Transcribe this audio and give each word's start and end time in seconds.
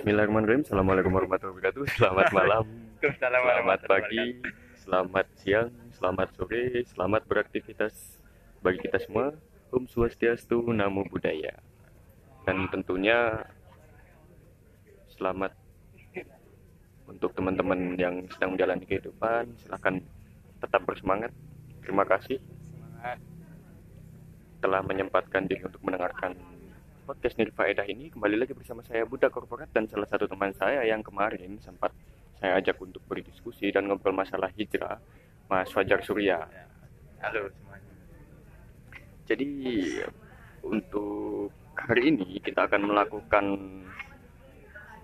Bismillahirrahmanirrahim. 0.00 0.64
Assalamualaikum 0.64 1.12
warahmatullahi 1.12 1.60
wabarakatuh. 1.60 1.84
Selamat 1.92 2.32
malam, 2.40 2.64
selamat 3.04 3.80
pagi, 3.84 4.24
selamat 4.80 5.26
siang, 5.36 5.68
selamat 5.92 6.28
sore, 6.40 6.64
selamat 6.88 7.22
beraktivitas 7.28 8.16
bagi 8.64 8.80
kita 8.80 8.96
semua. 8.96 9.36
Om 9.68 9.84
Swastiastu, 9.84 10.72
Namo 10.72 11.04
Buddhaya. 11.04 11.52
Dan 12.48 12.72
tentunya 12.72 13.44
selamat 15.20 15.52
untuk 17.04 17.36
teman-teman 17.36 17.92
yang 18.00 18.24
sedang 18.32 18.56
menjalani 18.56 18.88
kehidupan. 18.88 19.52
Silahkan 19.60 20.00
tetap 20.64 20.80
bersemangat. 20.88 21.28
Terima 21.84 22.08
kasih 22.08 22.40
telah 24.64 24.80
menyempatkan 24.80 25.44
diri 25.44 25.60
untuk 25.68 25.84
mendengarkan 25.84 26.40
podcast 27.10 27.42
Nirfaedah 27.42 27.90
ini 27.90 28.06
kembali 28.06 28.38
lagi 28.38 28.54
bersama 28.54 28.86
saya 28.86 29.02
Buddha 29.02 29.26
Korporat 29.26 29.66
dan 29.74 29.90
salah 29.90 30.06
satu 30.06 30.30
teman 30.30 30.54
saya 30.54 30.86
yang 30.86 31.02
kemarin 31.02 31.58
sempat 31.58 31.90
saya 32.38 32.62
ajak 32.62 32.78
untuk 32.78 33.02
berdiskusi 33.10 33.74
dan 33.74 33.90
ngobrol 33.90 34.14
masalah 34.14 34.46
hijrah 34.54 34.94
Mas 35.50 35.74
Fajar 35.74 36.06
Surya 36.06 36.46
Halo 37.18 37.50
semuanya. 37.50 37.90
jadi 39.26 39.50
untuk 40.62 41.50
hari 41.74 42.14
ini 42.14 42.38
kita 42.46 42.70
akan 42.70 42.94
melakukan 42.94 43.46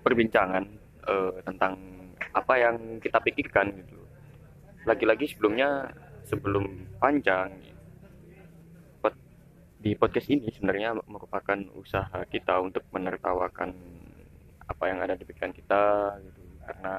perbincangan 0.07 0.63
eh, 1.11 1.35
tentang 1.43 1.75
apa 2.39 2.55
yang 2.55 3.03
kita 3.03 3.19
pikirkan 3.19 3.83
gitu 3.83 3.99
lagi-lagi 4.87 5.27
sebelumnya 5.35 5.91
sebelum 6.23 6.87
panjang 7.03 7.51
di 9.77 9.93
podcast 9.95 10.29
ini 10.33 10.49
sebenarnya 10.51 10.97
merupakan 11.07 11.59
usaha 11.77 12.25
kita 12.29 12.59
untuk 12.65 12.83
menertawakan 12.91 13.77
apa 14.67 14.85
yang 14.91 14.99
ada 15.05 15.15
di 15.15 15.23
pikiran 15.23 15.55
kita 15.55 16.17
gitu 16.27 16.43
karena 16.67 16.93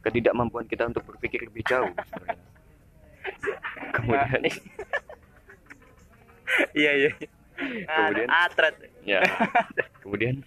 ketidakmampuan 0.00 0.64
kita 0.64 0.88
untuk 0.88 1.04
berpikir 1.04 1.44
lebih 1.44 1.60
jauh 1.68 1.92
sebenarnya 1.92 2.48
kemudian 3.94 4.42
Iya 6.74 6.92
iya. 7.06 7.10
Kemudian? 7.60 8.28
Anu, 8.28 8.40
atret. 8.48 8.76
ya 9.04 9.20
kemudian 10.04 10.44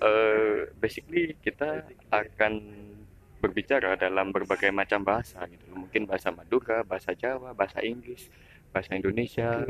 eh 0.00 0.70
basically 0.78 1.34
kita 1.42 1.82
akan 2.14 2.62
berbicara 3.42 3.98
dalam 3.98 4.30
berbagai 4.30 4.70
macam 4.70 5.02
bahasa 5.02 5.44
gitu 5.50 5.66
mungkin 5.74 6.06
bahasa 6.06 6.30
Madura 6.30 6.86
bahasa 6.86 7.10
Jawa 7.14 7.52
bahasa 7.58 7.82
Inggris 7.82 8.30
bahasa 8.70 8.94
Indonesia 8.94 9.66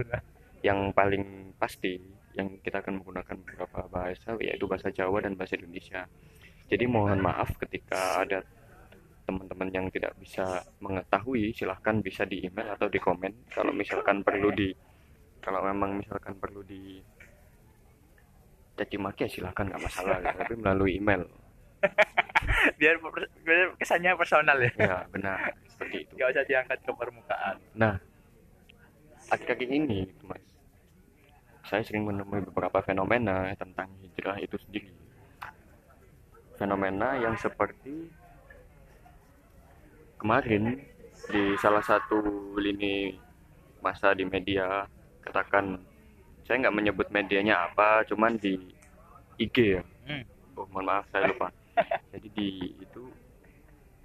yang 0.61 0.93
paling 0.93 1.55
pasti 1.57 1.97
yang 2.37 2.61
kita 2.63 2.85
akan 2.85 3.03
menggunakan 3.03 3.37
beberapa 3.43 3.81
bahasa 3.91 4.39
yaitu 4.39 4.69
bahasa 4.71 4.93
Jawa 4.95 5.25
dan 5.25 5.35
bahasa 5.35 5.59
Indonesia 5.59 6.07
jadi 6.71 6.85
mohon 6.87 7.19
maaf 7.19 7.59
ketika 7.59 8.23
ada 8.23 8.47
teman-teman 9.27 9.69
yang 9.71 9.87
tidak 9.95 10.15
bisa 10.19 10.63
mengetahui 10.83 11.55
silahkan 11.55 12.03
bisa 12.03 12.27
di 12.27 12.47
email 12.47 12.75
atau 12.75 12.91
di 12.91 12.99
komen 12.99 13.51
kalau 13.51 13.71
misalkan 13.71 14.27
perlu 14.27 14.51
di 14.51 14.75
kalau 15.41 15.63
memang 15.65 16.03
misalkan 16.03 16.35
perlu 16.37 16.67
di 16.67 16.99
caci 18.75 18.97
maki 18.97 19.27
ya 19.27 19.31
silahkan 19.31 19.69
nggak 19.71 19.83
masalah 19.87 20.19
ya. 20.25 20.33
tapi 20.41 20.55
melalui 20.57 20.99
email 20.99 21.23
biar, 22.81 23.01
kesannya 23.81 24.19
personal 24.19 24.57
ya. 24.61 24.73
ya 24.77 24.97
benar 25.09 25.55
seperti 25.69 26.05
itu 26.05 26.13
Gak 26.21 26.29
usah 26.37 26.45
diangkat 26.45 26.79
ke 26.85 26.93
permukaan. 26.93 27.57
nah 27.73 27.95
akhir-akhir 29.31 29.69
ini 29.71 30.11
mas 30.27 30.43
saya 31.71 31.87
sering 31.87 32.03
menemui 32.03 32.43
beberapa 32.51 32.83
fenomena 32.83 33.55
tentang 33.55 33.87
hijrah 34.03 34.35
itu 34.43 34.59
sendiri. 34.67 34.91
Fenomena 36.59 37.15
yang 37.15 37.39
seperti 37.39 38.11
kemarin 40.19 40.83
di 41.31 41.55
salah 41.63 41.81
satu 41.87 42.19
lini 42.59 43.15
masa 43.79 44.11
di 44.19 44.27
media 44.27 44.83
katakan 45.23 45.79
saya 46.43 46.67
nggak 46.67 46.75
menyebut 46.75 47.07
medianya 47.15 47.71
apa 47.71 48.03
cuman 48.11 48.35
di 48.35 48.59
IG 49.39 49.79
ya. 49.79 49.83
Hmm. 50.11 50.27
oh 50.59 50.67
mohon 50.75 50.91
maaf 50.91 51.07
saya 51.15 51.31
lupa. 51.31 51.55
Jadi 52.13 52.29
di 52.35 52.49
itu 52.83 53.07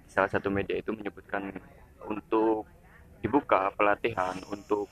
salah 0.06 0.30
satu 0.30 0.54
media 0.54 0.78
itu 0.78 0.94
menyebutkan 0.94 1.50
untuk 2.06 2.62
dibuka 3.18 3.74
pelatihan 3.74 4.38
untuk 4.54 4.86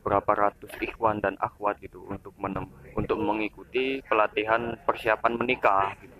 berapa 0.00 0.32
ratus 0.32 0.72
ikhwan 0.80 1.20
dan 1.20 1.36
akhwat 1.38 1.78
gitu 1.84 2.02
untuk 2.08 2.32
menem- 2.40 2.72
untuk 2.96 3.20
mengikuti 3.20 4.00
pelatihan 4.08 4.76
persiapan 4.84 5.32
menikah 5.36 5.92
gitu. 6.00 6.16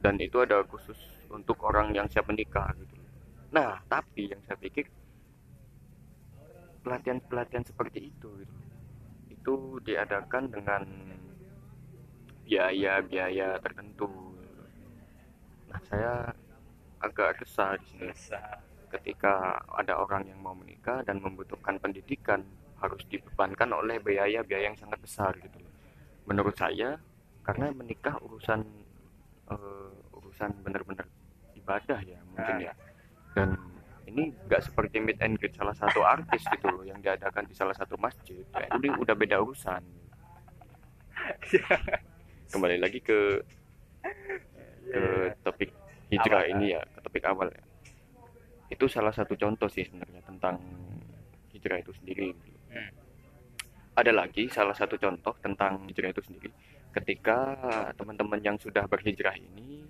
dan 0.00 0.16
itu 0.16 0.40
ada 0.40 0.64
khusus 0.64 0.96
untuk 1.28 1.60
orang 1.68 1.92
yang 1.92 2.08
siap 2.08 2.24
menikah 2.30 2.72
gitu. 2.78 2.96
Nah 3.52 3.82
tapi 3.90 4.32
yang 4.32 4.40
saya 4.48 4.56
pikir 4.56 4.88
pelatihan-pelatihan 6.80 7.66
seperti 7.68 8.08
itu 8.08 8.28
gitu, 8.40 8.56
itu 9.28 9.54
diadakan 9.84 10.48
dengan 10.48 10.82
biaya-biaya 12.48 13.60
tertentu. 13.60 14.08
Nah 15.68 15.80
saya 15.86 16.32
agak 17.00 17.44
resah 17.44 17.76
di 17.78 17.86
sini. 17.86 18.12
Ketika 18.90 19.62
ada 19.70 20.02
orang 20.02 20.26
yang 20.26 20.42
mau 20.42 20.50
menikah 20.50 21.06
dan 21.06 21.22
membutuhkan 21.22 21.78
pendidikan 21.78 22.42
harus 22.80 23.02
dibebankan 23.08 23.70
oleh 23.76 24.00
biaya-biaya 24.00 24.72
yang 24.72 24.78
sangat 24.78 24.98
besar 25.00 25.36
gitu 25.36 25.60
loh. 25.60 25.72
Menurut 26.28 26.56
saya 26.56 26.96
karena 27.44 27.72
menikah 27.72 28.16
urusan 28.20 28.60
eh, 29.52 30.16
urusan 30.16 30.50
benar-benar 30.64 31.06
ibadah 31.56 32.00
ya 32.02 32.20
mungkin 32.32 32.56
ya. 32.64 32.72
Dan 33.36 33.54
ini 34.10 34.34
nggak 34.48 34.62
seperti 34.66 34.98
meet 34.98 35.22
and 35.22 35.38
greet 35.38 35.54
salah 35.54 35.76
satu 35.76 36.02
artis 36.02 36.42
gitu 36.42 36.66
loh 36.66 36.82
yang 36.82 36.98
diadakan 36.98 37.46
di 37.46 37.54
salah 37.54 37.76
satu 37.76 37.94
masjid. 38.00 38.42
Ya, 38.56 38.66
ini 38.74 38.90
udah 38.90 39.14
beda 39.14 39.38
urusan. 39.38 39.82
Kembali 42.52 42.76
lagi 42.82 42.98
ke 42.98 43.38
ke 44.90 45.02
topik 45.46 45.70
hijrah 46.10 46.42
Awal, 46.42 46.52
ini 46.58 46.74
ya, 46.74 46.82
ke 46.82 46.98
topik 47.06 47.22
awal 47.22 47.48
ya. 47.54 47.62
Itu 48.66 48.90
salah 48.90 49.14
satu 49.14 49.38
contoh 49.38 49.70
sih 49.70 49.86
sebenarnya 49.86 50.18
tentang 50.26 50.58
hijrah 51.54 51.78
itu 51.78 51.94
sendiri. 52.02 52.34
Ada 54.00 54.16
lagi 54.16 54.48
salah 54.48 54.72
satu 54.72 54.96
contoh 54.96 55.36
tentang 55.44 55.84
hijrah 55.84 56.08
itu 56.08 56.24
sendiri. 56.24 56.48
Ketika 56.88 57.52
teman-teman 58.00 58.40
yang 58.40 58.56
sudah 58.56 58.88
berhijrah 58.88 59.36
ini 59.36 59.84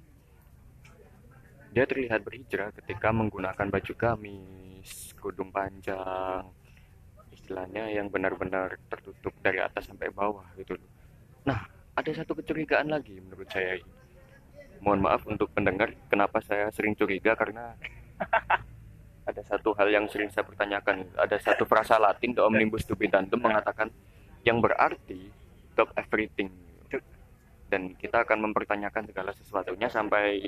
dia 1.71 1.87
terlihat 1.87 2.27
berhijrah 2.27 2.75
ketika 2.75 3.15
menggunakan 3.15 3.71
baju 3.71 3.93
gamis, 3.95 5.15
kudung 5.15 5.55
panjang, 5.55 6.43
istilahnya 7.31 7.87
yang 7.87 8.11
benar-benar 8.11 8.83
tertutup 8.91 9.31
dari 9.39 9.63
atas 9.63 9.87
sampai 9.87 10.11
bawah 10.11 10.43
gitu. 10.59 10.75
Nah, 11.47 11.71
ada 11.95 12.11
satu 12.11 12.35
kecurigaan 12.35 12.91
lagi 12.91 13.15
menurut 13.23 13.47
saya. 13.47 13.79
Mohon 14.83 15.07
maaf 15.07 15.23
untuk 15.31 15.55
pendengar, 15.55 15.95
kenapa 16.11 16.43
saya 16.43 16.67
sering 16.75 16.99
curiga 16.99 17.39
karena 17.39 17.79
ada 19.31 19.43
satu 19.47 19.73
hal 19.79 19.89
yang 19.91 20.07
sering 20.11 20.29
saya 20.29 20.43
pertanyakan. 20.43 21.07
Ada 21.17 21.39
satu 21.39 21.65
frasa 21.65 21.97
Latin 21.97 22.35
The 22.35 22.43
Omnibus 22.43 22.85
Stupidantum 22.85 23.41
mengatakan 23.41 23.89
yang 24.43 24.59
berarti 24.59 25.31
top 25.79 25.95
everything. 25.97 26.51
Dan 27.71 27.95
kita 27.95 28.27
akan 28.27 28.51
mempertanyakan 28.51 29.07
segala 29.07 29.31
sesuatunya 29.31 29.87
sampai 29.87 30.43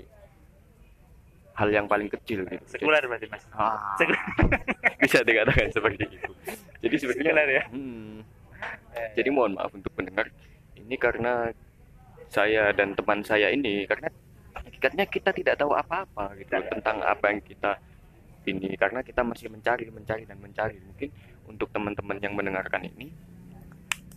hal 1.55 1.69
yang 1.71 1.87
paling 1.87 2.11
kecil 2.11 2.43
gitu. 2.51 2.65
Sekuler 2.67 3.07
berarti 3.07 3.31
mas. 3.31 3.47
Ah, 3.55 3.95
Sekuler. 3.95 4.19
bisa 5.07 5.23
dikatakan 5.23 5.71
seperti 5.71 6.05
itu. 6.11 6.33
Jadi 6.83 6.97
sebenarnya 6.99 7.31
Sekuler 7.31 7.49
ya. 7.55 7.65
hmm, 7.71 8.13
Eh, 8.93 9.09
jadi 9.17 9.29
mohon 9.33 9.57
maaf 9.57 9.73
untuk 9.73 9.91
pendengar 9.97 10.29
ini 10.77 10.95
karena 11.01 11.49
saya 12.29 12.73
dan 12.73 12.93
teman 12.97 13.25
saya 13.25 13.49
ini 13.53 13.85
karena 13.89 14.09
hakikatnya 14.57 15.05
kita 15.09 15.31
tidak 15.33 15.55
tahu 15.61 15.73
apa-apa 15.73 16.37
gitu 16.41 16.53
loh, 16.57 16.69
tentang 16.69 17.01
apa 17.05 17.25
yang 17.33 17.41
kita 17.41 17.77
ini 18.47 18.75
karena 18.75 19.01
kita 19.05 19.23
masih 19.23 19.49
mencari 19.53 19.87
mencari 19.93 20.25
dan 20.27 20.39
mencari 20.39 20.77
mungkin 20.83 21.09
untuk 21.47 21.69
teman-teman 21.71 22.19
yang 22.19 22.35
mendengarkan 22.35 22.87
ini 22.87 23.13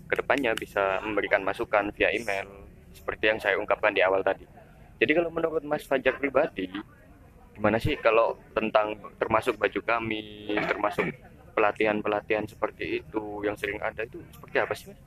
ke 0.05 0.15
depannya 0.17 0.53
bisa 0.53 1.01
memberikan 1.01 1.41
masukan 1.41 1.89
via 1.93 2.13
email 2.13 2.45
seperti 2.93 3.23
yang 3.29 3.39
saya 3.41 3.57
ungkapkan 3.57 3.93
di 3.93 4.01
awal 4.01 4.21
tadi 4.21 4.45
jadi 5.01 5.11
kalau 5.17 5.29
menurut 5.33 5.63
Mas 5.65 5.83
Fajar 5.83 6.15
pribadi 6.17 6.69
gimana 7.55 7.79
sih 7.79 7.95
kalau 7.99 8.35
tentang 8.51 8.99
termasuk 9.15 9.55
baju 9.55 9.79
kami 9.79 10.51
termasuk 10.67 11.07
pelatihan-pelatihan 11.55 12.43
seperti 12.43 12.99
itu 12.99 13.47
yang 13.47 13.55
sering 13.55 13.79
ada 13.79 14.03
itu 14.03 14.19
seperti 14.35 14.57
apa 14.59 14.73
sih 14.75 14.91
mas? 14.91 14.99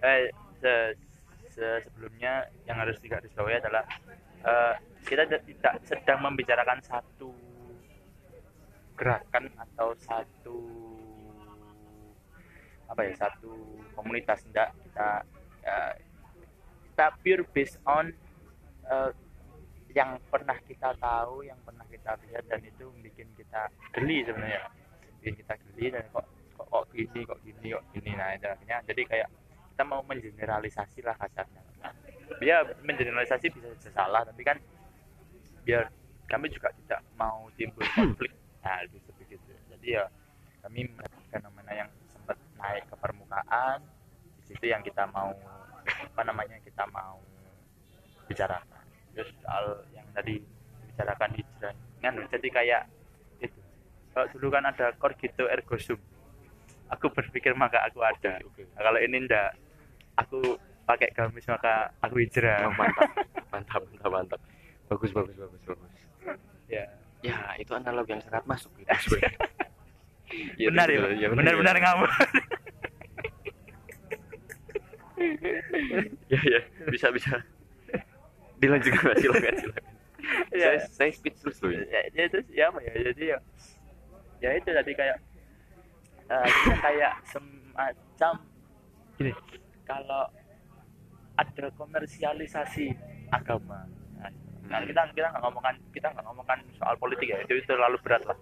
eh, 0.00 0.32
se- 0.64 0.96
se- 1.52 1.80
sebelumnya 1.84 2.48
yang 2.64 2.80
harus 2.80 2.96
digarisbawahi 3.04 3.60
adalah 3.60 3.84
eh, 4.44 4.74
kita 5.04 5.28
tidak 5.28 5.74
sedang 5.84 6.24
membicarakan 6.24 6.80
satu 6.80 7.36
gerakan 8.94 9.50
atau 9.58 9.92
satu 9.98 10.58
apa 12.84 13.00
ya 13.10 13.14
satu 13.16 13.52
komunitas 13.98 14.44
enggak 14.46 14.70
kita 14.86 15.08
eh, 15.66 15.94
kita 16.94 17.06
pure 17.24 17.42
based 17.50 17.78
on 17.88 18.14
eh, 18.86 19.10
yang 19.94 20.18
pernah 20.26 20.58
kita 20.66 20.90
tahu 20.98 21.46
yang 21.46 21.58
pernah 21.62 21.86
kita 21.86 22.18
lihat 22.26 22.44
dan 22.50 22.60
itu 22.66 22.90
bikin 22.98 23.30
kita 23.38 23.70
geli 23.94 24.26
sebenarnya. 24.26 24.66
Bikin 25.22 25.34
kita 25.38 25.54
geli 25.70 25.94
dan 25.94 26.04
kok 26.10 26.26
kok, 26.58 26.66
kok 26.66 26.84
gini 26.90 27.22
kok 27.22 27.38
gini 27.46 27.66
kok 27.70 27.84
gini. 27.94 28.10
Nah 28.18 28.34
itu 28.34 28.46
akhirnya 28.50 28.78
jadi 28.90 29.02
kayak 29.06 29.28
kita 29.74 29.82
mau 29.86 30.02
mengeneralisasi 30.02 31.00
lah 31.06 31.14
kasarnya. 31.14 31.62
Dia 32.42 32.66
mengeneralisasi 32.82 33.46
bisa, 33.54 33.68
bisa 33.70 33.90
salah 33.94 34.26
tapi 34.26 34.42
kan 34.42 34.58
biar 35.62 35.86
kami 36.26 36.50
juga 36.50 36.74
tidak 36.74 37.00
mau 37.14 37.46
timbul 37.54 37.86
konflik 37.94 38.34
nah 38.64 38.80
lebih 38.80 39.00
seperti 39.04 39.36
itu 39.36 39.50
jadi 39.68 39.86
ya 40.00 40.04
kami 40.64 40.88
melihat 40.88 41.12
fenomena 41.28 41.72
yang 41.76 41.90
sempat 42.08 42.40
naik 42.56 42.88
ke 42.88 42.96
permukaan 42.96 43.84
di 44.40 44.44
situ 44.48 44.64
yang 44.72 44.80
kita 44.80 45.04
mau 45.12 45.36
apa 45.84 46.22
namanya 46.24 46.56
kita 46.64 46.88
mau 46.88 47.20
bicarakan. 48.28 48.84
Terus 49.12 49.30
soal 49.44 49.84
yang 49.92 50.06
tadi 50.16 50.40
bicarakan 50.90 51.30
hijrah 51.36 51.74
kan 52.00 52.14
jadi 52.32 52.48
kayak 52.48 52.82
itu. 53.40 53.60
Kalau 54.12 54.26
dulu 54.32 54.48
kan 54.52 54.64
ada 54.68 54.92
cogito 54.96 55.44
ergo 55.48 55.76
sum. 55.76 56.00
Aku 56.92 57.08
berpikir 57.12 57.56
maka 57.56 57.80
aku 57.84 58.04
ada. 58.04 58.40
Nah, 58.40 58.80
kalau 58.80 59.00
ini 59.00 59.24
ndak 59.24 59.56
aku 60.20 60.56
pakai 60.84 61.12
gamis 61.16 61.48
maka 61.48 61.92
aku 62.04 62.20
hijrah. 62.20 62.68
Oh, 62.68 62.74
mantap. 62.76 63.08
Mantap 63.52 63.82
mantap 63.88 64.10
mantap. 64.12 64.40
Bagus 64.88 65.10
bagus 65.12 65.36
bagus 65.36 65.60
bagus. 65.64 65.92
Ya 66.68 66.88
ya 67.24 67.56
itu 67.56 67.72
analog 67.72 68.04
yang 68.04 68.20
sangat 68.20 68.44
masuk 68.44 68.68
gitu. 68.76 68.92
Iya, 70.58 70.66
benar 70.72 70.88
ya, 70.90 70.98
Pak? 70.98 71.10
iya, 71.14 71.26
benar-benar 71.30 71.76
ya. 71.78 71.82
ngawur 71.84 72.10
ya 76.32 76.40
ya 76.42 76.60
bisa 76.90 77.06
bisa 77.14 77.38
dilanjutkan 78.58 79.14
silakan 79.22 79.54
silakan 79.62 79.84
ya, 80.50 80.74
saya 80.74 80.78
saya 80.90 81.10
speechless 81.14 81.62
loh 81.62 81.70
ini. 81.70 81.86
ya, 81.86 82.00
ya 82.10 82.22
itu 82.26 82.38
ya 82.50 82.64
apa 82.72 82.78
ya 82.82 82.92
jadi 83.12 83.24
ya 83.24 83.38
ya 84.42 84.50
itu 84.58 84.70
tadi 84.74 84.92
kayak 84.96 85.18
eh, 86.28 86.42
akhirnya 86.42 86.76
kayak 86.82 87.12
semacam 87.30 88.34
gini 89.20 89.32
kalau 89.86 90.24
ada 91.38 91.66
komersialisasi 91.78 92.90
agama 93.30 93.86
nah, 94.68 94.80
nah, 94.80 94.86
kita 94.86 95.00
kita 95.12 95.26
nggak 95.30 95.42
ngomongkan 95.42 95.74
kita 95.92 96.06
nggak 96.10 96.24
ngomongkan 96.24 96.58
soal 96.76 96.94
politik 96.96 97.28
ya. 97.28 97.38
Itu 97.42 97.58
terlalu 97.64 97.96
berat 98.00 98.22
lah. 98.24 98.38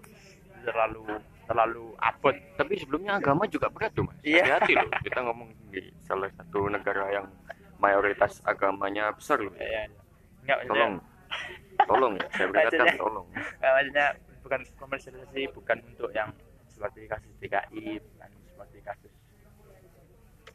Terlalu 0.62 1.02
terlalu 1.42 1.84
abot. 1.98 2.34
Tapi 2.54 2.72
sebelumnya 2.78 3.19
agama 3.19 3.44
juga 3.46 3.66
berat 3.69 3.90
tuh 3.92 4.06
mas. 4.06 4.16
Iya. 4.22 4.58
hati-hati 4.62 4.72
loh 4.78 4.90
kita 5.02 5.19
ngomong 5.26 5.48
di 5.74 5.80
salah 6.00 6.30
satu 6.38 6.70
negara 6.70 7.10
yang 7.10 7.26
mayoritas 7.76 8.38
agamanya 8.46 9.10
besar 9.10 9.42
loh. 9.42 9.50
Nggak, 9.52 10.56
maksudnya- 10.62 10.66
tolong. 10.70 10.94
Tolong 11.82 12.12
ya 12.14 12.26
saya 12.30 12.46
Maksudnya- 12.48 12.98
tolong. 13.00 13.26
Maksudnya 13.58 14.06
bukan 14.42 14.60
komersialisasi 14.78 15.42
bukan 15.50 15.78
untuk 15.86 16.10
yang 16.12 16.30
seperti 16.70 17.06
kasus 17.06 17.32
DKI 17.38 17.98
bukan 17.98 18.30
seperti 18.46 18.78
kasus 18.82 19.12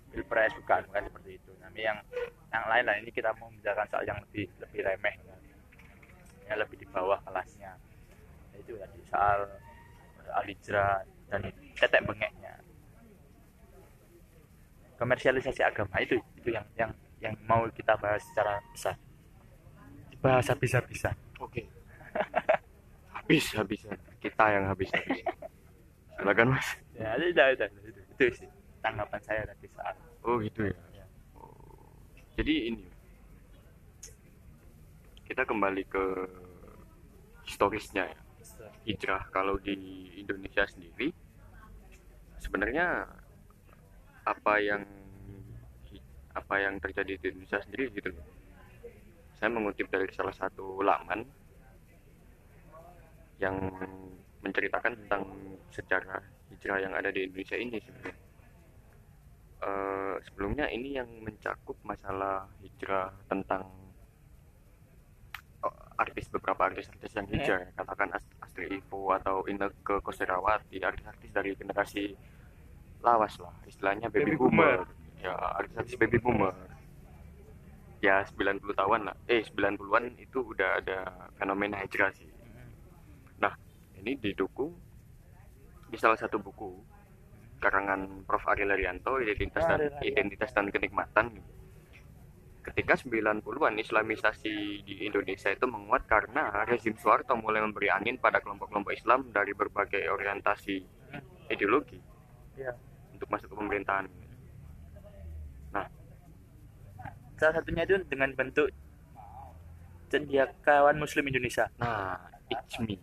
pilpres 0.08 0.52
bukan 0.64 0.82
bukan 0.88 1.02
seperti 1.08 1.30
itu. 1.36 1.52
Tapi 1.60 1.80
yang 1.84 1.98
yang 2.48 2.64
lain 2.72 2.84
lah 2.88 2.96
ini 2.96 3.10
kita 3.12 3.36
mau 3.38 3.52
membicarakan 3.52 3.88
soal 3.92 4.04
yang 4.08 4.18
lebih 4.24 4.48
lebih 4.64 4.80
remeh 4.88 5.16
yang 6.48 6.58
lebih 6.64 6.78
di 6.80 6.88
bawah 6.88 7.20
kelasnya. 7.28 7.76
Nah, 8.52 8.58
itu 8.58 8.74
tadi 8.80 9.00
soal 9.08 9.40
hijrah 10.48 11.04
dan 11.28 11.42
tetek 11.76 12.02
bengeknya. 12.04 12.54
Komersialisasi 14.98 15.62
agama 15.62 16.02
itu 16.02 16.18
itu 16.40 16.50
yang 16.50 16.66
yang 16.74 16.92
yang 17.22 17.34
mau 17.46 17.68
kita 17.70 17.94
bahas 18.00 18.24
secara 18.32 18.58
besar. 18.74 18.96
Bahasa 20.24 20.58
bisa-bisa 20.58 21.14
oke. 21.38 21.62
Habis 23.14 23.54
habis 23.54 23.82
kita 24.24 24.46
yang 24.56 24.66
habis 24.72 24.90
habis 24.90 25.22
silakan 26.18 26.58
mas. 26.58 26.68
Ya 26.98 27.14
itu 27.20 27.30
itu, 27.30 27.44
itu, 27.44 27.66
itu, 27.92 28.02
itu 28.18 28.26
sih 28.42 28.50
tanggapan 28.82 29.22
saya 29.22 29.42
tadi 29.46 29.68
soal 29.70 29.96
oh 30.26 30.36
gitu 30.42 30.66
ya. 30.66 30.78
Ya. 30.96 31.06
Oh. 31.38 31.94
jadi 32.40 32.74
ini 32.74 32.86
kita 35.28 35.44
kembali 35.44 35.84
ke 35.92 36.04
historisnya 37.44 38.08
ya. 38.08 38.20
Hijrah 38.88 39.28
kalau 39.36 39.60
di 39.60 39.76
Indonesia 40.16 40.64
sendiri 40.64 41.12
sebenarnya 42.40 43.04
apa 44.24 44.54
yang 44.64 44.88
apa 46.32 46.56
yang 46.64 46.80
terjadi 46.80 47.20
di 47.20 47.26
Indonesia 47.36 47.60
sendiri 47.60 47.92
gitu 47.92 48.16
loh. 48.16 48.24
Saya 49.36 49.52
mengutip 49.52 49.92
dari 49.92 50.08
salah 50.16 50.32
satu 50.32 50.80
laman 50.80 51.28
yang 53.44 53.58
menceritakan 54.42 54.96
tentang 55.06 55.24
sejarah 55.76 56.24
hijrah 56.56 56.80
yang 56.80 56.94
ada 56.96 57.12
di 57.12 57.28
Indonesia 57.28 57.58
ini 57.60 57.78
sebenarnya. 57.84 58.18
Eh, 59.58 60.16
sebelumnya 60.30 60.66
ini 60.70 60.96
yang 60.96 61.10
mencakup 61.26 61.76
masalah 61.82 62.46
hijrah 62.62 63.10
tentang 63.26 63.66
artis 65.98 66.26
beberapa 66.28 66.62
artis-artis 66.64 67.12
yang 67.12 67.26
hijrah 67.28 67.60
ya. 67.60 67.70
katakan 67.76 68.14
Ast- 68.14 68.36
Astri 68.40 68.70
Ivo 68.72 69.12
atau 69.12 69.42
Inneke 69.44 69.98
Koserawati 70.00 70.78
artis-artis 70.80 71.30
dari 71.30 71.52
generasi 71.54 72.14
lawas 73.00 73.38
lah 73.38 73.54
istilahnya 73.64 74.08
baby, 74.08 74.34
Baby 74.34 74.38
boomer. 74.38 74.86
ya 75.18 75.34
artis-artis 75.34 75.98
baby 75.98 76.18
boomer 76.18 76.54
ya 77.98 78.22
90 78.24 78.62
tahun 78.72 79.00
lah 79.06 79.16
eh 79.26 79.42
90-an 79.44 80.06
itu 80.16 80.40
udah 80.46 80.78
ada 80.78 80.98
fenomena 81.34 81.82
hijrah 81.82 82.14
sih 82.14 82.30
nah 83.36 83.54
ini 83.96 84.14
didukung 84.16 84.78
di 85.88 85.98
salah 85.98 86.14
satu 86.16 86.38
buku 86.38 86.78
karangan 87.58 88.22
Prof. 88.22 88.46
Ari 88.46 88.64
Larianto 88.64 89.18
identitas 89.18 89.66
dan 89.66 89.82
Ari 89.82 89.90
Larianto. 89.90 90.06
identitas 90.06 90.50
dan 90.54 90.66
kenikmatan 90.70 91.26
gitu. 91.34 91.50
Ketika 92.68 93.00
90-an 93.00 93.80
islamisasi 93.80 94.84
di 94.84 95.08
Indonesia 95.08 95.48
itu 95.48 95.64
menguat 95.64 96.04
karena 96.04 96.68
rezim 96.68 97.00
Soeharto 97.00 97.40
mulai 97.40 97.64
memberi 97.64 97.88
angin 97.88 98.20
pada 98.20 98.44
kelompok-kelompok 98.44 98.92
Islam 98.92 99.32
dari 99.32 99.56
berbagai 99.56 100.04
orientasi 100.12 100.76
ideologi 101.48 101.96
ya 102.60 102.76
untuk 103.16 103.28
masuk 103.32 103.48
ke 103.52 103.56
pemerintahan. 103.56 104.06
Salah 107.38 107.54
satunya 107.62 107.86
itu 107.86 108.02
dengan 108.10 108.34
bentuk 108.34 108.68
cendekiawan 110.10 110.98
Muslim 110.98 111.30
Indonesia. 111.30 111.70
Nah 111.78 112.18
ICMI 112.50 112.98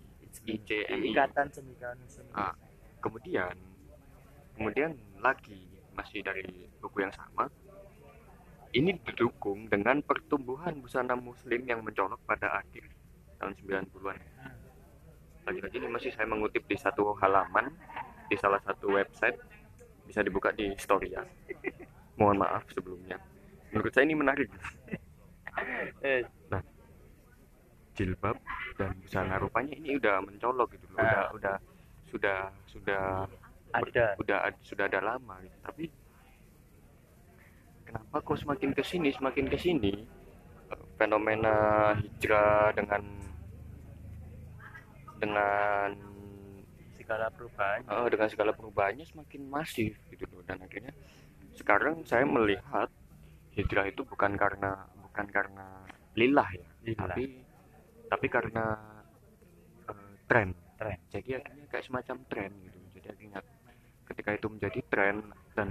ICMI 0.51 1.15
Ikatan 1.15 1.47
Cendekiawan 1.55 1.99
Muslim. 2.03 2.27
Indonesia. 2.29 2.55
Kemudian 2.99 3.55
kemudian 4.59 4.91
lagi 5.23 5.71
masih 5.95 6.21
dari 6.27 6.67
buku 6.83 7.07
yang 7.07 7.15
sama 7.15 7.47
ini 8.75 8.99
didukung 9.01 9.71
dengan 9.71 10.03
pertumbuhan 10.03 10.75
busana 10.79 11.15
muslim 11.15 11.63
yang 11.63 11.81
mencolok 11.81 12.19
pada 12.27 12.59
akhir 12.59 12.85
tahun 13.39 13.55
90-an 13.63 14.19
lagi-lagi 15.45 15.77
ini 15.77 15.89
masih 15.93 16.11
saya 16.11 16.25
mengutip 16.25 16.65
di 16.65 16.73
satu 16.75 17.13
halaman 17.21 17.69
di 18.33 18.37
salah 18.41 18.57
satu 18.65 18.97
website. 18.97 19.37
Bisa 20.09 20.25
dibuka 20.25 20.49
di 20.53 20.73
story 20.81 21.13
ya. 21.13 21.21
Mohon 22.17 22.49
maaf 22.49 22.65
sebelumnya. 22.73 23.21
Menurut 23.69 23.93
saya 23.93 24.09
ini 24.09 24.17
menarik. 24.17 24.49
Eh, 26.01 26.25
jilbab 27.95 28.37
dan 28.75 28.97
busana 29.05 29.37
rupanya 29.37 29.77
ini 29.77 30.01
udah 30.01 30.25
mencolok 30.25 30.73
gitu 30.75 30.87
loh. 30.93 30.99
Udah 31.05 31.21
Ah. 31.21 31.29
udah 31.37 31.55
sudah 32.09 32.39
sudah 32.65 33.05
ada. 33.77 34.17
udah 34.19 34.39
ad- 34.49 34.63
sudah 34.65 34.85
ada 34.89 35.01
lama 35.05 35.35
gitu. 35.45 35.57
tapi 35.61 35.85
kenapa 37.95 38.17
kok 38.27 38.39
semakin 38.43 38.71
ke 38.75 38.83
sini 38.83 39.15
semakin 39.15 39.47
ke 39.47 39.55
sini 39.55 39.95
fenomena 40.99 41.55
hijrah 41.95 42.75
dengan 42.75 43.03
dengan 45.23 45.91
segala 46.99 47.29
perubahan. 47.31 47.81
Eh, 47.85 48.09
dengan 48.11 48.29
segala 48.33 48.51
perubahannya 48.57 49.07
semakin 49.07 49.43
masif 49.47 49.95
gitu 50.11 50.25
loh. 50.33 50.43
Dan 50.43 50.65
akhirnya 50.65 50.91
sekarang 51.55 52.03
saya 52.03 52.27
melihat 52.27 52.91
hijrah 53.55 53.87
itu 53.87 54.03
bukan 54.03 54.35
karena 54.35 54.89
bukan 54.99 55.27
karena 55.31 55.67
lillah 56.19 56.49
ya 56.51 56.67
Lillah. 56.83 57.15
tapi 57.15 57.25
tapi 58.11 58.27
karena 58.27 58.65
eh, 59.87 60.15
tren. 60.27 60.51
Tren. 60.75 60.99
jadi 61.07 61.39
akhirnya 61.39 61.67
kayak 61.71 61.85
semacam 61.87 62.17
tren 62.27 62.51
gitu. 62.67 62.79
Jadi 62.99 63.07
akhirnya 63.15 63.41
ketika 64.11 64.31
itu 64.35 64.47
menjadi 64.51 64.81
tren 64.91 65.17
dan 65.55 65.71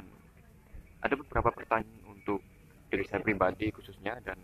ada 1.04 1.16
beberapa 1.20 1.52
pertanyaan 1.52 2.03
untuk 2.24 2.40
diri 2.88 3.04
saya 3.04 3.20
pribadi 3.20 3.68
khususnya 3.76 4.16
dan 4.24 4.40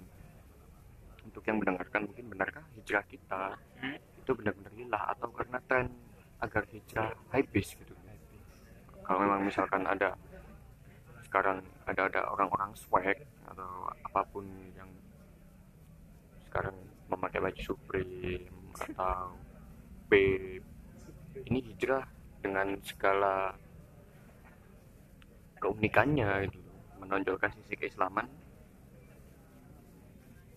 untuk 1.24 1.40
yang 1.48 1.64
mendengarkan 1.64 2.04
mungkin 2.04 2.26
benarkah 2.28 2.66
hijrah 2.76 3.06
kita 3.08 3.56
Hmm. 3.80 3.96
itu 3.96 4.32
benar-benar 4.36 4.74
lillah 4.76 5.04
atau 5.16 5.32
karena 5.32 5.58
tren 5.64 5.88
agar 6.44 6.68
hijrah 6.68 7.16
habis 7.32 7.72
gitu 7.80 7.96
kalau 9.08 9.24
memang 9.24 9.48
misalkan 9.48 9.88
ada 9.88 10.20
sekarang 11.24 11.64
ada 11.88 12.12
ada 12.12 12.22
orang-orang 12.36 12.76
swag 12.76 13.24
atau 13.48 13.88
apa 14.04 14.22
pun 14.28 14.44
yang 14.76 14.92
sekarang 16.52 16.76
memakai 17.08 17.40
baju 17.40 17.62
Supreme 17.64 18.52
atau 18.76 19.32
B 20.12 20.14
ini 21.48 21.60
hijrah 21.72 22.04
dengan 22.44 22.76
segala 22.84 23.56
keunikannya 25.64 26.50
gitu 26.52 26.69
menonjolkan 27.00 27.52
sisi 27.56 27.76
keislaman 27.80 28.28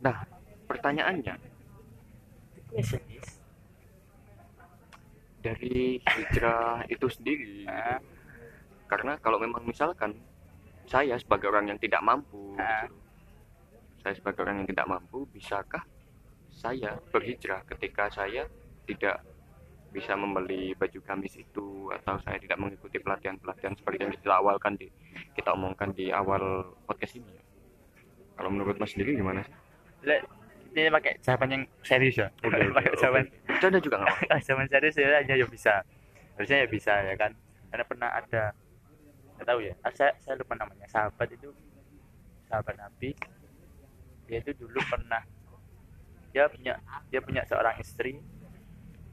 nah 0.02 0.26
pertanyaannya 0.66 1.38
dari 5.42 5.98
hijrah 6.02 6.86
itu 6.86 7.06
sendiri 7.10 7.66
karena 8.86 9.16
kalau 9.18 9.40
memang 9.40 9.64
misalkan 9.66 10.14
saya 10.86 11.16
sebagai 11.16 11.48
orang 11.48 11.72
yang 11.72 11.78
tidak 11.80 12.02
mampu 12.04 12.52
Ah. 12.58 12.84
gitu, 12.84 12.96
saya 14.02 14.14
sebagai 14.18 14.40
orang 14.44 14.62
yang 14.62 14.68
tidak 14.68 14.86
mampu 14.90 15.24
bisakah 15.30 15.82
saya 16.52 16.98
berhijrah 17.10 17.64
ketika 17.64 18.10
saya 18.12 18.44
tidak 18.84 19.24
bisa 19.92 20.16
membeli 20.16 20.72
baju 20.72 20.98
gamis 21.04 21.36
itu 21.36 21.92
atau 21.92 22.16
saya 22.24 22.40
tidak 22.40 22.56
mengikuti 22.56 22.96
pelatihan-pelatihan 22.96 23.76
seperti 23.76 24.08
yang 24.08 24.12
kita 24.16 24.32
awalkan 24.32 24.72
di 24.80 24.88
kita 25.36 25.52
omongkan 25.52 25.92
di 25.92 26.08
awal 26.08 26.72
podcast 26.88 27.20
ini. 27.20 27.36
Ya. 27.36 27.42
kalau 28.32 28.48
menurut 28.48 28.80
mas 28.80 28.96
sendiri 28.96 29.12
gimana 29.12 29.44
sih? 29.44 29.52
Le- 30.08 30.24
ini 30.72 30.88
pakai 30.88 31.20
jawaban 31.20 31.48
yang 31.52 31.62
serius 31.84 32.16
ya? 32.16 32.28
Pakai 32.76 32.96
jawaban. 32.96 33.28
Bercanda 33.44 33.78
juga 33.78 33.96
nggak 34.00 34.16
apa 34.16 34.36
jawaban 34.48 34.68
serius 34.72 34.96
ya 34.96 35.06
hanya 35.20 35.34
ya 35.36 35.46
bisa. 35.46 35.74
Harusnya 36.40 36.58
ya 36.64 36.68
bisa 36.72 36.92
ya 37.04 37.14
kan? 37.20 37.36
Karena 37.68 37.84
pernah 37.84 38.08
ada 38.08 38.42
nggak 39.36 39.46
tahu 39.46 39.60
ya? 39.60 39.74
Ah, 39.84 39.92
saya 39.92 40.16
saya 40.24 40.40
lupa 40.40 40.56
namanya. 40.56 40.88
Sahabat 40.88 41.28
itu 41.28 41.52
sahabat 42.48 42.74
nabi. 42.80 43.12
Dia 44.24 44.40
itu 44.40 44.56
dulu 44.56 44.80
pernah 44.88 45.20
dia 46.32 46.48
punya 46.48 46.80
dia 47.12 47.20
punya 47.20 47.44
seorang 47.44 47.76
istri 47.76 48.16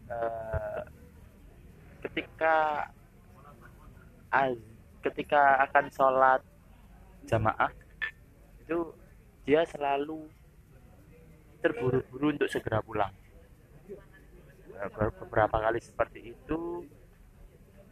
eh, 0.10 0.82
ketika 2.06 2.56
az- 4.34 4.68
ketika 5.00 5.64
akan 5.70 5.86
sholat 5.90 6.42
jamaah 7.26 7.72
itu 8.66 8.94
dia 9.48 9.64
selalu 9.66 10.28
terburu-buru 11.60 12.36
untuk 12.36 12.50
segera 12.52 12.80
pulang. 12.84 13.12
Eh, 14.80 14.90
ber- 14.96 15.16
beberapa 15.26 15.60
kali 15.60 15.80
seperti 15.84 16.32
itu 16.32 16.86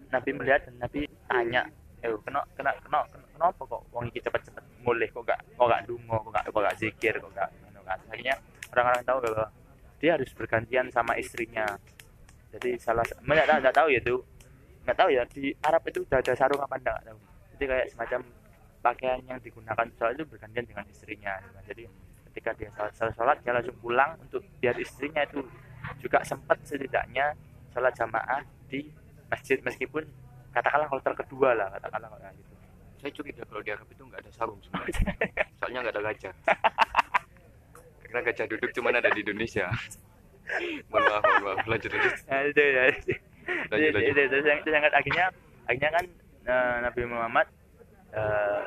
Nabi 0.07 0.29
melihat 0.31 0.71
dan 0.71 0.87
Nabi 0.87 1.03
tanya 1.27 1.67
eh 1.99 2.13
kena 2.23 2.39
kena 2.55 2.71
kena 2.79 3.03
kena- 3.11 3.29
kenapa 3.35 3.61
kok 3.67 3.81
wong 3.91 4.07
iki 4.07 4.23
cepet-cepet 4.23 4.63
mulih? 4.85 5.09
Kok 5.11 5.23
gak 5.27 5.41
kok 5.57 5.67
gak 5.67 5.83
dungo 5.83 6.15
kok 6.15 6.31
gak 6.31 6.45
kok 6.47 6.61
gak 6.63 6.77
zikir 6.79 7.13
kok 7.19 7.31
gak 7.35 7.49
akhirnya 7.87 8.35
orang-orang 8.71 9.03
tahu 9.07 9.17
bahwa 9.23 9.45
dia 9.97 10.11
harus 10.19 10.29
bergantian 10.35 10.87
sama 10.91 11.15
istrinya 11.17 11.65
jadi 12.57 12.69
salah 12.81 13.05
tahu 13.05 13.21
nggak 13.61 13.75
tahu 13.77 13.87
ya 13.93 14.01
tuh 14.01 14.19
nggak 14.87 14.97
tahu 14.97 15.09
ya 15.11 15.23
di 15.27 15.51
Arab 15.67 15.83
itu 15.91 15.99
udah 16.07 16.17
ada 16.23 16.33
sarung 16.33 16.63
apa 16.63 16.79
enggak 16.79 16.95
nggak 17.03 17.07
tahu. 17.11 17.19
Jadi 17.53 17.63
kayak 17.67 17.87
semacam 17.91 18.19
pakaian 18.79 19.19
yang 19.27 19.39
digunakan 19.43 19.85
sholat 19.99 20.13
itu 20.15 20.25
bergantian 20.31 20.65
dengan 20.65 20.85
istrinya. 20.87 21.33
Jadi 21.67 21.83
ketika 22.31 22.55
dia 22.55 22.69
sholat, 22.71 22.93
sholat, 22.95 23.13
sholat 23.19 23.37
dia 23.43 23.51
langsung 23.51 23.77
pulang 23.83 24.15
untuk 24.23 24.41
biar 24.63 24.79
istrinya 24.79 25.27
itu 25.27 25.43
juga 25.99 26.23
sempat 26.23 26.55
setidaknya 26.63 27.35
sholat 27.75 27.91
jamaah 27.99 28.41
di 28.71 28.87
masjid 29.27 29.59
meskipun 29.59 30.07
katakanlah 30.55 30.87
kloter 30.87 31.13
kedua 31.19 31.51
lah 31.51 31.67
katakanlah 31.75 32.07
kayak 32.23 32.39
gitu. 32.39 32.53
Saya 32.97 33.11
curiga 33.11 33.43
kalau 33.43 33.61
di 33.61 33.71
Arab 33.75 33.87
itu 33.91 34.01
nggak 34.07 34.21
ada 34.23 34.31
sarung 34.31 34.59
sebenarnya. 34.63 35.03
Soalnya 35.59 35.79
nggak 35.83 35.95
ada 35.99 36.03
gajah. 36.07 36.33
Karena 38.07 38.21
gajah 38.23 38.45
duduk 38.47 38.71
cuma 38.71 38.95
ada 38.95 39.11
di 39.11 39.19
Indonesia 39.19 39.67
mohon 40.91 41.03
maaf 41.07 41.23
mohon 41.23 41.43
maaf. 41.43 41.57
Lanjut 41.67 41.89
lanjut. 41.91 42.13
Ya 43.47 43.71
lanjut 43.71 43.95
lanjut. 43.95 44.11
Itu, 44.11 44.21
itu, 44.27 44.35
itu 44.43 44.69
sangat 44.75 44.91
akhirnya 44.91 45.25
akhirnya 45.67 45.91
kan 45.95 46.05
eh, 46.47 46.75
Nabi 46.83 47.01
Muhammad 47.07 47.47
eh, 48.11 48.61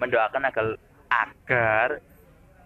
mendoakan 0.00 0.42
agar 0.48 0.66
agar 1.12 1.88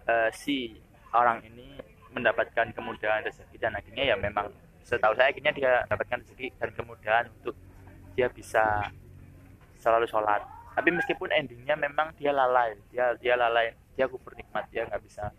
eh, 0.06 0.30
si 0.30 0.78
orang 1.14 1.42
ini 1.46 1.78
mendapatkan 2.14 2.70
kemudahan 2.74 3.26
rezeki. 3.26 3.56
Dan 3.58 3.74
akhirnya 3.74 4.14
ya 4.14 4.16
memang 4.18 4.50
setahu 4.82 5.14
saya 5.18 5.30
akhirnya 5.30 5.52
dia 5.54 5.72
mendapatkan 5.86 6.18
rezeki 6.24 6.46
dan 6.58 6.70
kemudahan 6.74 7.26
untuk 7.40 7.54
dia 8.14 8.26
bisa 8.30 8.90
selalu 9.78 10.06
sholat. 10.10 10.42
Tapi 10.74 10.94
meskipun 10.94 11.30
endingnya 11.34 11.74
memang 11.74 12.14
dia 12.18 12.30
lalai 12.30 12.74
dia 12.90 13.14
dia 13.18 13.34
lalai 13.34 13.74
dia 13.94 14.06
kufur 14.06 14.34
nikmat 14.34 14.66
dia 14.70 14.86
nggak 14.86 15.02
bisa. 15.02 15.30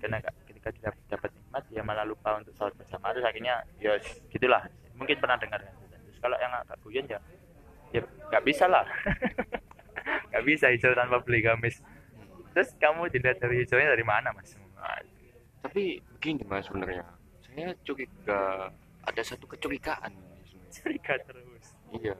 Karena 0.00 0.20
ketika 0.48 0.68
dia 0.76 0.90
dapat 1.08 1.31
nikmat 1.52 1.68
dia 1.68 1.84
malah 1.84 2.08
lupa 2.08 2.40
untuk 2.40 2.56
sholat 2.56 2.72
bersama. 2.80 3.12
Terus 3.12 3.28
akhirnya 3.28 3.60
ya 3.76 3.92
gitulah. 4.32 4.64
Mungkin 4.96 5.20
pernah 5.20 5.36
dengar. 5.36 5.60
Ya. 5.60 5.72
terus 6.00 6.16
kalau 6.24 6.36
yang 6.40 6.52
agak 6.56 6.80
guyon 6.80 7.04
ya 7.04 7.20
ya 7.92 8.00
nggak 8.32 8.44
bisa 8.48 8.64
lah. 8.64 8.88
Nggak 10.32 10.44
bisa 10.48 10.66
hijau 10.72 10.96
tanpa 10.96 11.20
beli 11.20 11.44
gamis. 11.44 11.84
Terus 12.56 12.72
kamu 12.80 13.12
dilihat 13.12 13.36
dari 13.38 13.62
hijaunya 13.62 13.92
dari 13.92 14.02
mana 14.02 14.32
mas? 14.32 14.56
Tapi 15.60 16.00
begini 16.16 16.42
mas 16.48 16.64
sebenarnya. 16.66 17.04
Saya 17.44 17.76
curiga 17.84 18.72
ada 19.04 19.22
satu 19.22 19.44
kecurigaan 19.44 20.10
curiga 20.72 21.20
terus. 21.28 21.76
Iya. 22.00 22.16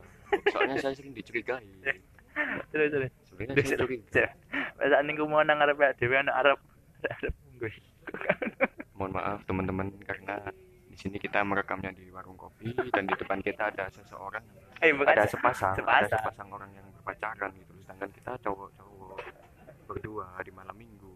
Soalnya 0.53 0.77
saya 0.79 0.93
sering 0.93 1.17
dicurigai. 1.17 1.65
Terus 2.73 2.89
terus. 2.93 3.13
Sebenarnya 3.33 3.65
saya 3.65 3.81
curiga. 3.81 4.25
Masa 4.77 5.01
ning 5.01 5.17
ku 5.17 5.25
mau 5.25 5.41
nang 5.41 5.65
arep 5.65 5.81
dhewe 5.97 6.21
anak 6.21 6.37
Arab 6.37 6.59
Arab 7.09 7.35
gue. 7.57 7.73
Mohon 9.03 9.19
maaf 9.19 9.43
teman-teman 9.51 9.91
karena 10.07 10.39
di 10.87 10.95
sini 10.95 11.19
kita 11.19 11.43
merekamnya 11.43 11.91
di 11.91 12.07
warung 12.15 12.39
kopi 12.39 12.71
dan 12.95 13.03
di 13.03 13.19
depan 13.19 13.43
kita 13.43 13.75
ada 13.75 13.91
seseorang 13.91 14.47
Eh 14.79 14.95
bukan 14.95 15.11
ada 15.11 15.27
sepasang, 15.27 15.75
ada 15.75 16.07
sepasang. 16.07 16.23
sepasang 16.23 16.49
orang 16.55 16.71
yang 16.71 16.87
berpacaran 17.03 17.51
gitu 17.59 17.75
sedangkan 17.83 18.11
kita 18.15 18.31
cowok-cowok 18.47 19.19
berdua 19.91 20.39
di 20.47 20.55
malam 20.55 20.77
minggu 20.79 21.11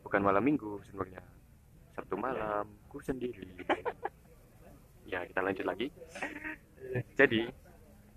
bukan 0.00 0.20
malam 0.24 0.40
minggu 0.40 0.80
sebenarnya 0.88 1.20
sabtu 1.92 2.16
malam 2.16 2.64
ku 2.88 3.04
sendiri 3.04 3.52
ya 5.04 5.20
kita 5.28 5.44
lanjut 5.44 5.68
lagi 5.68 5.92
jadi 7.20 7.52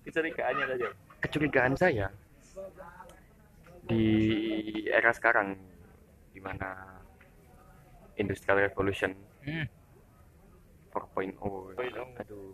kecurigaannya 0.07 0.65
tadi. 0.79 0.85
kecurigaan 1.27 1.75
saya 1.75 2.07
di 3.83 4.03
era 4.87 5.11
sekarang 5.11 5.59
di 6.31 6.39
mana 6.39 6.98
industrial 8.19 8.59
revolution. 8.67 9.15
Hmm. 9.47 9.65
4.0 10.91 11.39
4.0. 11.39 12.21
aduh. 12.21 12.53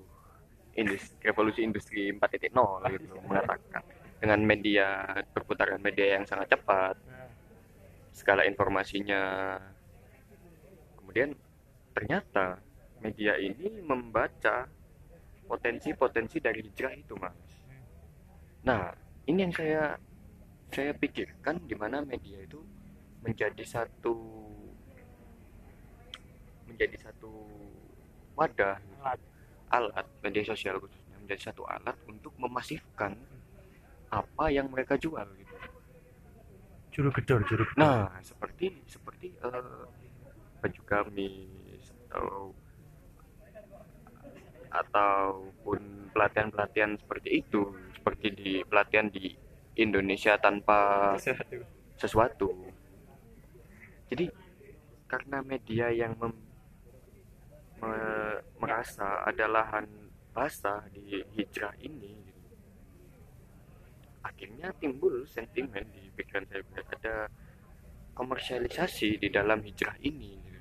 Industri, 0.75 1.15
revolusi 1.23 1.63
industri 1.63 2.11
4.0 2.11 2.51
gitu 2.93 3.15
mengatakan. 3.25 3.83
Dengan 4.19 4.39
media 4.43 5.03
perputaran 5.33 5.81
media 5.81 6.19
yang 6.19 6.23
sangat 6.27 6.55
cepat. 6.55 6.95
Skala 8.15 8.45
informasinya. 8.47 9.57
Kemudian 10.99 11.35
ternyata 11.95 12.59
media 12.99 13.39
ini 13.39 13.79
membaca 13.79 14.67
potensi-potensi 15.45 16.41
dari 16.41 16.59
hijrah 16.59 16.93
itu 16.95 17.13
mas. 17.15 17.37
Nah 18.65 18.91
ini 19.29 19.45
yang 19.45 19.53
saya 19.53 19.95
saya 20.73 20.91
pikirkan 20.91 21.63
di 21.69 21.75
mana 21.77 22.01
media 22.01 22.41
itu 22.41 22.59
menjadi 23.21 23.63
satu 23.63 24.44
menjadi 26.75 26.97
satu 27.01 27.31
wadah 28.35 28.75
Alat. 28.99 29.19
alat 29.71 30.07
media 30.19 30.43
sosial 30.43 30.75
khususnya 30.77 31.15
menjadi 31.17 31.49
satu 31.49 31.63
alat 31.63 31.95
untuk 32.05 32.35
memasifkan 32.35 33.15
apa 34.11 34.45
yang 34.47 34.67
mereka 34.67 34.99
jual 34.99 35.23
gitu 35.33 35.55
Juru 36.91 37.11
gedor, 37.11 37.43
juru 37.43 37.67
gedor. 37.67 37.75
Nah, 37.75 38.07
seperti 38.23 38.71
seperti 38.87 39.35
eh, 39.35 39.83
baju 40.63 40.81
gamis 40.87 41.83
atau 42.07 42.55
ataupun 44.71 45.79
pelatihan-pelatihan 46.11 46.95
seperti 46.95 47.43
itu, 47.43 47.75
seperti 47.95 48.27
di 48.31 48.51
pelatihan 48.63 49.07
di 49.07 49.31
Indonesia 49.75 50.39
tanpa 50.39 51.11
Sesuatu. 51.19 51.59
sesuatu. 51.95 52.49
Jadi 54.07 54.31
karena 55.07 55.43
media 55.43 55.91
yang 55.91 56.15
mem- 56.15 56.31
me- 56.31 56.44
merasa 58.59 59.23
ada 59.25 59.45
lahan 59.45 59.85
basah 60.35 60.83
di 60.91 61.23
hijrah 61.35 61.71
ini, 61.79 62.11
gitu, 62.27 62.43
akhirnya 64.25 64.67
timbul 64.81 65.23
sentimen 65.29 65.85
di 65.95 66.11
pikiran 66.15 66.43
saya 66.49 66.63
ada 66.91 67.15
komersialisasi 68.15 69.19
di 69.19 69.27
dalam 69.31 69.59
hijrah 69.63 69.95
ini. 70.03 70.39
gitu. 70.39 70.59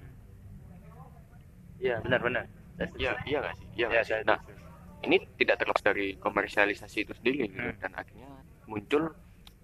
Iya, 1.83 2.03
benar 2.03 2.21
benar. 2.23 2.45
Saya 2.75 2.87
setuju. 2.91 3.03
Iya, 3.03 3.13
iya 3.27 3.39
nggak 3.41 3.55
sih? 3.55 3.67
Iya 3.67 3.75
Iya, 3.75 3.87
nggak 3.89 4.05
sih? 4.05 4.11
saya 4.15 4.23
Nah, 4.27 4.39
ini 5.05 5.17
tidak 5.39 5.57
terlepas 5.63 5.83
dari 5.85 6.07
komersialisasi 6.19 6.99
itu 7.07 7.13
sendiri 7.15 7.47
gitu. 7.47 7.61
Hmm. 7.61 7.77
dan 7.79 7.93
akhirnya 7.95 8.31
muncul 8.67 9.13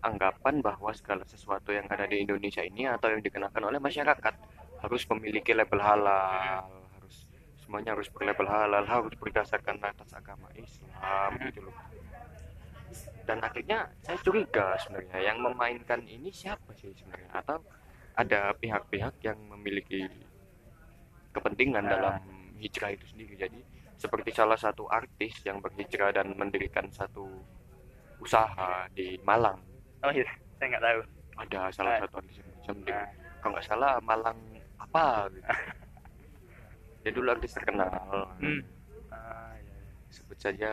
anggapan 0.00 0.64
bahwa 0.64 0.90
segala 0.96 1.24
sesuatu 1.28 1.72
yang 1.72 1.84
ada 1.92 2.08
di 2.08 2.24
Indonesia 2.24 2.64
ini 2.64 2.88
atau 2.88 3.12
yang 3.12 3.20
dikenakan 3.20 3.68
oleh 3.68 3.80
masyarakat 3.80 4.34
harus 4.80 5.02
memiliki 5.12 5.52
label 5.52 5.80
halal 5.80 6.64
harus 6.64 6.79
semuanya 7.70 7.94
harus 7.94 8.10
berlabel 8.10 8.50
halal 8.50 8.82
harus 8.82 9.14
berdasarkan 9.14 9.78
atas 9.78 10.10
agama 10.10 10.50
Islam 10.58 11.38
gitu 11.46 11.70
loh. 11.70 11.76
Dan 13.22 13.38
akhirnya 13.46 13.86
saya 14.02 14.18
curiga 14.26 14.74
sebenarnya 14.82 15.22
yang 15.22 15.38
memainkan 15.38 16.02
ini 16.02 16.34
siapa 16.34 16.74
sih 16.74 16.90
sebenarnya? 16.98 17.30
Atau 17.30 17.62
ada 18.18 18.50
pihak-pihak 18.58 19.22
yang 19.22 19.38
memiliki 19.54 20.02
kepentingan 21.30 21.86
dalam 21.86 22.18
hijrah 22.58 22.90
itu 22.90 23.06
sendiri? 23.06 23.38
Jadi 23.38 23.62
seperti 23.94 24.34
salah 24.34 24.58
satu 24.58 24.90
artis 24.90 25.38
yang 25.46 25.62
berhijrah 25.62 26.10
dan 26.10 26.34
mendirikan 26.34 26.90
satu 26.90 27.30
usaha 28.18 28.90
di 28.90 29.14
Malang. 29.22 29.62
Oh 30.02 30.10
iya. 30.10 30.26
Saya 30.58 30.74
nggak 30.74 30.82
tahu. 30.82 31.00
Ada 31.38 31.60
salah 31.70 31.92
Ah. 31.94 32.00
satu 32.02 32.18
artis 32.18 32.34
yang 32.34 32.50
mendirikan 32.50 32.98
nah, 32.98 33.06
kalau 33.38 33.52
nggak 33.54 33.66
salah 33.70 33.92
Malang 34.02 34.38
apa 34.82 35.30
gitu 35.30 35.46
dia 37.00 37.12
dulu 37.12 37.28
artis 37.32 37.56
terkenal. 37.56 38.28
Hmm. 38.40 38.60
Ah, 39.08 39.56
iya, 39.56 39.74
iya. 39.76 39.90
sebut 40.12 40.38
saja 40.38 40.70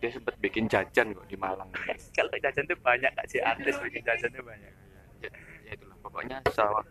dia 0.00 0.10
sempat 0.12 0.34
bikin 0.40 0.64
jajan 0.68 1.12
kok 1.12 1.26
di 1.28 1.36
Malang. 1.36 1.68
Kalau 2.16 2.32
jajan 2.40 2.64
tuh 2.64 2.78
banyak 2.80 3.12
kak 3.12 3.26
sih? 3.28 3.40
Artis 3.40 3.76
bikin 3.84 4.00
jajan 4.04 4.30
tuh 4.32 4.44
banyak. 4.44 4.72
Ya, 5.20 5.30
ya 5.68 5.72
itulah. 5.76 5.96
Pokoknya 6.00 6.36
salah 6.52 6.84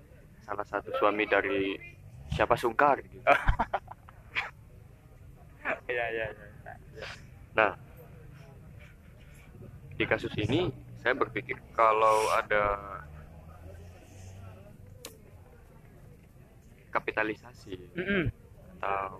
salah 0.46 0.66
satu 0.66 0.94
suami 0.98 1.26
dari 1.26 1.78
siapa? 2.34 2.54
Sungkar 2.54 3.02
gitu. 3.02 3.18
Iya 5.90 6.06
iya 6.14 6.26
iya 6.30 6.48
iya. 6.94 7.08
nah 7.50 7.74
di 9.98 10.06
kasus 10.06 10.32
ini 10.38 10.70
saya 11.02 11.18
berpikir 11.18 11.58
kalau 11.74 12.30
ada 12.38 12.78
kapitalisasi. 16.90 17.78
Mm-mm. 17.98 18.24
Atau 18.80 19.20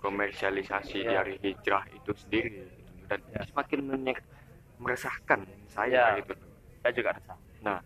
komersialisasi 0.00 1.04
Ya. 1.04 1.20
dari 1.20 1.36
hijrah 1.38 1.84
itu 1.92 2.10
sendiri 2.16 2.64
dan 3.06 3.20
Ya. 3.28 3.44
semakin 3.44 3.80
menye- 3.84 4.26
meresahkan 4.80 5.44
saya 5.68 6.16
Ya. 6.16 6.18
gitu 6.24 6.32
saya 6.80 6.92
juga 6.96 7.10
rasa 7.12 7.36
Nah, 7.60 7.76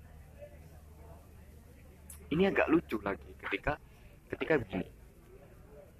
ini 2.30 2.46
agak 2.46 2.70
lucu 2.70 3.02
lagi 3.02 3.26
ketika 3.42 3.74
ketika 4.30 4.54
begini. 4.62 4.86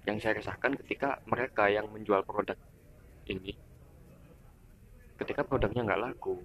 Yang 0.07 0.17
saya 0.23 0.33
resahkan 0.39 0.79
ketika 0.79 1.19
mereka 1.27 1.67
yang 1.67 1.91
menjual 1.91 2.23
produk 2.23 2.55
ini, 3.25 3.51
ketika 5.17 5.41
produknya 5.43 5.81
nggak 5.83 6.01
laku, 6.07 6.37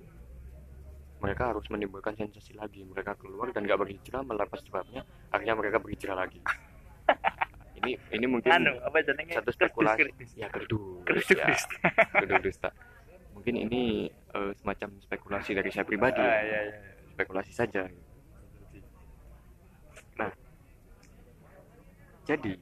mereka 1.20 1.52
harus 1.52 1.68
menimbulkan 1.68 2.16
sensasi 2.16 2.56
lagi. 2.56 2.82
Mereka 2.82 3.14
keluar 3.20 3.52
dan 3.52 3.68
nggak 3.68 3.78
berhijrah, 3.78 4.24
melepas 4.24 4.64
jilbabnya, 4.64 5.04
akhirnya 5.28 5.54
mereka 5.54 5.76
berhijrah 5.78 6.16
lagi. 6.18 6.40
ini 7.80 7.92
ini 8.12 8.26
mungkin 8.28 8.50
anu 8.52 8.72
apa 8.84 8.98
jenenge 9.00 9.32
satu 9.36 9.50
spekulasi 9.52 10.00
ya 10.36 10.48
Kritis, 10.52 11.32
ya 11.32 11.48
kedus 12.20 12.40
dusta. 12.44 12.70
mungkin 13.32 13.54
ini 13.56 14.12
eh, 14.12 14.52
semacam 14.60 15.00
spekulasi 15.00 15.50
dari 15.56 15.70
saya 15.72 15.84
pribadi 15.88 16.20
ah, 16.20 16.28
ya 16.28 16.40
iya, 16.44 16.60
iya. 16.68 16.80
spekulasi 17.16 17.52
saja. 17.56 17.88
Nah, 20.20 20.32
jadi 22.28 22.52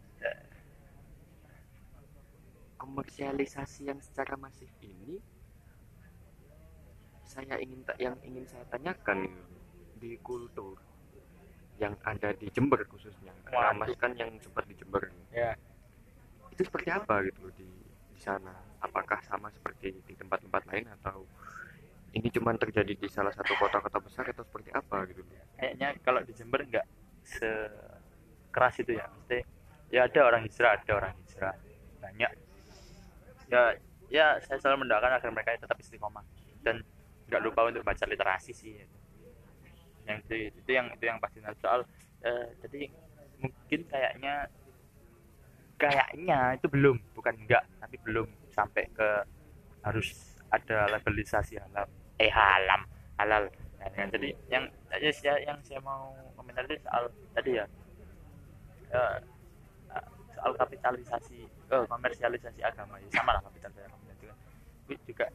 komersialisasi 2.79 3.91
yang 3.91 3.99
secara 3.99 4.39
masif 4.39 4.71
ini 4.81 5.19
saya 7.29 7.61
ingin 7.61 7.85
yang 8.01 8.17
ingin 8.25 8.47
saya 8.49 8.65
tanyakan 8.73 9.29
di 10.01 10.17
kultur 10.25 10.79
yang 11.79 11.95
ada 12.03 12.35
di 12.35 12.51
Jember 12.51 12.83
khususnya. 12.91 13.31
Karena. 13.47 13.75
Mas 13.75 13.95
kan 13.97 14.13
yang 14.19 14.35
sempat 14.43 14.67
di 14.67 14.75
Jember. 14.75 15.07
Ya. 15.31 15.55
Itu 16.51 16.67
seperti 16.67 16.91
apa 16.91 17.23
gitu 17.27 17.49
di 17.55 17.67
di 18.15 18.21
sana? 18.21 18.53
Apakah 18.83 19.23
sama 19.27 19.51
seperti 19.51 19.95
di 20.07 20.15
tempat-tempat 20.15 20.63
lain 20.71 20.87
atau 21.01 21.27
ini 22.15 22.29
cuma 22.35 22.55
terjadi 22.59 22.95
di 22.95 23.09
salah 23.11 23.31
satu 23.31 23.55
kota-kota 23.59 23.99
besar 24.03 24.27
atau 24.31 24.43
seperti 24.43 24.71
apa 24.75 25.07
gitu? 25.11 25.23
Kayaknya 25.55 25.89
kalau 26.03 26.21
di 26.27 26.33
Jember 26.35 26.61
nggak 26.67 26.87
sekeras 27.23 28.75
itu 28.83 28.99
ya. 28.99 29.07
Mesti 29.07 29.39
ya 29.89 30.05
ada 30.05 30.21
orang 30.27 30.43
hijrah 30.47 30.79
ada 30.79 30.93
orang 30.99 31.15
hijrah. 31.23 31.55
Banyak. 32.03 32.31
Ya 33.49 33.63
ya 34.11 34.27
saya 34.43 34.59
selalu 34.59 34.87
mendoakan 34.87 35.15
agar 35.15 35.31
mereka 35.31 35.59
tetap 35.59 35.79
istiqomah. 35.79 36.27
Dan 36.63 36.83
nggak 37.29 37.43
lupa 37.45 37.71
untuk 37.71 37.85
baca 37.87 38.05
literasi 38.09 38.53
sih 38.57 38.73
yang 40.09 40.19
itu, 40.25 40.35
itu 40.61 40.71
yang 40.79 40.87
itu 40.95 41.05
yang 41.11 41.19
pasti. 41.23 41.39
Soal 41.63 41.81
eh, 42.25 42.47
jadi 42.65 42.81
mungkin 43.43 43.81
kayaknya 43.93 44.51
kayaknya 45.79 46.59
itu 46.59 46.67
belum 46.67 46.97
bukan 47.15 47.35
enggak 47.39 47.63
tapi 47.79 47.97
belum 48.03 48.27
sampai 48.51 48.85
ke 48.91 49.09
harus 49.87 50.09
ada 50.51 50.89
labelisasi 50.99 51.61
halal. 51.61 51.87
Eh 52.19 52.31
halam 52.33 52.83
halal. 53.21 53.45
Nah, 53.79 53.89
ya, 53.95 54.05
jadi 54.11 54.29
yang 54.51 54.65
ya, 54.99 55.11
saya- 55.15 55.43
yang 55.47 55.59
saya 55.63 55.81
mau 55.83 56.15
komentar 56.39 56.67
itu 56.67 56.79
soal 56.87 57.11
tadi 57.37 57.59
ya. 57.63 57.67
Eh, 58.93 59.19
soal 60.37 60.53
kapitalisasi 60.61 61.39
eh, 61.47 61.85
komersialisasi 61.91 62.61
agama. 62.63 62.97
Ya 63.03 63.09
sama 63.13 63.35
lah 63.37 63.43
kapitalisasi 63.47 63.87
agama 63.87 64.05
kan. 64.07 64.17
Itu 64.89 65.03
juga 65.09 65.27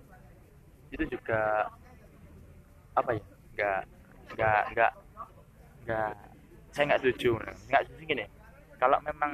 itu 0.93 1.03
juga 1.09 1.67
apa 2.93 3.11
ya 3.17 3.23
nggak 3.53 3.79
nggak 4.33 4.63
nggak 4.73 4.91
nggak. 5.85 6.11
Saya 6.73 6.83
nggak 6.89 6.99
setuju 7.01 7.31
nggak 7.69 7.81
setuju 7.87 8.03
gini. 8.05 8.25
Kalau 8.77 8.97
memang 9.01 9.31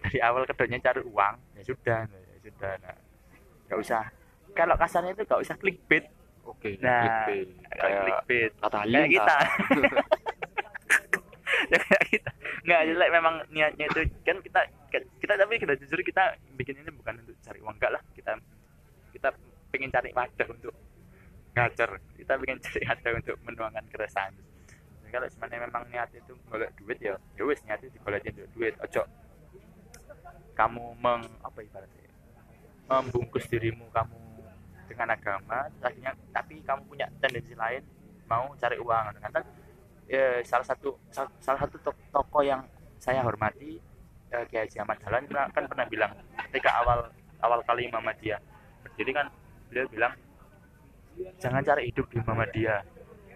dari 0.00 0.18
awal 0.24 0.48
kedoknya 0.48 0.78
cari 0.80 1.02
uang 1.04 1.34
ya 1.58 1.62
sudah 1.62 2.00
ya 2.08 2.38
sudah 2.40 2.72
nah, 2.80 2.96
nggak 3.68 3.78
usah. 3.78 4.02
Kalau 4.56 4.74
kasarnya 4.74 5.12
itu 5.14 5.22
nggak 5.26 5.42
usah 5.42 5.56
clickbait. 5.56 6.04
Oke, 6.40 6.74
Nah, 6.80 7.04
clickbait. 7.28 7.48
kayak 7.70 7.98
clickbait. 8.02 8.52
kata 8.58 8.76
kayak 8.82 9.08
kita. 9.12 9.36
Ya 11.70 11.78
kayak 11.86 12.04
kita. 12.10 12.30
Nggak 12.64 12.80
jelek 12.88 13.10
memang 13.12 13.34
niatnya 13.52 13.86
itu 13.86 14.00
kan 14.24 14.36
kita 14.42 14.60
kita 15.20 15.32
tapi 15.36 15.54
kita 15.60 15.72
jujur 15.78 16.00
kita 16.02 16.34
bikin 16.58 16.80
ini 16.80 16.90
bukan 16.90 17.14
untuk 17.22 17.36
cari 17.44 17.58
uang. 17.62 17.74
Enggak 17.76 17.92
lah 17.94 18.02
kita 18.16 18.32
kita 19.14 19.28
pengen 19.70 19.90
cari 19.92 20.10
wadah 20.10 20.48
untuk 20.50 20.74
ngajar. 21.54 21.90
Kita 22.16 22.32
pengen 22.38 22.58
cari 22.64 22.80
wadah 22.86 23.12
untuk 23.18 23.36
menuangkan 23.46 23.84
keresahan. 23.90 24.32
Jadi 25.02 25.10
kalau 25.10 25.26
sebenarnya 25.26 25.60
memang 25.66 25.82
niat 25.90 26.08
itu 26.14 26.32
golek 26.46 26.70
duit 26.78 26.98
ya 27.02 27.18
ya 27.34 27.42
wis 27.42 27.60
niat 27.66 27.82
itu 27.82 27.90
digolekin 27.98 28.32
untuk 28.38 28.50
duit. 28.54 28.74
Ojo 28.78 29.02
kamu 30.54 30.92
meng 31.00 31.24
apa 31.40 31.58
ibaratnya 31.64 32.10
membungkus 32.84 33.48
dirimu 33.48 33.88
kamu 33.96 34.18
dengan 34.90 35.14
agama 35.14 35.70
akhirnya 35.80 36.12
tapi 36.34 36.60
kamu 36.60 36.82
punya 36.84 37.06
tendensi 37.22 37.54
lain 37.54 37.82
mau 38.30 38.54
cari 38.54 38.78
uang. 38.78 39.04
Ternyata 39.18 39.40
eh, 40.10 40.42
salah 40.46 40.66
satu 40.66 40.98
sal- 41.10 41.34
salah 41.42 41.60
satu 41.66 41.78
to- 41.82 42.06
tokoh 42.10 42.42
yang 42.42 42.62
saya 42.98 43.22
hormati 43.26 43.78
eh, 44.30 44.44
Kiai 44.46 44.66
Haji 44.66 44.76
Ahmad 44.82 44.98
Dahlan 45.02 45.24
kan 45.50 45.64
pernah 45.66 45.86
bilang 45.90 46.12
ketika 46.50 46.70
awal 46.82 47.10
awal 47.40 47.60
kali 47.66 47.88
Muhammadiyah 47.90 48.38
berdiri 48.86 49.10
kan 49.14 49.26
beliau 49.70 49.86
bilang 49.90 50.12
jangan 51.40 51.62
cari 51.64 51.90
hidup 51.92 52.06
di 52.08 52.18
Muhammadiyah 52.22 52.80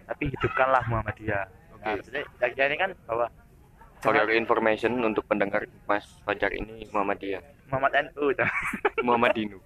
tapi 0.05 0.23
hidupkanlah 0.29 0.83
Muhammadiyah 0.85 1.43
Oke. 1.75 1.83
nah, 1.85 1.93
maksudnya 1.97 2.23
ya 2.55 2.63
ini 2.69 2.77
kan 2.77 2.91
bahwa 3.09 3.27
For 4.03 4.13
your 4.13 4.29
information 4.37 5.01
untuk 5.01 5.25
pendengar 5.25 5.65
Mas 5.89 6.05
Fajar 6.21 6.53
ini 6.53 6.85
Muhammadiyah, 6.93 7.41
Muhammad 7.73 7.91
NU 8.13 8.25
Muhammadinu. 9.01 9.57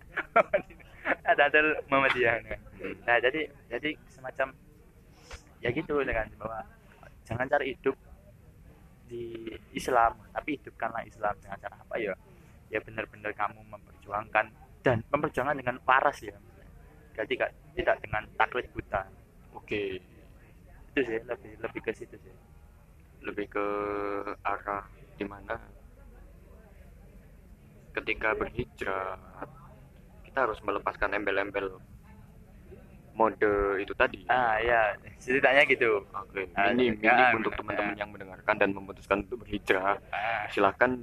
ada 1.28 1.44
ada 1.50 1.60
Muhammadiyah. 1.92 2.40
Hmm. 2.80 2.96
nah 3.04 3.20
jadi 3.20 3.52
jadi 3.68 3.90
semacam 4.08 4.56
ya 5.60 5.70
gitu 5.76 6.00
kan 6.08 6.28
bahwa 6.40 6.60
jangan 7.28 7.46
cari 7.52 7.76
hidup 7.76 7.96
di 9.10 9.50
Islam 9.76 10.16
tapi 10.32 10.56
hidupkanlah 10.56 11.04
Islam 11.04 11.34
dengan 11.42 11.58
cara 11.60 11.76
apa 11.76 11.96
ya 12.00 12.14
ya 12.70 12.80
benar-benar 12.80 13.34
kamu 13.34 13.60
memperjuangkan 13.66 14.46
dan 14.86 15.04
memperjuangkan 15.10 15.58
dengan 15.58 15.76
paras 15.84 16.22
ya 16.22 16.38
jadi 17.20 17.28
tidak 17.36 17.50
tidak 17.76 17.96
dengan 18.00 18.24
taklid 18.40 18.68
buta. 18.72 19.04
Oke, 19.52 20.00
itu 20.90 21.00
sih 21.04 21.20
lebih 21.28 21.52
lebih 21.60 21.82
ke 21.84 21.92
situ 21.92 22.16
sih. 22.16 22.36
Lebih 23.28 23.52
ke 23.52 23.66
arah 24.42 24.88
di 25.20 25.28
mana 25.28 25.60
ketika 27.92 28.32
berhijrah 28.32 29.20
kita 30.24 30.48
harus 30.48 30.60
melepaskan 30.64 31.12
embel-embel 31.12 31.82
mode 33.18 33.52
itu 33.84 33.92
tadi. 34.00 34.24
ah 34.32 34.56
ya 34.64 34.96
ceritanya 35.20 35.68
gitu. 35.68 36.00
Oke, 36.16 36.48
Ah, 36.56 36.72
ini 36.72 36.96
ya, 37.04 37.12
ini 37.12 37.24
ah, 37.28 37.36
untuk 37.36 37.52
teman-teman 37.60 37.98
yang 38.00 38.10
mendengarkan 38.16 38.56
dan 38.56 38.72
memutuskan 38.72 39.28
untuk 39.28 39.44
berhijrah. 39.44 40.00
ah, 40.16 40.48
Silahkan 40.48 40.96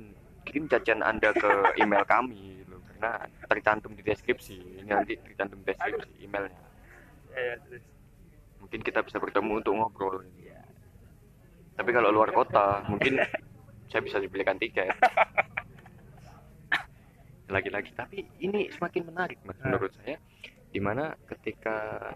kirim 0.49 0.65
cacian 0.71 1.05
Anda 1.05 1.35
ke 1.37 1.77
email 1.77 2.07
kami 2.09 2.65
karena 2.97 3.13
tercantum 3.45 3.93
di 3.93 4.01
deskripsi. 4.01 4.81
Ini 4.81 4.89
nanti 4.89 5.13
tercantum 5.15 5.61
di 5.61 5.69
deskripsi 5.69 6.25
emailnya. 6.25 6.65
ya, 7.31 7.41
ya, 7.43 7.55
terus 7.63 7.85
Mungkin 8.57 8.81
kita 8.83 8.99
bisa 9.01 9.21
bertemu 9.21 9.61
untuk 9.61 9.73
ngobrol. 9.73 10.25
ya 10.41 10.59
tapi 11.77 11.93
kalau 11.93 12.09
luar 12.09 12.33
kota 12.33 12.81
mungkin 12.89 13.21
saya 13.93 14.01
bisa 14.01 14.17
dibelikan 14.17 14.57
tiket 14.57 14.89
lagi-lagi 17.47 17.93
tapi 17.93 18.25
ini 18.41 18.67
semakin 18.73 19.03
menarik 19.07 19.39
mas 19.45 19.55
Hmm. 19.57 19.71
menurut 19.71 19.93
saya 19.95 20.17
di 20.67 20.81
mana 20.81 21.13
ketika 21.29 22.11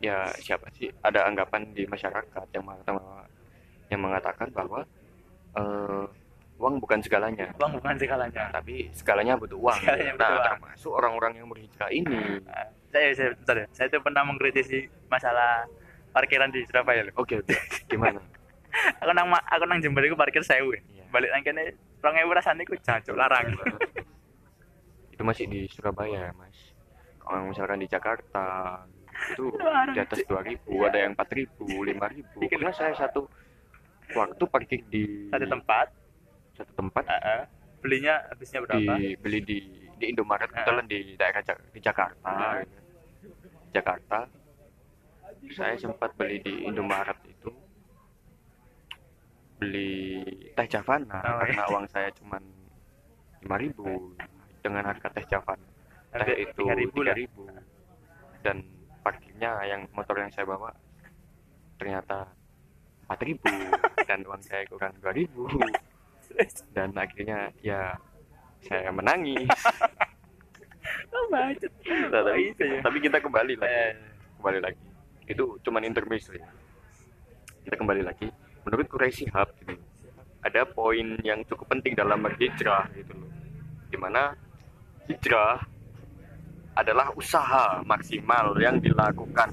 ya 0.00 0.26
siapa 0.34 0.72
sih 0.74 0.90
ada 1.00 1.24
anggapan 1.24 1.70
di 1.70 1.84
masyarakat 1.84 2.46
yang 2.50 2.64
mengatakan 2.64 2.96
yang 3.86 4.00
mengatakan 4.02 4.48
bahwa 4.50 4.80
eh, 5.54 6.04
uang 6.58 6.74
bukan 6.78 6.98
segalanya. 7.02 7.50
Uang 7.58 7.72
bukan 7.78 7.94
segalanya. 7.98 8.50
Tapi 8.54 8.88
segalanya 8.94 9.34
butuh 9.34 9.58
uang. 9.58 9.78
Segalanya 9.82 10.12
butuh 10.14 10.22
nah 10.22 10.30
uang. 10.30 10.46
termasuk 10.46 10.92
orang-orang 10.94 11.32
yang 11.42 11.46
berhijrah 11.50 11.90
ini. 11.90 12.16
Nah, 12.46 12.66
saya 12.94 13.06
saya 13.12 13.28
bentar 13.34 13.56
ya. 13.58 13.66
saya 13.74 13.86
tuh 13.90 14.00
pernah 14.00 14.22
mengkritisi 14.22 14.86
masalah 15.10 15.66
parkiran 16.14 16.50
di 16.54 16.62
Surabaya 16.64 17.10
loh. 17.10 17.14
Oke 17.18 17.42
oke. 17.42 17.54
Gimana? 17.90 18.22
Aku 19.02 19.10
nang 19.14 19.30
aku 19.30 19.64
nang 19.70 19.78
jember 19.78 20.02
iku 20.02 20.18
parkir 20.18 20.42
sewu. 20.42 20.74
Iya. 20.74 21.06
balik 21.14 21.30
nang 21.30 21.46
kene 21.46 21.78
2000 22.02 22.26
rasane 22.34 22.66
ku 22.66 22.74
jancuk 22.74 23.14
larang. 23.14 23.54
Itu 25.14 25.22
masih 25.22 25.46
di 25.46 25.70
Surabaya 25.70 26.34
mas. 26.34 26.74
Kalau 27.22 27.46
misalkan 27.46 27.78
di 27.78 27.86
Jakarta 27.86 28.82
itu 29.30 29.54
di 29.94 30.00
atas 30.02 30.26
2000 30.26 30.66
ada 30.90 30.98
yang 30.98 31.14
4000 31.14 31.54
5000 31.54 32.50
karena 32.50 32.72
saya 32.74 32.98
satu 32.98 33.30
waktu 34.10 34.44
parkir 34.50 34.82
di 34.90 35.30
satu 35.30 35.46
tempat 35.46 35.86
satu 36.54 36.72
tempat. 36.74 37.04
Heeh. 37.06 37.42
belinya 37.84 38.16
habisnya 38.32 38.64
berapa? 38.64 38.96
Di 38.96 39.12
beli 39.20 39.44
di 39.44 39.58
di 40.00 40.04
Indomaret 40.08 40.48
Ah. 40.48 40.64
kebetulan 40.64 40.86
di 40.88 40.98
daerah 41.20 41.42
di 41.44 41.80
Jakarta. 41.84 42.28
Ah. 42.32 42.54
gitu. 42.64 42.78
Jakarta. 43.76 44.18
Saya 45.52 45.76
sempat 45.76 46.16
beli 46.16 46.40
di 46.40 46.64
Indomaret 46.64 47.20
itu. 47.28 47.52
Beli 49.60 50.24
teh 50.56 50.66
Javana 50.66 51.20
Oh, 51.20 51.38
karena 51.44 51.62
uang 51.70 51.86
saya 51.92 52.08
cuma 52.16 52.40
5000 53.44 54.16
dengan 54.64 54.82
harga 54.88 55.08
teh 55.12 55.24
Javana. 55.28 55.68
Teh 56.14 56.36
itu 56.40 56.62
3.000 56.64 57.04
lah. 57.04 57.14
3000 57.14 58.44
dan 58.44 58.56
parkirnya 59.04 59.50
yang 59.68 59.84
motor 59.92 60.16
yang 60.16 60.32
saya 60.32 60.48
bawa 60.48 60.72
ternyata 61.76 62.28
4000 63.12 63.44
dan 64.08 64.20
uang 64.24 64.40
saya 64.40 64.64
kurang 64.72 64.96
2000 65.04 65.28
dan 66.74 66.90
akhirnya 66.94 67.50
ya 67.62 67.94
saya 68.64 68.90
menangis. 68.90 69.48
Oh 71.14 71.26
macet. 71.32 71.72
Nah, 71.88 72.20
tapi, 72.26 72.52
itu 72.52 72.60
ya. 72.60 72.78
tapi 72.84 72.98
kita 73.00 73.16
kembali 73.16 73.56
lagi. 73.56 73.72
Eh, 73.72 73.92
kembali 74.36 74.58
lagi. 74.60 74.84
Itu 75.24 75.56
cuman 75.64 75.86
intermezzo 75.86 76.36
ya. 76.36 76.44
Kita 77.64 77.80
kembali 77.80 78.04
lagi. 78.04 78.28
Menurut 78.68 78.84
Quraish 78.92 79.24
Shihab 79.24 79.48
gitu 79.64 79.80
ada 80.44 80.68
poin 80.68 81.16
yang 81.24 81.40
cukup 81.48 81.72
penting 81.72 81.96
dalam 81.96 82.20
berhijrah 82.20 82.84
gitu 82.92 83.16
loh. 83.16 83.32
Di 83.88 83.96
mana 83.96 84.36
hijrah 85.08 85.64
adalah 86.76 87.08
usaha 87.16 87.80
maksimal 87.80 88.52
yang 88.60 88.76
dilakukan. 88.76 89.50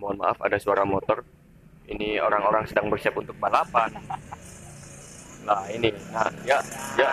Mohon 0.00 0.16
maaf 0.24 0.38
ada 0.40 0.56
suara 0.56 0.88
motor 0.88 1.20
ini 1.88 2.16
orang-orang 2.16 2.64
sedang 2.64 2.88
bersiap 2.88 3.12
untuk 3.20 3.36
balapan. 3.36 3.92
Nah 5.44 5.64
ini. 5.68 5.92
Nah 6.12 6.28
ya 6.48 6.58
ya. 6.96 7.10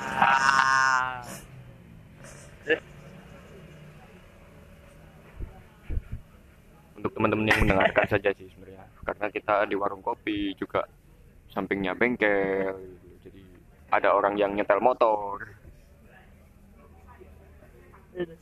Untuk 6.96 7.12
teman-teman 7.18 7.50
yang 7.50 7.60
mendengarkan 7.66 8.08
saja 8.08 8.30
sih 8.38 8.48
sebenarnya. 8.54 8.86
Karena 9.02 9.28
kita 9.34 9.66
di 9.68 9.76
warung 9.76 10.06
kopi 10.06 10.54
juga 10.56 10.86
sampingnya 11.52 11.98
bengkel. 11.98 12.78
Gitu. 12.78 13.28
jadi 13.28 13.44
ada 13.92 14.10
orang 14.16 14.40
yang 14.40 14.56
nyetel 14.56 14.80
motor. 14.80 15.44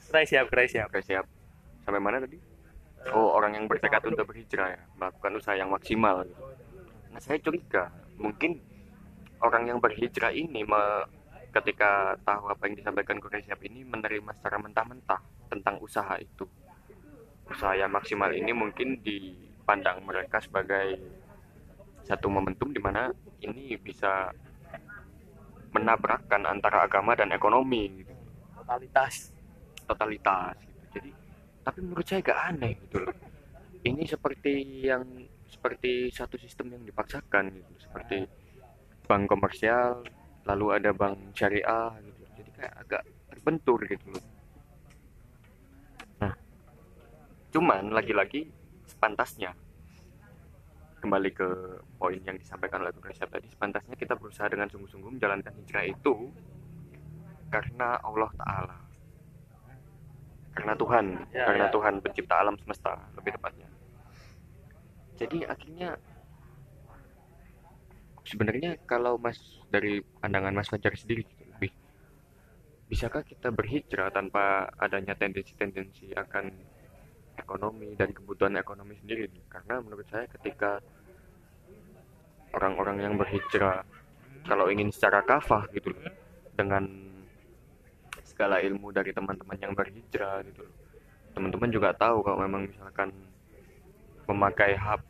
Krai 0.09 0.25
siap, 0.25 0.49
krai 0.51 0.67
siap. 0.69 0.91
oke 0.91 1.01
siap. 1.01 1.25
Sampai 1.87 2.01
mana 2.03 2.21
tadi 2.21 2.48
oh 3.15 3.35
orang 3.35 3.55
yang 3.55 3.65
bertekad 3.65 4.03
untuk 4.11 4.27
berhijrah 4.29 4.75
ya 4.75 4.81
melakukan 4.99 5.31
usaha 5.39 5.55
yang 5.55 5.71
maksimal 5.71 6.27
gitu. 6.27 6.43
nah 7.09 7.19
saya 7.23 7.39
curiga 7.39 7.89
mungkin 8.19 8.59
orang 9.39 9.71
yang 9.71 9.79
berhijrah 9.79 10.35
ini 10.35 10.67
me- 10.67 11.07
ketika 11.49 12.13
tahu 12.21 12.45
apa 12.53 12.69
yang 12.69 12.75
disampaikan 12.77 13.17
Quraish 13.17 13.49
Siap 13.49 13.65
ini 13.65 13.81
menerima 13.81 14.37
secara 14.37 14.61
mentah-mentah 14.61 15.49
tentang 15.49 15.81
usaha 15.81 16.13
itu 16.21 16.45
usaha 17.49 17.73
yang 17.73 17.89
maksimal 17.89 18.29
ini 18.29 18.53
mungkin 18.53 19.01
dipandang 19.01 20.05
mereka 20.05 20.37
sebagai 20.37 21.01
satu 22.05 22.29
momentum 22.29 22.69
di 22.69 22.77
mana 22.77 23.09
ini 23.41 23.73
bisa 23.81 24.29
menabrakkan 25.73 26.45
antara 26.45 26.85
agama 26.85 27.17
dan 27.17 27.33
ekonomi 27.33 28.01
gitu 28.01 28.13
Totalitas. 28.61 29.33
totalitas 29.89 30.53
gitu. 30.61 30.81
Jadi 30.93 31.09
tapi 31.69 31.85
menurut 31.85 32.01
saya 32.01 32.25
agak 32.25 32.39
aneh 32.49 32.73
gitu 32.81 32.97
loh. 33.05 33.13
Ini 33.85 34.01
seperti 34.09 34.53
yang 34.89 35.05
seperti 35.45 36.09
satu 36.09 36.41
sistem 36.41 36.73
yang 36.73 36.81
dipaksakan 36.81 37.53
gitu, 37.53 37.73
seperti 37.77 38.25
bank 39.05 39.29
komersial, 39.29 40.01
lalu 40.49 40.65
ada 40.81 40.89
bank 40.97 41.37
syariah 41.37 41.93
gitu. 42.01 42.21
Jadi 42.41 42.49
kayak 42.57 42.73
agak 42.73 43.03
terbentur 43.29 43.77
gitu 43.85 44.17
loh. 44.17 44.25
Nah, 46.25 46.33
cuman 47.53 47.93
lagi-lagi 47.93 48.49
sepantasnya 48.89 49.53
kembali 51.05 51.29
ke 51.31 51.49
poin 52.01 52.19
yang 52.25 52.35
disampaikan 52.35 52.81
oleh 52.81 52.91
Bung 52.97 53.05
Reza 53.05 53.29
tadi, 53.29 53.45
sepantasnya 53.45 53.93
kita 53.93 54.17
berusaha 54.17 54.49
dengan 54.49 54.67
sungguh-sungguh 54.73 55.21
menjalankan 55.21 55.53
hijrah 55.61 55.85
itu 55.85 56.33
karena 57.53 58.01
Allah 58.01 58.33
Ta'ala 58.35 58.88
karena 60.59 60.75
Tuhan 60.75 61.05
Ya, 61.31 61.47
karena 61.47 61.65
ya. 61.67 61.71
Tuhan 61.71 61.93
pencipta 62.03 62.35
alam 62.35 62.55
semesta 62.59 62.99
lebih 63.15 63.31
tepatnya 63.39 63.67
jadi 65.15 65.47
akhirnya 65.47 65.89
sebenarnya 68.27 68.77
kalau 68.85 69.17
Mas 69.17 69.39
dari 69.73 70.03
pandangan 70.21 70.53
Mas 70.53 70.69
Fajar 70.69 70.93
sendiri 70.93 71.25
gitu, 71.25 71.43
lebih 71.49 71.71
bisakah 72.85 73.25
kita 73.25 73.49
berhijrah 73.49 74.13
tanpa 74.13 74.69
adanya 74.77 75.17
tendensi-tendensi 75.17 76.13
akan 76.13 76.53
ekonomi 77.39 77.95
dan 77.97 78.13
kebutuhan 78.13 78.59
ekonomi 78.59 78.99
sendiri 78.99 79.25
karena 79.49 79.81
menurut 79.81 80.05
saya 80.11 80.29
ketika 80.29 80.83
orang-orang 82.53 82.97
yang 83.01 83.13
berhijrah 83.17 83.81
kalau 84.45 84.69
ingin 84.69 84.93
secara 84.93 85.25
kafah 85.25 85.65
gitu 85.73 85.93
dengan 86.53 87.08
segala 88.39 88.63
ilmu 88.63 88.95
dari 88.95 89.11
teman-teman 89.11 89.59
yang 89.59 89.75
berhijrah 89.75 90.39
gitu 90.47 90.63
loh. 90.63 90.71
Teman-teman 91.35 91.67
juga 91.75 91.91
tahu 91.91 92.23
kalau 92.23 92.39
memang 92.39 92.71
misalkan 92.71 93.11
memakai 94.31 94.79
HP 94.79 95.09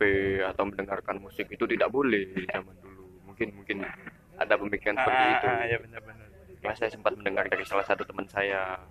atau 0.49 0.65
mendengarkan 0.65 1.21
musik 1.21 1.45
itu 1.45 1.69
tidak 1.69 1.93
boleh 1.93 2.25
zaman 2.49 2.73
dulu. 2.81 3.05
Mungkin 3.29 3.53
mungkin 3.53 3.85
ada 4.33 4.57
pemikiran 4.57 4.97
seperti 4.97 5.21
Ah, 5.21 5.29
itu. 5.37 5.45
ah, 5.45 5.63
ya 5.69 5.77
benar-benar. 5.77 6.27
Ya, 6.65 6.71
saya 6.73 6.89
sempat 6.89 7.13
mendengar 7.21 7.45
dari 7.45 7.61
salah 7.61 7.85
satu 7.85 8.01
teman 8.01 8.25
saya 8.25 8.81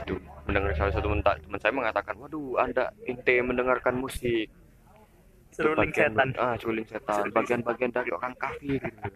gitu 0.00 0.16
mendengar 0.48 0.72
salah 0.72 0.96
satu 0.96 1.12
teman 1.12 1.20
teman 1.20 1.60
saya 1.60 1.76
mengatakan 1.76 2.16
waduh 2.16 2.56
anda 2.56 2.88
ente 3.04 3.36
mendengarkan 3.44 4.00
musik 4.00 4.48
Itu 5.50 5.66
Seruling 5.76 5.92
setan. 5.92 6.30
ah 6.40 6.54
seruling 6.56 6.86
setan 6.88 7.28
bagian-bagian 7.28 7.92
dari 7.92 8.08
orang 8.16 8.32
kafir 8.38 8.80
gitu. 8.80 9.10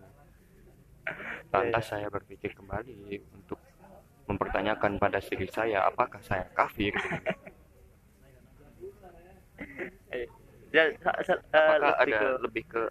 lantas 1.54 1.84
saya 1.88 2.10
berpikir 2.10 2.52
kembali 2.52 3.22
mempertanyakan 4.24 4.96
pada 4.96 5.18
diri 5.20 5.46
saya 5.52 5.84
apakah 5.84 6.20
saya 6.24 6.44
kafir 6.56 6.92
Ya, 10.74 10.90
sa- 10.98 11.14
sa- 11.22 11.38
eh, 11.54 11.78
apakah 11.78 11.94
lebih 12.02 12.02
ada 12.02 12.18
ke- 12.18 12.38
lebih 12.42 12.64
ke 12.66 12.82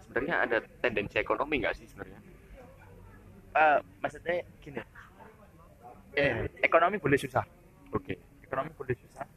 sebenarnya 0.00 0.36
ada 0.48 0.56
tendensi 0.80 1.16
ekonomi 1.20 1.60
nggak 1.60 1.76
sih 1.76 1.84
sebenarnya 1.84 2.20
eh, 3.52 3.78
maksudnya 4.00 4.40
gini. 4.64 4.80
Eh, 6.16 6.48
ekonomi 6.64 6.96
boleh 6.96 7.20
susah. 7.20 7.44
oke 7.92 8.16
Ekonomi 8.48 8.72
boleh 8.72 8.96
susah. 8.96 9.28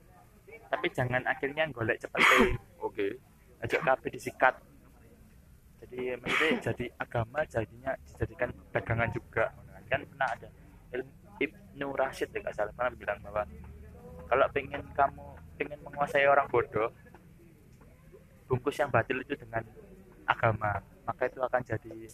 Tapi 0.71 0.87
jangan 0.95 1.19
akhirnya 1.27 1.67
golek 1.71 1.99
cepet 1.99 2.23
oke 2.79 3.05
aja 3.59 3.77
kabeh 3.83 4.09
disikat. 4.11 4.55
Jadi 5.83 6.15
maksudnya 6.15 6.71
jadi 6.71 6.85
agama 6.95 7.43
jadinya 7.43 7.91
dijadikan 8.07 8.49
dagangan 8.71 9.09
juga. 9.11 9.51
Kan 9.91 10.01
pernah 10.07 10.29
ada 10.31 10.47
Ibnu 11.75 11.91
Rashid 11.91 12.31
ya 12.31 12.39
salah 12.55 12.71
pernah 12.71 12.95
bilang 12.95 13.19
bahwa 13.19 13.43
kalau 14.31 14.47
pengen 14.55 14.79
kamu 14.95 15.27
pengen 15.59 15.79
menguasai 15.83 16.23
orang 16.23 16.47
bodoh 16.47 16.87
bungkus 18.47 18.79
yang 18.79 18.87
batil 18.87 19.19
itu 19.19 19.35
dengan 19.35 19.59
agama 20.23 20.79
maka 21.03 21.27
itu 21.27 21.43
akan 21.43 21.61
jadi 21.67 22.07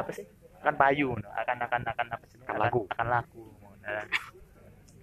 apa 0.00 0.10
sih? 0.16 0.24
Akan 0.64 0.80
payu 0.80 1.12
no. 1.12 1.28
akan 1.28 1.56
akan 1.68 1.80
akan 1.92 2.06
apa 2.08 2.24
sih? 2.24 2.40
Akan 2.40 2.56
laku. 2.56 2.88
akan 2.88 3.06
laku 3.12 3.44
nah, 3.84 4.04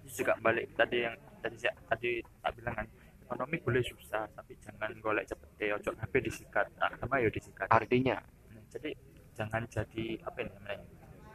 itu 0.02 0.26
juga 0.26 0.34
balik 0.42 0.74
tadi 0.74 1.06
yang 1.06 1.14
tadi 1.38 1.56
saya 1.62 1.78
tadi 1.86 2.18
tak 2.18 2.50
bilang 2.58 2.74
kan 2.74 2.86
ekonomi 3.22 3.56
boleh 3.62 3.82
susah 3.86 4.26
tapi 4.34 4.58
jangan 4.58 4.90
golek 4.98 5.22
cepet 5.30 5.70
ojo 5.70 5.90
HP 6.02 6.12
disikat? 6.18 6.66
Agama 6.82 7.22
ya 7.22 7.30
disikat. 7.30 7.70
Artinya? 7.70 8.18
Nah, 8.50 8.62
jadi 8.74 8.90
jangan 9.38 9.62
jadi 9.70 10.18
apa 10.26 10.38
ini 10.42 10.50
namanya? 10.50 10.82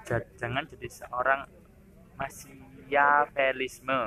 Ja- 0.04 0.30
jangan 0.36 0.64
jadi 0.68 0.88
seorang 0.92 1.48
Machiavellisme. 2.20 4.00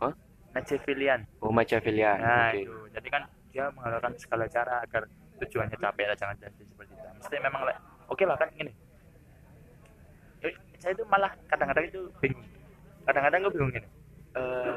Hah? 0.00 0.12
Machiavellian. 0.56 1.20
Oh 1.44 1.52
Machiavellian. 1.52 2.16
Nah 2.18 2.50
oke. 2.50 2.58
itu. 2.58 2.74
Jadi 2.96 3.08
kan 3.12 3.22
dia 3.52 3.68
menghalalkan 3.76 4.12
segala 4.16 4.48
cara 4.48 4.80
agar 4.80 5.04
tujuannya 5.44 5.76
capai 5.76 6.04
lah 6.08 6.16
jangan 6.16 6.36
jadi 6.40 6.62
seperti 6.64 6.92
itu. 6.96 7.06
Mesti 7.20 7.36
memang 7.38 7.62
oke 8.08 8.24
lah 8.24 8.36
kan 8.40 8.48
gini. 8.56 8.72
Eh, 10.42 10.54
saya 10.80 10.96
itu 10.96 11.04
malah 11.06 11.30
kadang-kadang 11.46 11.84
itu 11.86 12.00
bingung. 12.18 12.48
Kadang-kadang 13.04 13.38
gue 13.46 13.52
bingung 13.52 13.72
gini. 13.76 13.88
Eh, 14.34 14.76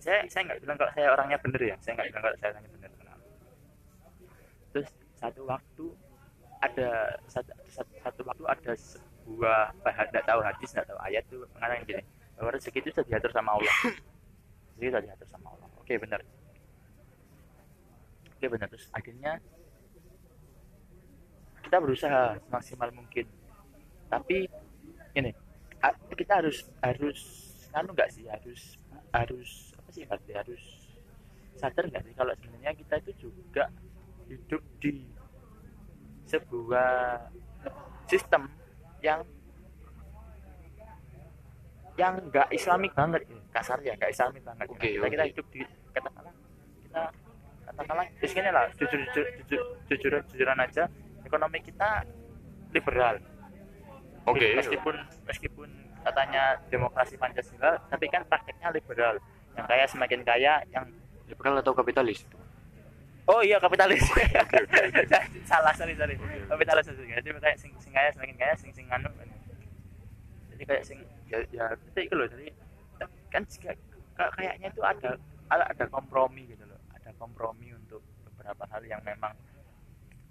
saya 0.00 0.24
saya 0.32 0.42
nggak 0.48 0.60
bilang 0.64 0.76
kalau 0.80 0.92
saya 0.96 1.08
orangnya 1.12 1.38
bener 1.44 1.60
ya. 1.60 1.76
Saya 1.84 1.92
nggak 2.00 2.08
bilang 2.10 2.24
kalau 2.24 2.36
saya 2.40 2.48
orangnya 2.56 2.72
bener. 2.72 2.90
Kenapa 2.96 3.24
terus 4.76 4.92
satu 5.16 5.42
waktu 5.48 5.84
ada 6.60 7.16
satu, 7.32 7.52
satu, 7.64 7.92
satu 8.04 8.20
waktu 8.28 8.44
ada 8.44 8.72
sebuah 9.26 9.74
tidak 9.82 10.22
tahu 10.22 10.40
hadis 10.46 10.70
tidak 10.70 10.86
tahu 10.86 10.98
ayat 11.02 11.26
tuh 11.26 11.42
mengatakan 11.58 11.82
gini. 11.82 12.02
Bahwa 12.38 12.50
rezeki 12.54 12.78
itu 12.78 12.88
sudah 12.94 13.06
diatur 13.10 13.32
sama 13.34 13.58
Allah. 13.58 13.74
Rezeki 14.78 14.86
sudah 14.94 15.02
diatur 15.02 15.26
sama 15.26 15.46
Allah. 15.50 15.68
Oke 15.82 15.94
benar. 15.98 16.20
Oke 18.38 18.46
benar. 18.46 18.66
Terus 18.70 18.86
akhirnya 18.94 19.32
kita 21.66 21.76
berusaha 21.82 22.38
semaksimal 22.46 22.94
mungkin. 22.94 23.26
Tapi 24.06 24.46
ini 25.18 25.34
kita 26.14 26.38
harus 26.38 26.62
harus 26.78 27.18
anu 27.74 27.90
nggak 27.90 28.14
sih? 28.14 28.30
Harus 28.30 28.78
harus 29.10 29.74
apa 29.74 29.90
sih 29.90 30.06
berarti 30.06 30.32
harus 30.36 30.62
sadar 31.56 31.88
nggak 31.88 32.04
sih 32.04 32.14
kalau 32.14 32.32
sebenarnya 32.36 32.72
kita 32.76 32.94
itu 33.00 33.12
juga 33.26 33.72
hidup 34.28 34.62
di 34.78 35.08
sebuah 36.28 37.26
sistem 38.10 38.50
yang 39.04 39.20
yang 41.96 42.14
nggak 42.28 42.48
islamik 42.52 42.92
banget. 42.92 43.24
Kasar 43.52 43.80
ya 43.80 43.96
nggak 43.96 44.12
islamik 44.12 44.42
banget. 44.44 44.66
Oke, 44.68 44.88
kita, 44.96 45.06
kita 45.08 45.22
oke. 45.24 45.30
hidup 45.32 45.46
di 45.48 45.60
katakanlah 45.96 46.34
kita 46.84 47.02
katakanlah 47.66 48.06
di 48.20 48.28
sini 48.28 48.50
lah 48.52 48.64
jujur 48.76 49.00
jujur 49.10 49.26
jujur 49.40 49.60
jujuran 49.88 50.22
jujuran 50.32 50.58
aja. 50.60 50.84
Ekonomi 51.24 51.58
kita 51.64 52.04
liberal. 52.70 53.16
Oke. 54.28 54.54
Meskipun 54.60 54.94
meskipun 55.24 55.68
katanya 56.06 56.60
demokrasi 56.68 57.18
pancasila 57.18 57.80
tapi 57.88 58.06
kan 58.12 58.22
prakteknya 58.28 58.68
liberal. 58.76 59.16
Yang 59.56 59.66
kaya 59.72 59.84
semakin 59.88 60.20
kaya 60.20 60.52
yang 60.68 60.84
liberal 61.26 61.58
atau 61.58 61.72
kapitalis 61.72 62.28
oh 63.26 63.40
iya 63.42 63.58
kapitalis. 63.58 64.02
Salah 65.50 65.74
sorry 65.74 65.94
sorry. 65.98 66.14
Kapitalis 66.46 66.84
maksudnya. 66.90 67.18
jadi 67.22 67.38
kayak 67.38 67.58
sing, 67.58 67.72
sing 67.82 67.92
kaya 67.92 68.10
semakin 68.14 68.36
kaya 68.38 68.54
sing 68.58 68.70
sing 68.74 68.86
anu 68.90 69.10
jadi 70.56 70.62
kayak 70.64 70.84
sing 70.88 70.98
ya, 71.28 71.38
ya 71.52 71.68
itu 71.92 72.08
itu 72.08 72.14
loh 72.16 72.24
jadi 72.32 72.48
kan 73.28 73.44
kayaknya 74.40 74.72
itu 74.72 74.80
ada 74.80 75.20
ada 75.52 75.64
ada 75.68 75.84
kompromi 75.92 76.48
gitu 76.48 76.64
loh 76.64 76.80
ada 76.96 77.12
kompromi 77.20 77.76
untuk 77.76 78.00
beberapa 78.24 78.64
hal 78.72 78.80
yang 78.88 79.04
memang 79.04 79.36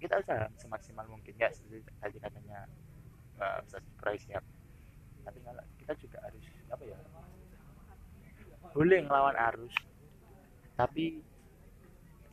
kita 0.02 0.18
usaha 0.20 0.50
semaksimal 0.58 1.06
mungkin 1.08 1.32
ya 1.38 1.48
seperti 1.54 1.86
tadi 2.02 2.18
katanya 2.20 2.66
uh, 3.40 3.64
Ustaz 3.64 3.84
Price 4.00 4.26
ya. 4.28 4.40
Tapi 5.24 5.38
kalau 5.42 5.64
kita 5.80 5.92
juga 5.98 6.18
harus 6.22 6.44
apa 6.68 6.84
ya 6.84 6.98
boleh 8.76 8.98
ngelawan 9.08 9.36
arus. 9.54 9.74
Tapi 10.76 11.24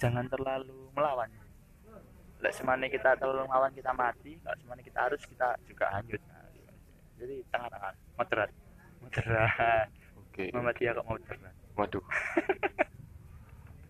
jangan 0.04 0.28
terlalu 0.28 0.92
melawan. 0.92 1.32
Lek 2.44 2.52
semane 2.52 2.92
kita 2.92 3.16
terlalu 3.16 3.48
melawan 3.48 3.72
kita 3.72 3.96
mati. 3.96 4.36
Kalau 4.44 4.58
semane 4.60 4.84
kita 4.84 5.00
harus 5.08 5.24
kita 5.24 5.56
juga 5.64 5.88
hanyut. 5.96 6.20
Nah, 6.28 6.44
jadi 7.16 7.36
tengah-tengah 7.48 7.92
moderat. 8.20 8.52
Moderat. 9.00 9.88
Oke. 10.20 10.52
Muhammadiyah 10.52 10.92
kok 11.00 11.08
moderat. 11.08 11.54
Waduh. 11.80 12.04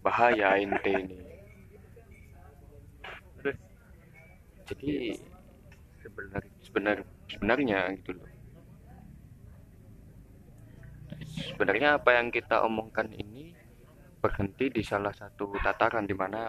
Bahaya 0.06 0.62
ente 0.62 0.94
ini. 0.94 1.18
Terus? 3.42 3.58
Jadi 4.70 5.18
sebenarnya 6.06 6.54
sebenar 6.62 6.98
sebenarnya 7.26 7.80
gitu 7.98 8.14
loh. 8.14 8.30
Sebenarnya 11.24 11.98
apa 11.98 12.22
yang 12.22 12.30
kita 12.30 12.62
omongkan 12.62 13.10
ini 13.18 13.53
berhenti 14.24 14.72
di 14.72 14.80
salah 14.82 15.12
satu 15.12 15.52
tataran 15.60 16.08
di 16.08 16.16
mana 16.16 16.48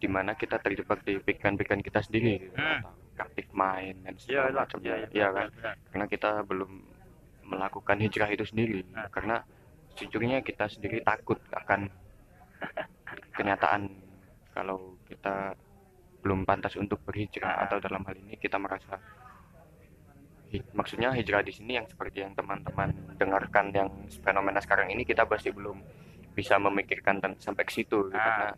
di 0.00 0.08
mana 0.08 0.32
kita 0.32 0.56
terjebak 0.56 1.04
di 1.04 1.20
pikiran-pikiran 1.20 1.84
kita 1.84 2.00
sendiri 2.00 2.32
gitu, 2.40 2.56
Hmm. 2.56 2.88
main 3.52 3.92
dan 4.00 4.16
iya 4.16 4.48
segala 4.48 4.48
lah 4.48 4.64
macamnya 4.64 4.94
iya 4.96 5.08
Iya 5.12 5.28
kan 5.28 5.46
benar. 5.52 5.74
karena 5.92 6.06
kita 6.08 6.30
belum 6.48 6.70
melakukan 7.44 7.96
hijrah 8.00 8.30
itu 8.32 8.44
sendiri 8.48 8.80
Nah. 8.88 9.12
karena 9.12 9.44
sejujurnya 9.92 10.40
kita 10.40 10.64
sendiri 10.66 11.04
takut 11.04 11.36
akan 11.52 11.92
kenyataan 13.36 13.92
kalau 14.56 14.96
kita 15.04 15.52
belum 16.24 16.48
pantas 16.48 16.80
untuk 16.80 16.96
berhijrah 17.04 17.60
Nah. 17.60 17.62
atau 17.68 17.76
dalam 17.76 18.00
hal 18.08 18.16
ini 18.16 18.40
kita 18.40 18.56
merasa 18.56 18.96
maksudnya 20.74 21.14
hijrah 21.14 21.46
di 21.46 21.54
sini 21.54 21.78
yang 21.78 21.86
seperti 21.86 22.26
yang 22.26 22.34
teman-teman 22.34 22.90
dengarkan 23.14 23.70
yang 23.70 23.88
fenomena 24.26 24.58
sekarang 24.58 24.90
ini 24.90 25.06
kita 25.06 25.22
masih 25.22 25.54
belum 25.54 25.78
bisa 26.34 26.58
memikirkan 26.58 27.22
sampai 27.38 27.62
ke 27.62 27.72
situ 27.72 28.10
Nah. 28.10 28.18
karena 28.18 28.48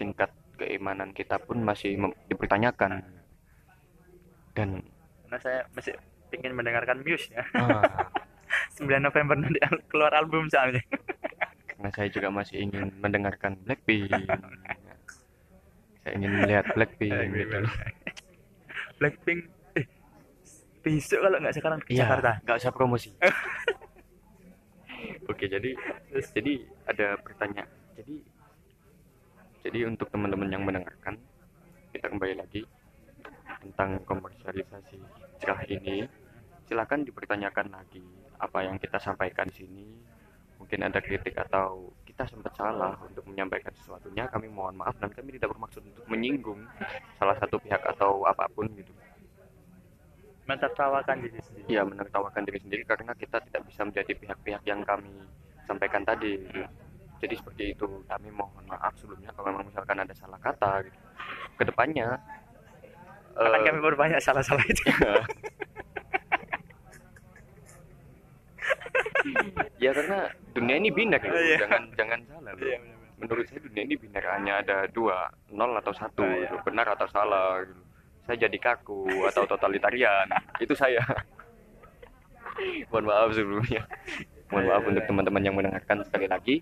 tingkat 0.00 0.30
keimanan 0.56 1.10
kita 1.12 1.36
pun 1.42 1.60
masih 1.60 1.96
dipertanyakan. 2.28 3.04
Dan 4.56 4.84
karena 5.26 5.38
saya 5.40 5.60
masih 5.72 5.96
ingin 6.32 6.52
mendengarkan 6.56 7.00
Muse 7.04 7.28
ya. 7.32 7.44
Ah, 7.56 8.08
9 8.80 8.88
November 9.00 9.36
nanti 9.36 9.60
keluar 9.88 10.12
album 10.16 10.48
soalnya. 10.48 10.80
Karena 11.68 11.88
saya 11.92 12.08
juga 12.12 12.28
masih 12.32 12.68
ingin 12.68 12.92
mendengarkan 13.00 13.56
Blackpink. 13.64 14.12
Saya 16.02 16.18
ingin 16.18 16.34
melihat 16.34 16.66
Blackpink 16.74 17.14
gitu. 17.30 17.58
Blackpink 18.98 19.40
besok 20.82 21.22
kalau 21.22 21.38
nggak 21.38 21.54
sekarang 21.54 21.78
ke 21.80 21.94
Iya, 21.94 22.04
Jakarta. 22.04 22.30
Nggak 22.42 22.56
usah 22.58 22.72
promosi. 22.74 23.10
Oke 25.30 25.46
jadi 25.46 25.70
jadi 26.10 26.52
ada 26.90 27.14
pertanyaan. 27.22 27.70
Jadi 27.94 28.16
jadi 29.62 29.78
untuk 29.86 30.10
teman-teman 30.10 30.50
yang 30.50 30.66
mendengarkan 30.66 31.14
kita 31.94 32.10
kembali 32.10 32.34
lagi 32.42 32.66
tentang 33.62 34.02
komersialisasi 34.02 34.98
cerah 35.38 35.62
ini. 35.70 36.02
Silakan 36.66 37.06
dipertanyakan 37.06 37.74
lagi 37.74 38.02
apa 38.42 38.66
yang 38.66 38.82
kita 38.82 38.98
sampaikan 38.98 39.46
di 39.46 39.62
sini. 39.62 39.86
Mungkin 40.58 40.78
ada 40.86 41.02
kritik 41.02 41.34
atau 41.34 41.90
kita 42.06 42.22
sempat 42.22 42.54
salah 42.54 42.94
untuk 43.02 43.26
menyampaikan 43.26 43.74
sesuatunya 43.74 44.30
kami 44.30 44.46
mohon 44.46 44.78
maaf. 44.78 44.94
Dan 44.98 45.10
kami 45.10 45.38
tidak 45.38 45.54
bermaksud 45.54 45.82
untuk 45.82 46.06
menyinggung 46.06 46.62
salah 47.18 47.34
satu 47.38 47.58
pihak 47.58 47.82
atau 47.82 48.22
apa 48.26 48.46
pun 48.50 48.70
gitu 48.78 48.94
mentertawakan 50.52 51.16
diri 51.24 51.40
sendiri 51.40 51.68
ya 51.72 51.82
menertawakan 51.82 52.42
diri 52.44 52.58
sendiri 52.60 52.82
karena 52.84 53.12
kita 53.16 53.40
tidak 53.48 53.62
bisa 53.64 53.80
menjadi 53.88 54.12
pihak-pihak 54.12 54.62
yang 54.68 54.80
kami 54.84 55.08
sampaikan 55.64 56.02
tadi 56.04 56.36
gitu. 56.44 56.60
jadi 57.24 57.34
seperti 57.40 57.62
itu 57.72 57.86
kami 58.04 58.28
mohon 58.28 58.64
maaf 58.68 58.92
sebelumnya 59.00 59.32
kalau 59.32 59.54
memang 59.54 59.64
misalkan 59.72 59.96
ada 59.96 60.12
salah 60.12 60.38
kata 60.42 60.84
gitu. 60.84 60.98
ke 61.56 61.64
depannya 61.64 62.20
akan 63.32 63.60
eh, 63.60 63.64
kami 63.64 63.78
berbanyak 63.80 64.20
salah-salah 64.20 64.64
itu 64.68 64.84
ya 69.82 69.90
karena 69.90 70.18
dunia 70.54 70.74
ini 70.78 70.90
binar 70.94 71.18
gitu. 71.18 71.34
Oh, 71.34 71.42
iya. 71.42 71.58
jangan 71.58 71.82
jangan 71.98 72.18
salah 72.28 72.52
bro. 72.54 72.66
Iya, 72.66 72.78
benar-benar. 72.78 73.18
menurut 73.18 73.44
saya 73.50 73.60
dunia 73.62 73.82
ini 73.82 73.94
binar 73.98 74.24
hanya 74.38 74.52
ada 74.62 74.78
dua 74.90 75.30
nol 75.50 75.72
atau 75.78 75.94
satu 75.94 76.22
Oh, 76.22 76.30
iya. 76.30 76.46
gitu. 76.46 76.56
benar 76.62 76.86
atau 76.94 77.06
salah 77.10 77.66
gitu. 77.66 77.82
Saya 78.22 78.36
jadi 78.48 78.58
kaku 78.58 79.26
atau 79.26 79.42
totalitarian. 79.46 80.26
Itu 80.62 80.74
saya. 80.78 81.02
Mohon 82.90 83.04
maaf 83.10 83.30
sebelumnya. 83.34 83.82
Mohon 84.52 84.64
maaf 84.68 84.82
untuk 84.86 85.04
teman-teman 85.08 85.42
yang 85.42 85.54
mendengarkan 85.58 86.06
sekali 86.06 86.26
lagi. 86.30 86.56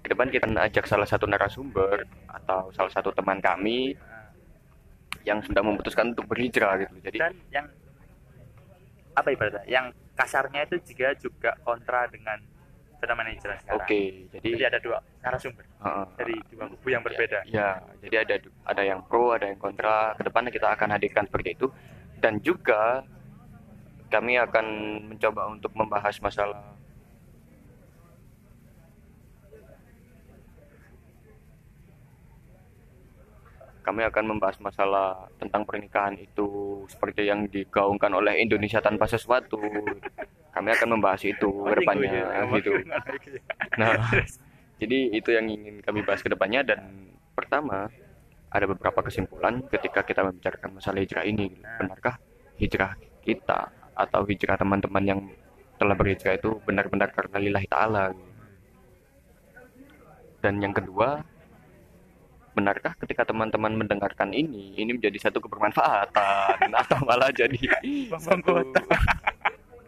Ke 0.00 0.16
depan 0.16 0.32
kita 0.32 0.48
ajak 0.48 0.84
salah 0.88 1.04
satu 1.04 1.28
narasumber 1.28 2.08
atau 2.24 2.72
salah 2.72 2.88
satu 2.88 3.12
teman 3.12 3.36
kami 3.44 3.92
yang 5.28 5.44
sudah 5.44 5.60
memutuskan 5.60 6.16
untuk 6.16 6.24
berhijrah 6.24 6.80
gitu. 6.80 6.94
Jadi 7.04 7.18
dan 7.20 7.34
yang 7.52 7.66
apa 9.12 9.28
ibaratnya? 9.28 9.64
Yang 9.68 9.86
kasarnya 10.16 10.64
itu 10.64 10.76
juga 10.88 11.08
juga 11.20 11.50
kontra 11.60 12.08
dengan 12.08 12.40
fenomena 13.00 13.32
hijrah 13.32 13.56
sekarang 13.64 13.80
oke 13.82 14.00
jadi 14.36 14.48
jadi 14.54 14.64
ada 14.70 14.78
dua 14.78 14.98
narasumber 15.24 15.64
uh, 15.80 16.04
dari 16.20 16.36
dua 16.52 16.68
kubu 16.70 16.88
yang 16.92 17.02
berbeda 17.02 17.40
Ya, 17.50 17.82
jadi 18.04 18.22
ada 18.22 18.34
ada 18.68 18.82
yang 18.86 19.00
pro, 19.10 19.34
ada 19.34 19.50
yang 19.50 19.58
kontra. 19.58 20.14
Ke 20.14 20.22
depannya 20.22 20.54
kita 20.54 20.70
akan 20.70 20.88
hadirkan 20.94 21.26
seperti 21.26 21.58
itu. 21.58 21.66
Dan 22.20 22.38
juga 22.44 23.02
kami 24.10 24.38
akan 24.38 24.66
mencoba 25.14 25.50
untuk 25.50 25.72
membahas 25.74 26.18
masalah 26.22 26.62
kami 33.80 34.04
akan 34.06 34.36
membahas 34.36 34.56
masalah 34.60 35.28
tentang 35.40 35.64
pernikahan 35.64 36.14
itu 36.20 36.80
seperti 36.88 37.28
yang 37.28 37.48
digaungkan 37.48 38.12
oleh 38.12 38.40
Indonesia 38.40 38.78
tanpa 38.78 39.08
sesuatu. 39.08 39.58
Kami 40.50 40.68
akan 40.74 40.88
membahas 40.98 41.22
itu 41.24 41.48
ke 41.48 41.74
depannya 41.80 42.46
gitu. 42.58 42.72
Nah, 43.80 43.96
jadi 44.76 44.98
itu 45.14 45.30
yang 45.32 45.46
ingin 45.48 45.80
kami 45.80 46.04
bahas 46.04 46.20
ke 46.20 46.28
depannya 46.28 46.60
dan 46.66 46.80
pertama 47.32 47.88
ada 48.50 48.66
beberapa 48.66 49.00
kesimpulan 49.06 49.62
ketika 49.70 50.02
kita 50.04 50.26
membicarakan 50.26 50.76
masalah 50.76 51.00
hijrah 51.00 51.24
ini. 51.24 51.54
Benarkah 51.78 52.18
hijrah 52.60 52.98
kita 53.24 53.72
atau 53.94 54.20
hijrah 54.26 54.56
teman-teman 54.58 55.04
yang 55.06 55.20
telah 55.80 55.96
berhijrah 55.96 56.36
itu 56.36 56.60
benar-benar 56.68 57.08
karena 57.08 57.36
lillahi 57.40 57.68
ta'ala 57.72 58.12
dan 60.40 60.60
yang 60.60 60.72
kedua 60.72 61.20
benarkah 62.60 62.92
ketika 63.00 63.24
teman-teman 63.24 63.72
mendengarkan 63.74 64.30
ini 64.30 64.76
ini 64.76 64.92
menjadi 64.92 65.16
satu 65.16 65.40
kebermanfaatan? 65.40 66.68
Atau 66.84 67.00
malah 67.02 67.32
jadi 67.32 67.56
bang 68.06 68.40
kota. 68.44 68.80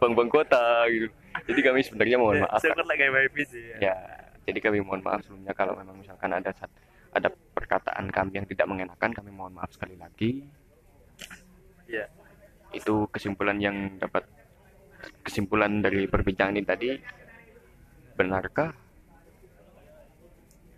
bang 0.00 0.12
bang 0.16 0.30
kota 0.32 0.64
gitu. 0.88 1.06
Jadi 1.52 1.61
kami 1.61 1.80
sebenarnya 1.85 2.16
mohon 2.16 2.40
Ya, 2.40 2.48
maaf. 2.48 2.61
sih 2.61 3.62
ya. 3.76 3.76
ya 3.92 3.96
jadi 4.42 4.58
kami 4.58 4.80
mohon 4.82 5.04
maaf 5.04 5.22
sebelumnya 5.22 5.52
kalau 5.52 5.76
memang 5.78 6.00
misalkan 6.00 6.32
ada 6.32 6.50
sat- 6.50 6.80
ada 7.12 7.28
perkataan 7.28 8.08
kami 8.08 8.40
yang 8.40 8.46
tidak 8.48 8.66
mengenakan 8.66 9.11
kami 9.12 9.30
mohon 9.30 9.52
maaf 9.52 9.70
sekali 9.70 9.94
lagi. 9.94 10.42
Iya. 11.87 12.08
itu 12.72 13.04
kesimpulan 13.12 13.61
yang 13.61 14.00
dapat 14.00 14.24
kesimpulan 15.20 15.85
dari 15.85 16.08
perbincangan 16.08 16.56
ini 16.56 16.64
tadi. 16.64 16.88
Benarkah? 18.16 18.72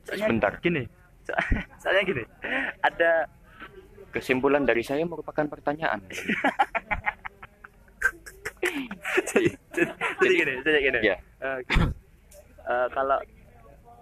Sebentar. 0.05 0.59
gini 0.61 0.85
so- 1.25 1.37
soalnya 1.81 2.03
gini 2.05 2.23
ada 2.81 3.27
kesimpulan 4.11 4.63
dari 4.63 4.81
saya 4.81 5.03
merupakan 5.03 5.45
pertanyaan. 5.45 5.99
Jadi, 9.25 9.51
jadi- 9.71 9.95
jadi 10.19 10.35
gini 10.35 10.53
jadi 10.63 10.79
gini. 10.81 10.99
ya. 11.05 11.17
Gini. 11.63 11.87
Eh, 12.65 12.89
kalau 12.91 13.19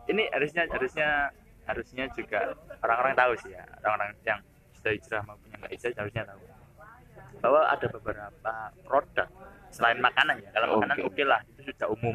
ini 0.07 0.23
harusnya 0.31 0.63
harusnya 0.71 1.09
harusnya 1.67 2.05
juga 2.15 2.55
orang-orang 2.79 3.15
tahu 3.19 3.33
sih 3.43 3.51
ya. 3.51 3.65
Orang-orang 3.83 4.15
yang 4.23 4.39
sudah 4.79 4.93
hijrah 4.95 5.23
maupun 5.27 5.49
yang 5.51 5.61
nggak 5.61 5.73
hijrah 5.75 5.93
harusnya 5.99 6.23
tahu. 6.25 6.41
Bahwa 7.43 7.61
ada 7.67 7.87
beberapa 7.91 8.55
produk 8.87 9.29
selain 9.69 9.99
makanan 9.99 10.37
ya. 10.39 10.51
Kalau 10.55 10.79
makanan 10.79 10.97
Oke. 11.03 11.09
oke 11.11 11.23
lah 11.27 11.41
itu 11.49 11.61
sudah 11.67 11.89
umum. 11.91 12.15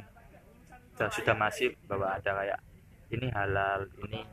Sudah 0.95 1.09
sudah 1.11 1.35
masif 1.35 1.71
bahwa 1.85 2.07
ada 2.09 2.31
kayak 2.31 2.59
ini 3.11 3.27
halal 3.35 3.85
ini 4.07 4.23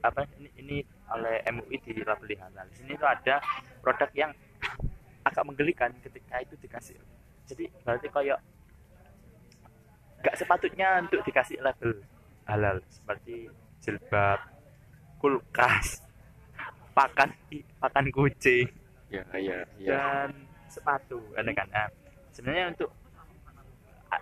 apa 0.00 0.24
ini, 0.40 0.48
ini 0.56 0.76
oleh 1.12 1.44
MUI 1.52 1.76
dilabeli 1.84 2.36
halal 2.40 2.66
di 2.72 2.76
sini 2.80 2.96
tuh 2.96 3.08
ada 3.08 3.42
produk 3.84 4.10
yang 4.16 4.32
agak 5.24 5.44
menggelikan 5.44 5.92
ketika 6.00 6.40
itu 6.40 6.54
dikasih. 6.56 6.96
Jadi 7.44 7.68
berarti 7.84 8.08
kayak 8.08 8.40
gak 10.20 10.36
sepatutnya 10.36 11.00
untuk 11.04 11.20
dikasih 11.24 11.60
label 11.60 12.00
halal 12.44 12.80
seperti 12.88 13.48
jilbab 13.80 14.40
kulkas 15.20 16.04
pakan 16.92 17.32
pakan 17.80 18.04
kucing 18.12 18.68
ya 19.08 19.24
ya 19.36 19.64
ya. 19.80 19.88
dan 19.88 20.28
sepatu 20.68 21.20
ada 21.36 21.50
kan? 21.56 21.68
Nah, 21.72 21.88
sebenarnya 22.36 22.64
untuk 22.72 22.90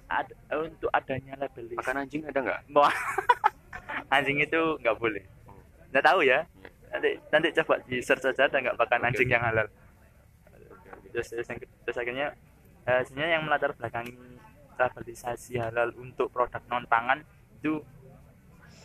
ad- 0.06 0.38
untuk 0.54 0.90
adanya 0.94 1.34
label 1.38 1.64
makan 1.74 2.06
anjing 2.06 2.22
ada 2.26 2.38
nggak? 2.38 2.60
Anjing 4.14 4.38
itu 4.40 4.60
nggak 4.80 4.96
boleh 4.96 5.24
nggak 5.92 6.04
tahu 6.04 6.20
ya. 6.24 6.44
Nanti 6.88 7.10
nanti 7.28 7.48
coba 7.62 7.74
di 7.84 7.96
search 8.00 8.24
saja 8.24 8.48
ada 8.48 8.56
nggak 8.58 8.76
pakan 8.76 9.00
Oke, 9.04 9.08
anjing 9.12 9.28
yang 9.28 9.44
halal. 9.44 9.66
Terus 11.08 11.28
terus, 11.32 11.46
yang, 11.48 11.58
terus 11.60 11.96
akhirnya 11.96 12.26
eh, 12.88 13.02
sebenarnya 13.04 13.32
yang 13.40 13.44
melatar 13.44 13.70
belakangi 13.76 14.12
labelisasi 14.78 15.58
halal 15.58 15.90
untuk 15.98 16.30
produk 16.30 16.62
non 16.70 16.86
pangan 16.86 17.20
itu 17.58 17.82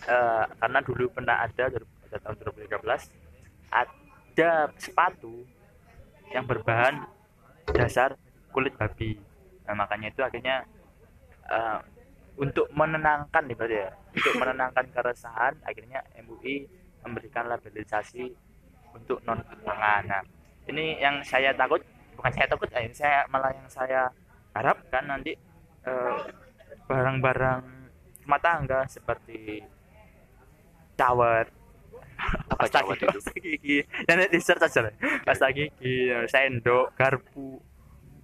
eh, 0.09 0.45
karena 0.59 0.79
dulu 0.81 1.03
pernah 1.13 1.43
ada 1.43 1.69
dari 1.69 1.85
pada 1.85 2.17
tahun 2.29 2.35
2013 2.67 3.73
ada 3.73 4.51
sepatu 4.77 5.45
yang 6.33 6.45
berbahan 6.49 7.05
dasar 7.73 8.17
kulit 8.53 8.73
babi. 8.77 9.17
Nah, 9.63 9.75
makanya 9.79 10.11
itu 10.11 10.21
akhirnya 10.25 10.65
eh, 11.47 11.79
untuk 12.37 12.65
menenangkan 12.73 13.45
nih 13.45 13.57
ya 13.69 13.89
untuk 14.09 14.33
menenangkan 14.41 14.85
keresahan 14.89 15.53
akhirnya 15.61 16.01
MUI 16.25 16.65
memberikan 17.03 17.47
labelisasi 17.51 18.31
untuk 18.93 19.19
non 19.27 19.41
pangan 19.63 20.03
nah 20.07 20.23
ini 20.67 20.97
yang 21.01 21.19
saya 21.25 21.51
takut 21.53 21.83
bukan 22.15 22.31
saya 22.31 22.47
takut 22.47 22.69
eh, 22.71 22.87
saya 22.95 23.27
malah 23.27 23.51
yang 23.51 23.67
saya 23.67 24.07
harapkan 24.53 25.03
nanti 25.09 25.35
eh, 25.83 26.17
barang-barang 26.87 27.61
rumah 28.23 28.39
tangga 28.39 28.87
seperti 28.87 29.59
apa 31.03 32.55
pasta 32.55 32.79
gigi, 32.79 32.95
itu? 32.95 33.05
pasta 33.09 33.33
gigi 33.35 33.77
dan 34.07 34.17
di 34.29 34.39
search 34.39 34.63
aja 34.63 34.79
lah. 34.87 34.93
Pasta 35.25 35.47
gigi 35.51 36.07
sendok 36.29 36.95
garpu 36.95 37.59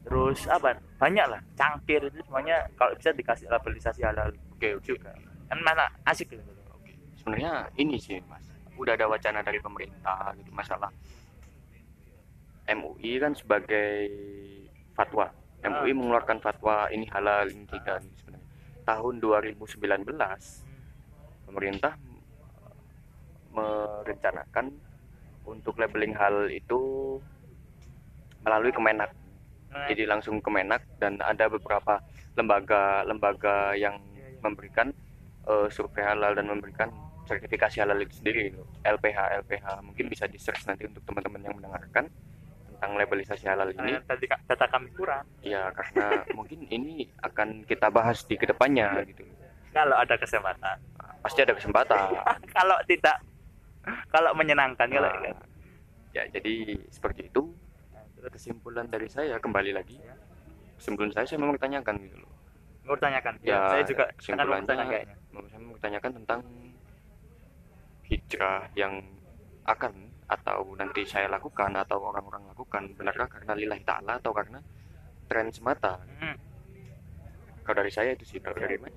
terus 0.05 0.47
apa? 0.47 0.79
Banyak 0.95 1.25
lah 1.27 1.41
cangkir 1.59 2.07
itu 2.07 2.23
semuanya 2.23 2.63
kalau 2.79 2.95
bisa 2.95 3.11
dikasih 3.11 3.51
labelisasi 3.51 4.01
halal. 4.05 4.31
Oke 4.55 4.77
oke. 4.77 4.85
Juga 4.85 5.11
kan 5.49 5.59
mana 5.65 5.89
asik 6.05 6.29
gitu. 6.31 6.45
Oke. 6.77 6.93
sebenarnya 7.17 7.67
ini 7.75 7.97
sih 7.97 8.21
mas 8.29 8.48
udah 8.79 8.95
ada 8.95 9.05
wacana 9.05 9.43
dari 9.43 9.59
pemerintah 9.59 10.31
gitu 10.39 10.49
masalah 10.55 10.89
MUI 12.65 13.19
kan 13.19 13.33
sebagai 13.35 14.07
fatwa 14.95 15.27
MUI 15.59 15.91
Ah. 15.91 15.95
mengeluarkan 15.97 16.39
fatwa 16.39 16.87
ini 16.89 17.03
halal 17.11 17.51
ini 17.51 17.67
tidak 17.67 17.99
gitu 18.07 18.15
sebenarnya 18.23 18.47
tahun 18.87 19.15
2019 19.19 20.63
pemerintah 21.45 21.93
merencanakan 23.49 24.71
untuk 25.43 25.75
labeling 25.81 26.13
hal 26.13 26.47
itu 26.47 26.79
melalui 28.45 28.71
Kemenak 28.71 29.11
Nah, 29.69 29.85
jadi 29.85 30.09
langsung 30.09 30.41
Kemenak 30.41 30.81
dan 30.97 31.21
ada 31.21 31.45
beberapa 31.45 32.01
lembaga-lembaga 32.33 33.77
yang 33.77 34.01
Iya, 34.17 34.33
iya. 34.33 34.39
memberikan 34.41 34.89
eh, 35.45 35.67
survei 35.69 36.01
halal 36.01 36.33
dan 36.33 36.49
memberikan 36.49 36.89
sertifikasi 37.29 37.85
halal 37.85 38.01
itu 38.01 38.17
sendiri. 38.17 38.49
LPH 38.81 39.45
LPH 39.45 39.65
mungkin 39.85 40.05
bisa 40.09 40.25
di 40.25 40.41
search 40.41 40.65
nanti 40.65 40.89
untuk 40.89 41.05
teman-teman 41.05 41.45
yang 41.45 41.55
mendengarkan 41.61 42.09
tentang 42.73 42.91
labelisasi 42.97 43.45
halal 43.45 43.69
ini. 43.69 43.99
Eh, 43.99 44.01
tadi 44.07 44.25
data 44.25 44.65
kami 44.65 44.89
kurang. 44.97 45.27
Ya 45.45 45.69
karena 45.69 46.05
mungkin 46.37 46.65
ini 46.73 47.05
akan 47.21 47.69
kita 47.69 47.93
bahas 47.93 48.25
di 48.25 48.33
ke 48.39 48.49
depannya 48.49 49.05
gitu. 49.05 49.21
Kalau 49.69 49.93
ada 49.93 50.17
kesempatan. 50.17 50.81
Pasti 51.21 51.39
ada 51.45 51.53
kesempatan. 51.53 52.17
Kalau 52.57 52.77
tidak 52.89 53.21
kalau 54.11 54.35
menyenangkan 54.35 54.91
kalau 54.91 55.07
Nah, 55.07 55.39
ya 56.11 56.27
jadi 56.29 56.77
seperti 56.91 57.31
itu. 57.31 57.51
Kesimpulan 58.19 58.91
dari 58.91 59.07
saya 59.07 59.39
kembali 59.39 59.71
lagi. 59.71 59.95
Ya. 59.95 60.15
kesimpulan 60.75 61.11
saya 61.11 61.27
saya 61.27 61.39
memang 61.43 61.59
tanyakan 61.59 61.95
gitu 62.03 62.23
loh. 62.23 62.31
Mau 62.87 62.95
tanyakan. 62.99 63.39
Ya 63.43 63.67
saya 63.71 63.83
juga 63.83 64.07
mau 64.07 64.15
kesimpulannya 64.19 64.99
mau 65.31 65.43
saya 65.47 65.59
mau 65.63 65.71
bertanyakan 65.75 66.11
tentang 66.23 66.39
hijrah 68.09 68.69
yang 68.73 68.99
akan 69.65 70.09
atau 70.29 70.77
nanti 70.77 71.05
saya 71.05 71.29
lakukan 71.29 71.73
atau 71.73 71.97
orang-orang 72.01 72.45
lakukan 72.53 72.93
benarkah 72.93 73.29
karena 73.29 73.53
lillahi 73.57 73.81
ta'ala 73.81 74.21
atau 74.21 74.29
karena 74.33 74.61
tren 75.25 75.49
semata? 75.49 75.97
Hmm. 76.21 76.37
kalau 77.65 77.85
dari 77.85 77.93
saya 77.93 78.17
itu 78.17 78.25
sih 78.25 78.41
kalau 78.41 78.57
dari 78.57 78.81
Mas 78.81 78.93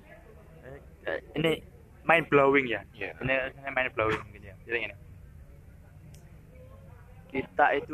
Eh, 1.03 1.19
ini 1.35 1.59
mind 2.07 2.27
blowing 2.31 2.65
ya? 2.71 2.81
Ya 2.95 3.11
ini, 3.19 3.33
ini 3.59 3.69
mind 3.75 3.91
blowing 3.91 4.23
gitu 4.31 4.45
ya. 4.47 4.55
Jadi 4.63 4.77
gini. 4.87 4.95
Kita 7.33 7.65
itu 7.75 7.93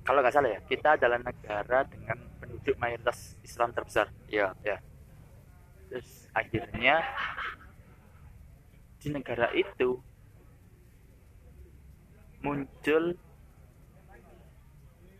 kalau 0.00 0.24
nggak 0.24 0.32
salah 0.32 0.50
ya 0.56 0.60
kita 0.64 0.96
adalah 0.96 1.20
negara 1.20 1.84
dengan 1.84 2.18
penduduk 2.40 2.76
mayoritas 2.80 3.36
Islam 3.44 3.76
terbesar. 3.76 4.08
Ya. 4.32 4.56
Terus 5.92 6.30
akhirnya 6.32 7.04
di 9.00 9.08
negara 9.12 9.52
itu 9.52 10.00
muncul 12.40 13.14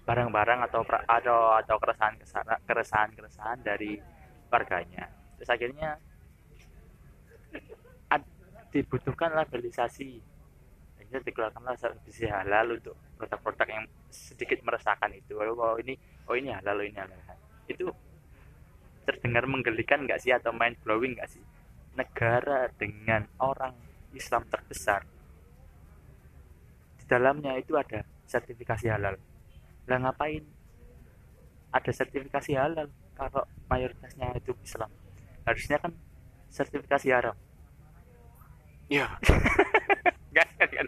barang-barang 0.08 0.60
atau 0.66 0.82
atau 1.06 1.38
atau 1.60 1.76
keresahan 1.78 2.14
keresahan 2.66 3.10
keresahan 3.14 3.58
dari 3.62 4.00
warganya. 4.50 5.06
Terus 5.38 5.50
akhirnya 5.54 6.00
dibutuhkan 8.70 9.34
labelisasi 9.34 10.22
akhirnya 10.94 11.20
dikeluarkanlah 11.26 11.74
sertifikasi 11.74 12.30
halal 12.30 12.78
untuk 12.78 12.94
produk-produk 13.18 13.66
yang 13.66 13.84
sedikit 14.14 14.62
meresahkan 14.62 15.10
itu. 15.10 15.34
Oh 15.42 15.54
oh, 15.58 15.74
ini 15.82 15.98
oh 16.30 16.38
ini 16.38 16.54
halal 16.54 16.78
oh 16.78 16.86
ini 16.86 16.98
halal. 16.98 17.18
Itu 17.66 17.90
terdengar 19.02 19.50
menggelikan 19.50 20.06
nggak 20.06 20.22
sih? 20.22 20.30
Atau 20.30 20.54
mind 20.54 20.78
blowing 20.86 21.18
nggak 21.18 21.30
sih? 21.30 21.42
Negara 21.98 22.70
dengan 22.78 23.26
orang 23.42 23.74
Islam 24.14 24.46
terbesar 24.46 25.02
dalamnya 27.10 27.58
itu 27.58 27.74
ada 27.74 28.06
sertifikasi 28.30 28.86
halal. 28.86 29.18
Lah 29.90 29.98
ngapain 29.98 30.46
ada 31.74 31.90
sertifikasi 31.90 32.54
halal 32.54 32.86
kalau 33.18 33.42
mayoritasnya 33.66 34.30
itu 34.38 34.54
Islam? 34.62 34.90
Harusnya 35.42 35.82
kan 35.82 35.90
sertifikasi 36.54 37.08
haram. 37.10 37.34
Ya 40.30 40.46
kan 40.62 40.70
kan? 40.70 40.86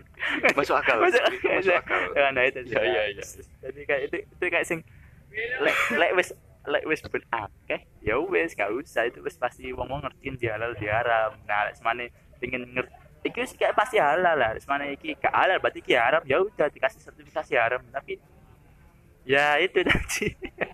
Masuk 0.55 0.79
akal. 0.79 1.03
Masuk 1.03 1.19
masuk 1.43 1.75
akal. 1.75 1.99
Ya, 2.15 2.31
nah 2.31 2.47
itu 2.47 2.63
Iya, 2.63 2.79
iya, 2.87 3.03
iya. 3.11 3.25
jadi 3.59 3.81
kayak 3.91 4.03
itu 4.07 4.17
itu 4.23 4.45
kayak 4.47 4.67
sing 4.71 4.87
lek 5.35 5.77
lek 5.99 6.15
wis 6.15 6.31
lek 6.63 6.87
wis 6.87 7.03
ben 7.03 7.27
akeh 7.35 7.83
ya 8.07 8.23
wis 8.23 8.55
gak 8.55 8.71
usah. 8.71 9.11
Itu 9.11 9.19
wis 9.27 9.35
pasti 9.35 9.75
wong 9.75 9.91
wong 9.91 10.07
ngertiin 10.07 10.39
di 10.39 10.47
halal 10.47 10.79
di 10.79 10.87
haram. 10.87 11.35
Nah 11.51 11.67
lek 11.67 11.75
semane 11.75 12.15
pengen 12.39 12.71
ngerti 12.71 13.02
iki 13.23 13.47
kayak 13.59 13.75
pasti 13.79 14.03
halal 14.03 14.35
lah. 14.35 14.55
Semane 14.59 14.99
iki 14.99 15.15
gak 15.19 15.35
halal 15.35 15.59
berarti 15.63 15.79
iki 15.79 15.95
haram. 15.95 16.23
Ya 16.27 16.43
udah 16.43 16.69
dikasih 16.69 17.01
sertifikasi 17.03 17.53
haram. 17.55 17.83
Tapi 17.91 18.19
ya 19.23 19.59
itu 19.63 19.83
tadi. 19.89 20.27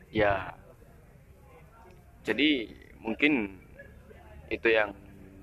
Ya. 0.08 0.56
Jadi 2.24 2.72
mungkin 3.00 3.56
itu 4.48 4.68
yang 4.68 4.92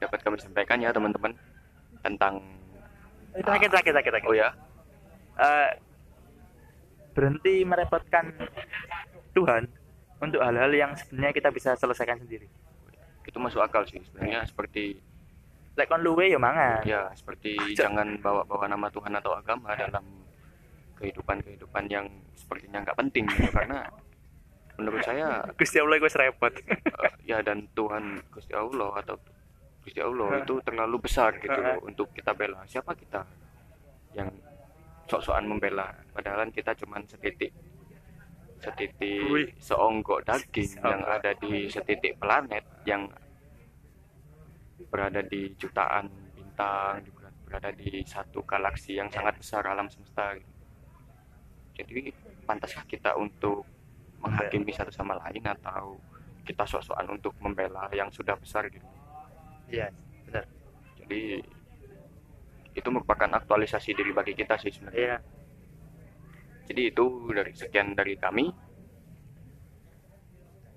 dapat 0.02 0.22
kami 0.26 0.38
sampaikan 0.42 0.82
ya 0.82 0.92
teman-teman 0.92 1.34
tentang 2.02 2.42
terakhir 3.34 3.70
terakhir 3.70 3.92
terakhir 3.94 4.12
terakhir. 4.14 4.30
oh 4.30 4.38
ya? 4.38 4.50
Eh, 5.36 5.70
berhenti 7.16 7.64
merepotkan 7.64 8.32
Tuhan 9.36 9.68
untuk 10.20 10.40
hal-hal 10.44 10.72
yang 10.72 10.92
sebenarnya 10.96 11.34
kita 11.36 11.50
bisa 11.52 11.76
selesaikan 11.76 12.20
sendiri. 12.20 12.48
Itu 13.26 13.38
masuk 13.40 13.64
akal 13.64 13.84
sih 13.88 14.00
sebenarnya 14.04 14.48
seperti 14.48 15.00
lek 15.76 15.88
kon 15.92 16.02
luwe 16.02 16.32
ya 16.32 16.40
mangan 16.40 16.82
ya 16.88 17.12
seperti 17.12 17.56
Ah, 17.62 17.68
jangan 17.76 18.20
bawa-bawa 18.24 18.66
nama 18.72 18.88
Tuhan 18.88 19.12
atau 19.20 19.36
agama 19.36 19.76
dalam 19.76 20.04
kehidupan-kehidupan 20.96 21.92
yang 21.92 22.08
sepertinya 22.36 22.88
nggak 22.88 22.98
penting 22.98 23.28
gitu. 23.28 23.52
karena 23.52 23.84
menurut 24.80 25.04
saya 25.04 25.44
Gusti 25.60 25.78
Allah 25.84 26.00
gue 26.00 26.12
repot 26.12 26.54
eh, 27.04 27.14
ya 27.28 27.44
dan 27.44 27.68
Tuhan 27.76 28.24
Gusti 28.32 28.56
Allah 28.56 28.92
atau 29.04 29.20
Gusti 29.86 30.02
Allah 30.02 30.42
itu 30.42 30.56
terlalu 30.66 30.98
besar 30.98 31.38
gitu 31.38 31.54
loh 31.62 31.78
untuk 31.86 32.10
kita 32.10 32.34
bela. 32.34 32.66
Siapa 32.66 32.98
kita 32.98 33.22
yang 34.18 34.34
sok-sokan 35.06 35.46
membela? 35.46 35.94
Padahal 36.10 36.50
kita 36.50 36.74
cuman 36.74 37.06
setitik 37.06 37.54
setitik 38.58 39.54
seonggok 39.62 40.26
daging 40.26 40.82
yang 40.82 41.06
ada 41.06 41.38
di 41.38 41.70
setitik 41.70 42.18
planet 42.18 42.66
yang 42.90 43.06
berada 44.92 45.24
di 45.24 45.56
jutaan 45.56 46.12
bintang 46.36 47.04
berada 47.46 47.72
di 47.72 48.04
satu 48.04 48.44
galaksi 48.44 48.98
yang 48.98 49.08
sangat 49.08 49.38
besar 49.40 49.64
alam 49.64 49.88
semesta 49.88 50.36
gitu. 50.36 50.52
jadi 51.76 52.12
pantaskah 52.44 52.84
kita 52.88 53.16
untuk 53.16 53.64
menghakimi 54.20 54.74
satu 54.74 54.92
sama 54.92 55.16
lain 55.28 55.44
atau 55.46 56.00
kita 56.46 56.64
sok-sokan 56.66 57.18
untuk 57.18 57.34
membela 57.42 57.90
yang 57.94 58.10
sudah 58.14 58.38
besar 58.38 58.70
gitu? 58.70 58.86
Iya 59.70 59.90
benar. 60.30 60.46
Jadi 61.02 61.42
itu 62.76 62.90
merupakan 62.92 63.30
aktualisasi 63.42 63.98
diri 63.98 64.12
bagi 64.14 64.34
kita 64.38 64.58
sih 64.62 64.70
sebenarnya. 64.74 65.00
Iya. 65.02 65.18
Jadi 66.66 66.82
itu 66.90 67.06
dari 67.34 67.52
sekian 67.54 67.94
dari 67.98 68.14
kami. 68.18 68.46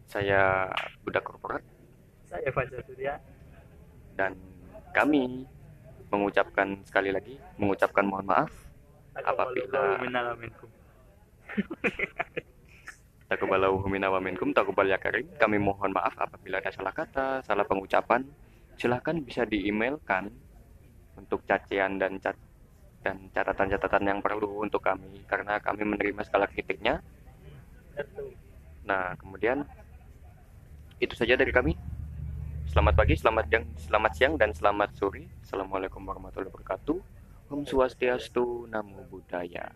Saya 0.09 0.73
budak 1.05 1.25
korporat. 1.25 1.61
Saya 2.29 2.49
Fajar 2.53 2.81
Surya 2.85 3.17
dan 4.19 4.35
kami 4.91 5.47
mengucapkan 6.11 6.83
sekali 6.83 7.15
lagi 7.15 7.39
mengucapkan 7.55 8.03
mohon 8.03 8.27
maaf 8.27 8.51
Apabila- 9.15 9.99
minkum 14.25 14.51
wa 14.51 14.57
takubal 14.57 14.89
ya. 14.89 14.97
Kami 15.37 15.61
mohon 15.61 15.93
maaf 15.93 16.17
apabila 16.17 16.65
ada 16.65 16.73
salah 16.73 16.95
kata, 16.97 17.45
salah 17.45 17.67
pengucapan. 17.69 18.25
Silahkan 18.79 19.19
bisa 19.21 19.45
di-emailkan 19.45 20.31
untuk 21.19 21.43
cacian 21.45 21.99
dan 21.99 22.17
cat 22.23 22.39
dan 23.03 23.29
catatan-catatan 23.31 24.05
yang 24.07 24.19
perlu 24.23 24.65
untuk 24.65 24.81
kami 24.83 25.23
karena 25.27 25.59
kami 25.61 25.83
menerima 25.87 26.23
segala 26.25 26.47
kritiknya. 26.49 27.03
Nah, 28.87 29.13
kemudian 29.19 29.67
itu 31.03 31.15
saja 31.15 31.37
dari 31.37 31.51
kami. 31.53 31.75
Selamat 32.69 33.01
pagi, 33.01 33.17
selamat 33.17 33.49
siang, 33.49 33.65
selamat 33.81 34.13
siang 34.13 34.35
dan 34.37 34.53
selamat 34.53 34.93
sore. 34.93 35.25
Assalamualaikum 35.41 36.05
warahmatullahi 36.05 36.53
wabarakatuh. 36.53 37.01
Om 37.49 37.65
Swastiastu, 37.65 38.69
Namo 38.69 39.09
Buddhaya. 39.09 39.73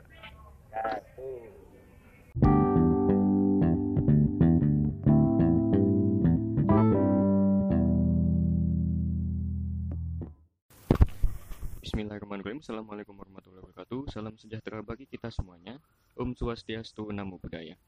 Bismillahirrahmanirrahim. 11.80 12.60
Assalamualaikum 12.60 13.16
warahmatullahi 13.16 13.72
wabarakatuh. 13.72 14.12
Salam 14.12 14.36
sejahtera 14.36 14.84
bagi 14.84 15.08
kita 15.08 15.32
semuanya. 15.32 15.80
Om 16.12 16.36
Swastiastu, 16.36 17.08
Namo 17.08 17.40
Buddhaya. 17.40 17.80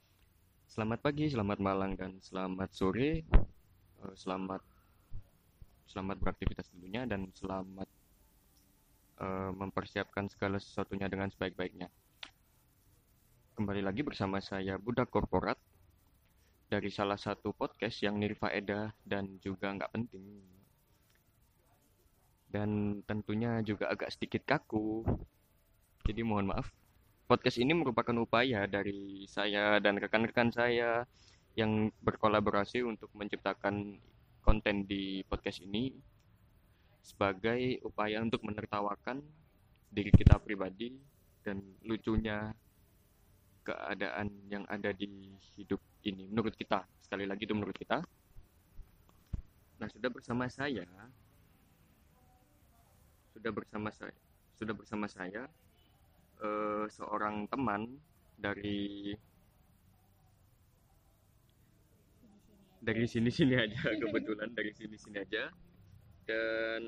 Selamat 0.64 1.04
pagi, 1.04 1.28
selamat 1.28 1.60
malam, 1.60 1.92
dan 1.92 2.16
selamat 2.24 2.72
sore. 2.72 3.20
Eh, 3.20 4.16
Selamat 4.16 4.64
selamat 5.88 6.16
beraktivitas 6.20 6.68
tentunya 6.72 7.04
dan 7.04 7.28
selamat 7.34 7.88
eh, 9.20 9.50
mempersiapkan 9.54 10.28
segala 10.32 10.56
sesuatunya 10.58 11.08
dengan 11.08 11.28
sebaik-baiknya. 11.30 11.88
Kembali 13.54 13.82
lagi 13.86 14.02
bersama 14.02 14.42
saya 14.42 14.80
Budak 14.80 15.14
Korporat 15.14 15.56
dari 16.66 16.90
salah 16.90 17.20
satu 17.20 17.54
podcast 17.54 18.02
yang 18.02 18.18
nirfaedah 18.18 18.90
dan 19.06 19.38
juga 19.38 19.70
nggak 19.70 19.92
penting 19.94 20.42
dan 22.54 23.02
tentunya 23.02 23.58
juga 23.66 23.90
agak 23.90 24.14
sedikit 24.14 24.46
kaku. 24.46 25.02
Jadi 26.06 26.22
mohon 26.22 26.54
maaf. 26.54 26.70
Podcast 27.26 27.58
ini 27.58 27.74
merupakan 27.74 28.14
upaya 28.22 28.70
dari 28.70 29.26
saya 29.26 29.82
dan 29.82 29.98
rekan-rekan 29.98 30.54
saya 30.54 31.02
yang 31.58 31.90
berkolaborasi 32.06 32.86
untuk 32.86 33.10
menciptakan 33.18 33.98
konten 34.44 34.84
di 34.84 35.24
podcast 35.24 35.64
ini 35.64 35.90
sebagai 37.00 37.80
upaya 37.84 38.20
untuk 38.20 38.44
menertawakan 38.44 39.24
diri 39.88 40.12
kita 40.12 40.36
pribadi 40.36 40.92
dan 41.40 41.60
lucunya 41.84 42.52
keadaan 43.64 44.28
yang 44.52 44.68
ada 44.68 44.92
di 44.92 45.32
hidup 45.56 45.80
ini 46.04 46.28
menurut 46.28 46.52
kita. 46.52 46.84
Sekali 47.00 47.24
lagi 47.24 47.48
itu 47.48 47.56
menurut 47.56 47.76
kita. 47.76 48.04
Nah, 49.80 49.88
sudah 49.88 50.12
bersama 50.12 50.44
saya 50.52 50.84
sudah 53.34 53.50
bersama 53.50 53.90
saya 53.90 54.14
sudah 54.54 54.72
bersama 54.72 55.10
saya 55.10 55.44
eh, 56.40 56.86
seorang 56.88 57.50
teman 57.50 57.98
dari 58.38 59.12
dari 62.84 63.08
sini-sini 63.08 63.56
aja 63.56 63.80
kebetulan 63.96 64.52
dari 64.52 64.72
sini-sini 64.76 65.16
aja 65.24 65.48
dan 66.28 66.82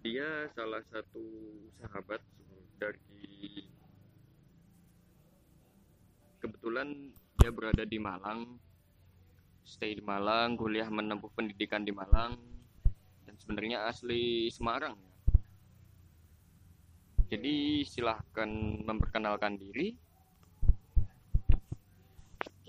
dia 0.00 0.48
salah 0.52 0.84
satu 0.84 1.24
sahabat 1.80 2.20
dari 2.76 3.64
kebetulan 6.40 7.12
dia 7.40 7.50
berada 7.52 7.84
di 7.84 7.96
Malang 7.96 8.60
stay 9.70 9.94
di 9.94 10.02
Malang 10.02 10.58
kuliah 10.58 10.88
menempuh 10.90 11.30
pendidikan 11.30 11.86
di 11.86 11.94
Malang 11.94 12.34
dan 13.22 13.34
sebenarnya 13.38 13.86
asli 13.86 14.50
Semarang. 14.50 14.98
Jadi 17.30 17.86
silahkan 17.86 18.50
memperkenalkan 18.82 19.54
diri. 19.54 19.94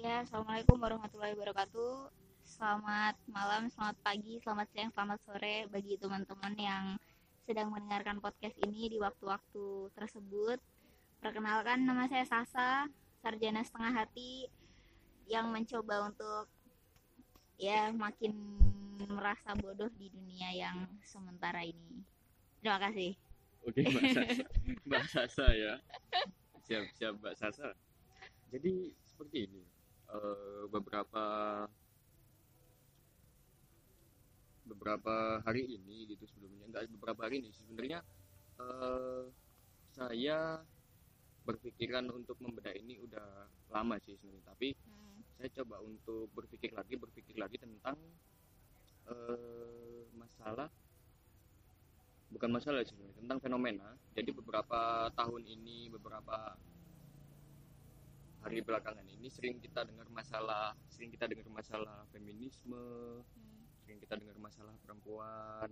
Ya, 0.01 0.25
Assalamualaikum 0.25 0.81
warahmatullahi 0.81 1.37
wabarakatuh. 1.37 2.09
Selamat 2.41 3.13
malam, 3.29 3.69
selamat 3.69 4.01
pagi, 4.01 4.41
selamat 4.41 4.67
siang, 4.73 4.89
selamat 4.97 5.19
sore 5.21 5.69
bagi 5.69 5.93
teman-teman 6.01 6.57
yang 6.57 6.85
sedang 7.45 7.69
mendengarkan 7.69 8.17
podcast 8.17 8.57
ini 8.65 8.89
di 8.89 8.97
waktu-waktu 8.97 9.93
tersebut. 9.93 10.57
Perkenalkan, 11.21 11.85
nama 11.85 12.09
saya 12.09 12.25
Sasa, 12.25 12.89
sarjana 13.21 13.61
setengah 13.61 13.93
hati 13.93 14.49
yang 15.29 15.53
mencoba 15.53 16.09
untuk 16.09 16.49
ya 17.61 17.93
makin 17.93 18.57
merasa 19.05 19.53
bodoh 19.53 19.93
di 20.01 20.09
dunia 20.09 20.49
yang 20.49 20.89
sementara 21.05 21.61
ini. 21.61 22.01
Terima 22.57 22.81
kasih. 22.81 23.13
Oke, 23.69 23.85
Mbak 23.85 24.05
Sasa. 24.17 24.45
Mbak 24.89 25.05
Sasa 25.13 25.45
ya. 25.53 25.73
Siap, 26.65 26.89
siap 26.97 27.13
Mbak 27.21 27.37
Sasa. 27.37 27.77
Jadi 28.49 28.97
seperti 29.05 29.45
ini. 29.45 29.80
Eh, 30.11 30.63
beberapa 30.69 31.25
beberapa 34.67 35.41
hari 35.43 35.67
ini 35.67 36.11
gitu 36.15 36.23
sebelumnya. 36.31 36.63
Enggak 36.69 36.83
beberapa 36.95 37.21
hari 37.27 37.43
ini. 37.43 37.49
Sebenarnya 37.55 37.99
eh, 38.61 39.23
saya 39.91 40.61
berpikiran 41.41 42.05
untuk 42.13 42.37
membedah 42.39 42.71
ini 42.77 43.01
udah 43.01 43.49
lama 43.73 43.95
sih 44.03 44.15
sebenarnya. 44.19 44.45
Tapi 44.53 44.67
Hmm. 44.77 45.19
saya 45.37 45.49
coba 45.61 45.81
untuk 45.81 46.29
berpikir 46.37 46.71
lagi 46.71 46.95
berpikir 46.95 47.35
lagi 47.39 47.57
tentang 47.57 47.97
eh, 49.09 50.01
masalah 50.13 50.69
bukan 52.31 52.49
masalah 52.55 52.79
sih 52.87 52.95
sebenarnya 52.95 53.19
tentang 53.19 53.39
fenomena. 53.43 53.89
Jadi 54.15 54.31
beberapa 54.31 55.11
tahun 55.11 55.43
ini 55.45 55.91
beberapa 55.91 56.55
hari 58.41 58.59
belakangan 58.65 59.05
ini 59.05 59.29
sering 59.29 59.61
kita 59.61 59.85
dengar 59.85 60.09
masalah 60.09 60.73
sering 60.89 61.13
kita 61.13 61.29
dengar 61.29 61.47
masalah 61.49 62.05
feminisme 62.09 62.75
Hmm. 63.21 63.63
sering 63.85 63.97
kita 64.01 64.17
dengar 64.17 64.37
masalah 64.41 64.73
perempuan 64.81 65.69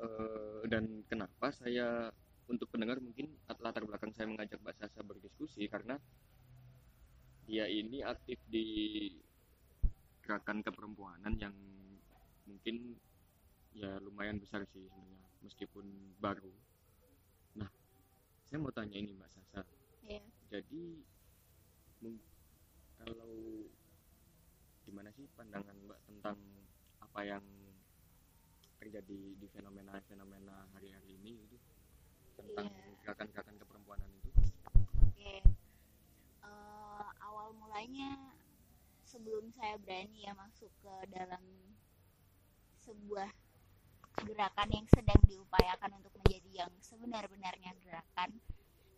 Eh, 0.00 0.62
dan 0.72 1.04
kenapa 1.04 1.52
saya 1.52 2.08
untuk 2.48 2.72
pendengar 2.72 2.96
mungkin 3.04 3.28
latar 3.60 3.84
belakang 3.84 4.16
saya 4.16 4.32
mengajak 4.32 4.56
Mbak 4.64 4.76
Sasa 4.80 5.04
berdiskusi 5.04 5.68
karena 5.68 6.00
dia 7.44 7.68
ini 7.68 8.00
aktif 8.00 8.40
di 8.48 8.64
gerakan 10.24 10.64
keperempuanan 10.64 11.36
yang 11.36 11.52
mungkin 12.48 12.96
ya 13.76 14.00
lumayan 14.00 14.40
besar 14.40 14.64
sih 14.72 14.88
sebenarnya 14.88 15.28
meskipun 15.44 15.84
baru. 16.16 16.54
Nah, 17.60 17.68
saya 18.48 18.56
mau 18.56 18.72
tanya 18.72 18.96
ini 18.96 19.12
Mbak 19.12 19.30
Sasa. 19.36 19.60
Iya. 20.08 20.24
Jadi 20.50 20.82
kalau 22.98 23.30
gimana 24.82 25.08
sih 25.14 25.30
pandangan 25.38 25.78
Mbak 25.86 26.00
tentang 26.10 26.38
apa 26.98 27.20
yang 27.22 27.44
terjadi 28.82 29.38
di 29.38 29.46
fenomena-fenomena 29.54 30.66
hari-hari 30.74 31.16
ini 31.22 31.46
itu 31.46 31.56
tentang 32.34 32.66
Iya. 32.66 32.98
gerakan-gerakan 33.06 33.56
keperempuanan 33.62 34.10
itu? 34.18 34.30
Oke. 35.06 35.34
Eh, 36.42 37.08
awal 37.22 37.54
mulanya 37.54 38.34
sebelum 39.06 39.54
saya 39.54 39.78
berani 39.78 40.26
ya 40.26 40.34
masuk 40.34 40.72
ke 40.82 40.94
dalam 41.14 41.42
sebuah 42.82 43.30
gerakan 44.26 44.68
yang 44.74 44.86
sedang 44.90 45.20
diupayakan 45.30 46.02
untuk 46.02 46.12
menjadi 46.20 46.66
yang 46.66 46.72
sebenar-benarnya 46.82 47.72
gerakan, 47.86 48.34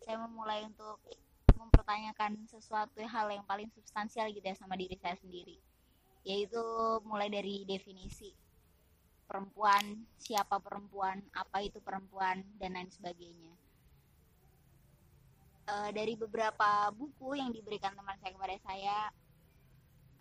saya 0.03 0.17
memulai 0.27 0.65
untuk 0.67 0.97
mempertanyakan 1.55 2.45
sesuatu 2.49 3.01
hal 3.03 3.27
yang 3.31 3.45
paling 3.45 3.69
substansial 3.71 4.27
gitu 4.29 4.43
ya 4.43 4.55
sama 4.57 4.77
diri 4.77 4.97
saya 4.99 5.17
sendiri, 5.19 5.57
yaitu 6.25 6.63
mulai 7.05 7.29
dari 7.29 7.63
definisi 7.63 8.33
perempuan, 9.25 10.03
siapa 10.19 10.59
perempuan, 10.59 11.23
apa 11.33 11.63
itu 11.63 11.79
perempuan, 11.79 12.43
dan 12.59 12.77
lain 12.77 12.91
sebagainya. 12.91 13.53
Eh, 15.63 15.89
dari 15.95 16.19
beberapa 16.19 16.91
buku 16.91 17.39
yang 17.39 17.47
diberikan 17.55 17.95
teman 17.95 18.19
saya 18.19 18.35
kepada 18.35 18.57
saya 18.67 18.97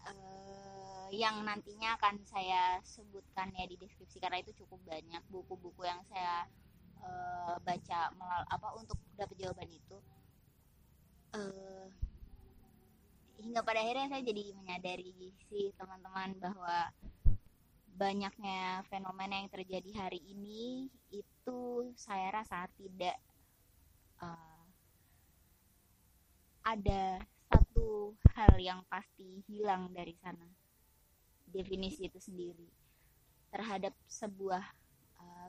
eh, 0.07 1.07
yang 1.19 1.43
nantinya 1.43 1.99
akan 1.99 2.23
saya 2.23 2.79
sebutkan 2.87 3.51
ya 3.59 3.67
di 3.67 3.75
deskripsi 3.75 4.23
karena 4.23 4.39
itu 4.39 4.55
cukup 4.63 4.79
banyak 4.87 5.19
buku-buku 5.35 5.83
yang 5.83 5.99
saya 6.07 6.47
eh, 7.03 7.55
baca 7.59 8.01
melal 8.15 8.43
apa 8.55 8.69
untuk 8.79 8.95
dapat 9.19 9.35
jawaban 9.35 9.67
itu 9.67 9.99
Eh, 11.33 11.87
hingga 13.41 13.65
pada 13.65 13.81
akhirnya 13.81 14.13
saya 14.13 14.21
jadi 14.21 14.53
menyadari 14.53 15.33
sih 15.49 15.73
teman-teman 15.81 16.37
bahwa 16.37 16.93
banyaknya 17.97 18.85
fenomena 18.93 19.41
yang 19.41 19.49
terjadi 19.49 19.91
hari 19.97 20.21
ini 20.29 20.93
itu 21.09 21.89
saya 21.97 22.29
rasa 22.37 22.69
tidak 22.77 23.17
eh, 24.21 24.65
ada 26.69 27.25
satu 27.49 28.13
hal 28.37 28.53
yang 28.61 28.85
pasti 28.93 29.41
hilang 29.49 29.89
dari 29.97 30.13
sana. 30.21 30.45
Definisi 31.49 32.13
itu 32.13 32.21
sendiri 32.21 32.69
terhadap 33.53 33.93
sebuah 34.09 34.65
uh, 34.65 34.82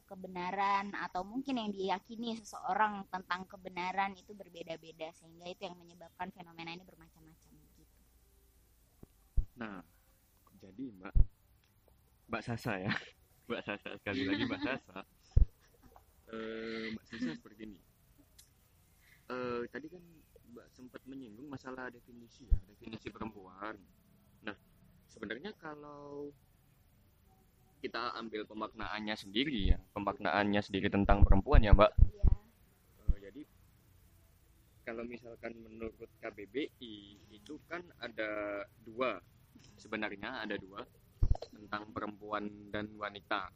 kebenaran 0.07 0.95
atau 0.97 1.21
mungkin 1.21 1.61
yang 1.61 1.69
diyakini 1.69 2.37
seseorang 2.39 3.05
tentang 3.13 3.45
kebenaran 3.45 4.17
itu 4.17 4.33
berbeda-beda 4.33 5.13
sehingga 5.13 5.45
itu 5.45 5.67
yang 5.67 5.77
menyebabkan 5.77 6.33
fenomena 6.33 6.73
ini 6.73 6.81
bermacam-macam 6.81 7.51
gitu. 7.53 7.81
Nah, 9.59 9.85
jadi 10.57 10.83
Mbak 10.97 11.13
Mbak 12.31 12.43
Sasa 12.43 12.81
ya, 12.81 12.89
Mbak 13.49 13.61
Sasa 13.61 13.89
sekali 14.01 14.21
lagi 14.25 14.43
Mbak 14.49 14.61
Sasa. 14.67 14.97
Eh, 16.33 16.85
Mbak 16.97 17.05
Sasa 17.05 17.29
seperti 17.37 17.61
ini. 17.69 17.79
Eh, 19.29 19.61
tadi 19.69 19.87
kan 19.93 20.03
Mbak 20.53 20.67
sempat 20.73 21.01
menyinggung 21.05 21.45
masalah 21.45 21.93
definisi 21.93 22.49
ya, 22.49 22.57
definisi 22.65 23.13
perempuan. 23.13 23.77
Nah, 24.41 24.57
sebenarnya 25.09 25.53
kalau 25.61 26.33
kita 27.83 28.15
ambil 28.15 28.47
pemaknaannya 28.47 29.11
sendiri 29.11 29.75
ya, 29.75 29.77
pemaknaannya 29.91 30.63
sendiri 30.63 30.87
tentang 30.87 31.19
perempuan 31.27 31.59
ya 31.59 31.75
Mbak. 31.75 31.91
Iya. 31.99 32.23
Eh, 33.03 33.17
jadi 33.19 33.41
kalau 34.87 35.03
misalkan 35.03 35.51
menurut 35.59 36.07
KBBI 36.23 36.95
itu 37.27 37.59
kan 37.67 37.83
ada 37.99 38.63
dua 38.87 39.19
sebenarnya 39.75 40.47
ada 40.47 40.55
dua 40.55 40.87
tentang 41.51 41.91
perempuan 41.91 42.71
dan 42.71 42.87
wanita. 42.95 43.51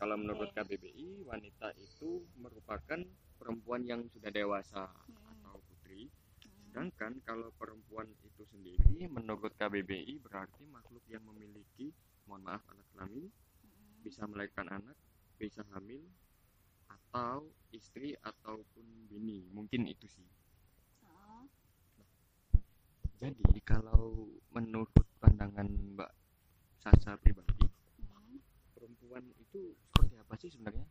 Kalau 0.00 0.16
menurut. 0.16 0.48
KBBI 0.56 1.28
wanita 1.28 1.76
itu 1.76 2.24
merupakan 2.40 3.04
perempuan 3.36 3.84
yang 3.84 4.00
sudah 4.08 4.32
dewasa 4.32 4.88
atau 5.28 5.60
putri. 5.68 6.08
Sedangkan 6.64 7.20
kalau 7.28 7.52
perempuan 7.60 8.08
itu 8.24 8.48
sendiri 8.48 9.12
menurut 9.12 9.52
KBBI 9.60 10.24
berarti 10.24 10.64
makhluk 10.72 11.04
yang 11.12 11.20
memiliki 11.28 11.92
mohon 12.30 12.46
maaf 12.46 12.62
alat 12.70 12.86
kelamin 12.94 13.26
Mm-mm. 13.26 14.06
bisa 14.06 14.22
melahirkan 14.30 14.70
anak, 14.70 14.94
bisa 15.34 15.66
hamil, 15.74 16.06
atau 16.86 17.50
istri 17.74 18.14
ataupun 18.22 19.10
bini. 19.10 19.50
Mungkin 19.50 19.90
itu 19.90 20.06
sih. 20.06 20.26
Oh, 21.02 21.42
Jadi 23.18 23.58
kalau 23.66 24.30
menurut 24.54 24.94
pandangan 25.18 25.66
Mbak 25.66 26.10
Sasa 26.80 27.12
pribadi, 27.20 27.52
perempuan 28.72 29.20
itu 29.36 29.76
seperti 29.76 30.14
apa 30.16 30.34
sih 30.40 30.48
sebenarnya? 30.48 30.86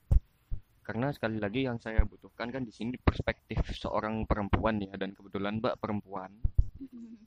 Karena 0.85 1.09
sekali 1.09 1.41
lagi 1.41 1.65
yang 1.65 1.81
saya 1.81 2.05
butuhkan 2.05 2.53
kan 2.53 2.61
di 2.61 2.69
sini 2.69 2.93
perspektif 3.01 3.57
seorang 3.73 4.29
perempuan 4.29 4.77
ya 4.77 4.93
dan 5.01 5.17
kebetulan 5.17 5.57
Mbak 5.57 5.81
perempuan. 5.81 6.29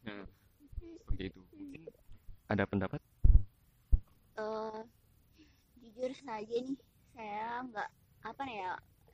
Nah, 0.07 0.23
seperti 0.79 1.23
itu. 1.35 1.41
Mungkin 1.59 1.83
ada 2.47 2.65
pendapat? 2.71 3.03
Eh, 4.43 4.83
jujur 5.83 6.11
saja 6.19 6.57
nih 6.67 6.79
saya 7.15 7.63
nggak 7.69 7.91
apa 8.27 8.45
ya 8.49 8.71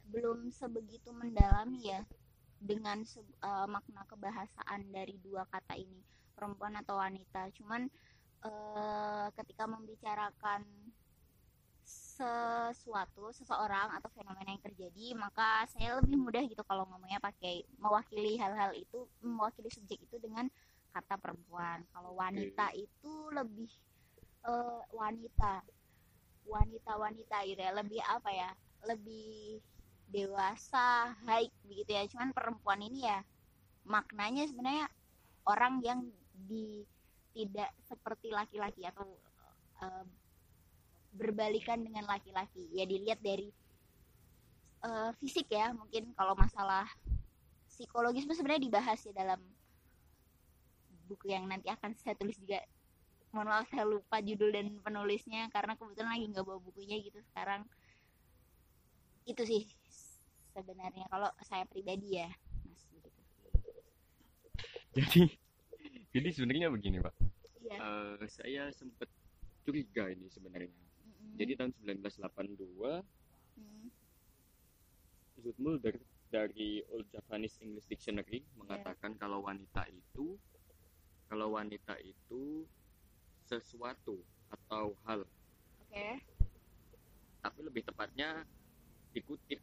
belum 0.08 0.48
sebegitu 0.48 1.12
mendalami 1.12 1.92
ya 1.92 2.00
dengan 2.60 3.04
se- 3.04 3.20
eh, 3.48 3.66
makna 3.68 4.02
kebahasaan 4.08 4.88
dari 4.88 5.20
dua 5.20 5.44
kata 5.52 5.74
ini 5.76 6.00
perempuan 6.32 6.80
atau 6.80 6.96
wanita. 6.96 7.52
Cuman 7.60 7.82
eh, 8.48 9.26
ketika 9.36 9.64
membicarakan 9.68 10.62
sesuatu 11.82 13.32
seseorang 13.32 13.88
atau 13.96 14.08
fenomena 14.12 14.52
yang 14.52 14.60
terjadi 14.60 15.16
maka 15.16 15.64
saya 15.72 15.96
lebih 16.02 16.20
mudah 16.20 16.44
gitu 16.44 16.60
kalau 16.66 16.84
ngomongnya 16.84 17.16
pakai 17.18 17.64
mewakili 17.80 18.36
hal-hal 18.36 18.76
itu 18.76 19.08
mewakili 19.24 19.68
subjek 19.72 19.98
itu 20.04 20.16
dengan 20.20 20.46
kata 20.92 21.16
perempuan. 21.16 21.84
Kalau 21.92 22.12
wanita 22.16 22.72
itu 22.76 23.12
lebih 23.32 23.70
eh, 24.46 24.80
wanita. 24.94 25.64
Wanita-wanita 26.48 27.36
gitu 27.48 27.60
ya. 27.60 27.72
Lebih 27.74 28.00
apa 28.04 28.30
ya? 28.30 28.50
Lebih 28.86 29.58
dewasa 30.08 31.12
high 31.26 31.50
begitu 31.66 31.90
ya. 31.92 32.04
Cuman 32.08 32.32
perempuan 32.32 32.80
ini 32.80 33.04
ya 33.04 33.20
maknanya 33.88 34.44
sebenarnya 34.44 34.86
orang 35.48 35.80
yang 35.80 36.00
di 36.36 36.84
tidak 37.32 37.72
seperti 37.88 38.28
laki-laki 38.28 38.84
atau 38.84 39.08
eh, 39.82 40.04
berbalikan 41.16 41.80
dengan 41.80 42.04
laki-laki. 42.08 42.68
Ya 42.72 42.84
dilihat 42.84 43.20
dari 43.20 43.48
eh, 44.84 45.10
fisik 45.20 45.48
ya. 45.52 45.72
Mungkin 45.72 46.12
kalau 46.16 46.36
masalah 46.36 46.88
psikologis 47.68 48.26
sebenarnya 48.26 48.66
dibahas 48.66 48.98
ya 49.06 49.12
dalam 49.14 49.38
buku 51.08 51.32
yang 51.32 51.48
nanti 51.48 51.72
akan 51.72 51.96
saya 51.96 52.12
tulis 52.18 52.36
juga 52.36 52.60
mohon 53.30 53.48
maaf 53.48 53.68
saya 53.68 53.84
lupa 53.84 54.18
judul 54.20 54.50
dan 54.50 54.72
penulisnya 54.80 55.52
karena 55.52 55.76
kebetulan 55.76 56.16
lagi 56.16 56.26
nggak 56.32 56.44
bawa 56.44 56.58
bukunya 56.60 56.96
gitu 57.00 57.20
sekarang 57.32 57.62
itu 59.28 59.42
sih 59.44 59.62
sebenarnya 60.56 61.04
kalau 61.12 61.28
saya 61.44 61.68
pribadi 61.68 62.16
ya 62.18 62.28
mas 62.64 62.82
gitu 62.88 63.08
Jadi 64.96 65.20
jadi 66.08 66.28
sebenarnya 66.32 66.72
begini, 66.72 66.98
Pak. 67.04 67.14
iya 67.62 67.76
Eh, 67.78 68.26
saya 68.32 68.72
sempat 68.72 69.06
curiga 69.62 70.08
ini 70.08 70.26
sebenarnya. 70.32 70.72
Mm-mm. 70.72 71.36
Jadi 71.36 71.52
tahun 71.54 71.72
1982 71.84 73.04
Mm. 73.58 73.90
Zoot 75.42 75.58
Mulder 75.58 75.98
dari 76.30 76.78
Old 76.94 77.10
Japanese 77.10 77.58
English 77.58 77.90
Dictionary 77.90 78.46
mengatakan 78.54 79.18
kalau 79.18 79.42
wanita 79.42 79.82
itu 79.90 80.38
kalau 81.26 81.58
wanita 81.58 81.98
itu 81.98 82.62
sesuatu 83.48 84.20
atau 84.52 84.92
hal 85.08 85.24
Oke. 85.88 86.20
tapi 87.40 87.60
lebih 87.64 87.82
tepatnya 87.88 88.44
dikutip 89.16 89.60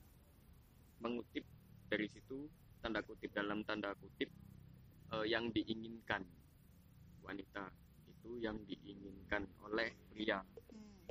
mengutip 0.99 1.45
dari 1.85 2.09
situ 2.09 2.49
tanda 2.81 3.05
kutip 3.05 3.29
dalam 3.29 3.61
tanda 3.61 3.93
kutip 3.97 4.29
eh, 5.13 5.25
yang 5.29 5.53
diinginkan 5.53 6.25
wanita 7.21 7.69
itu 8.09 8.41
yang 8.41 8.57
diinginkan 8.65 9.45
oleh 9.61 9.93
pria 10.09 10.41
Hmm. 10.73 11.05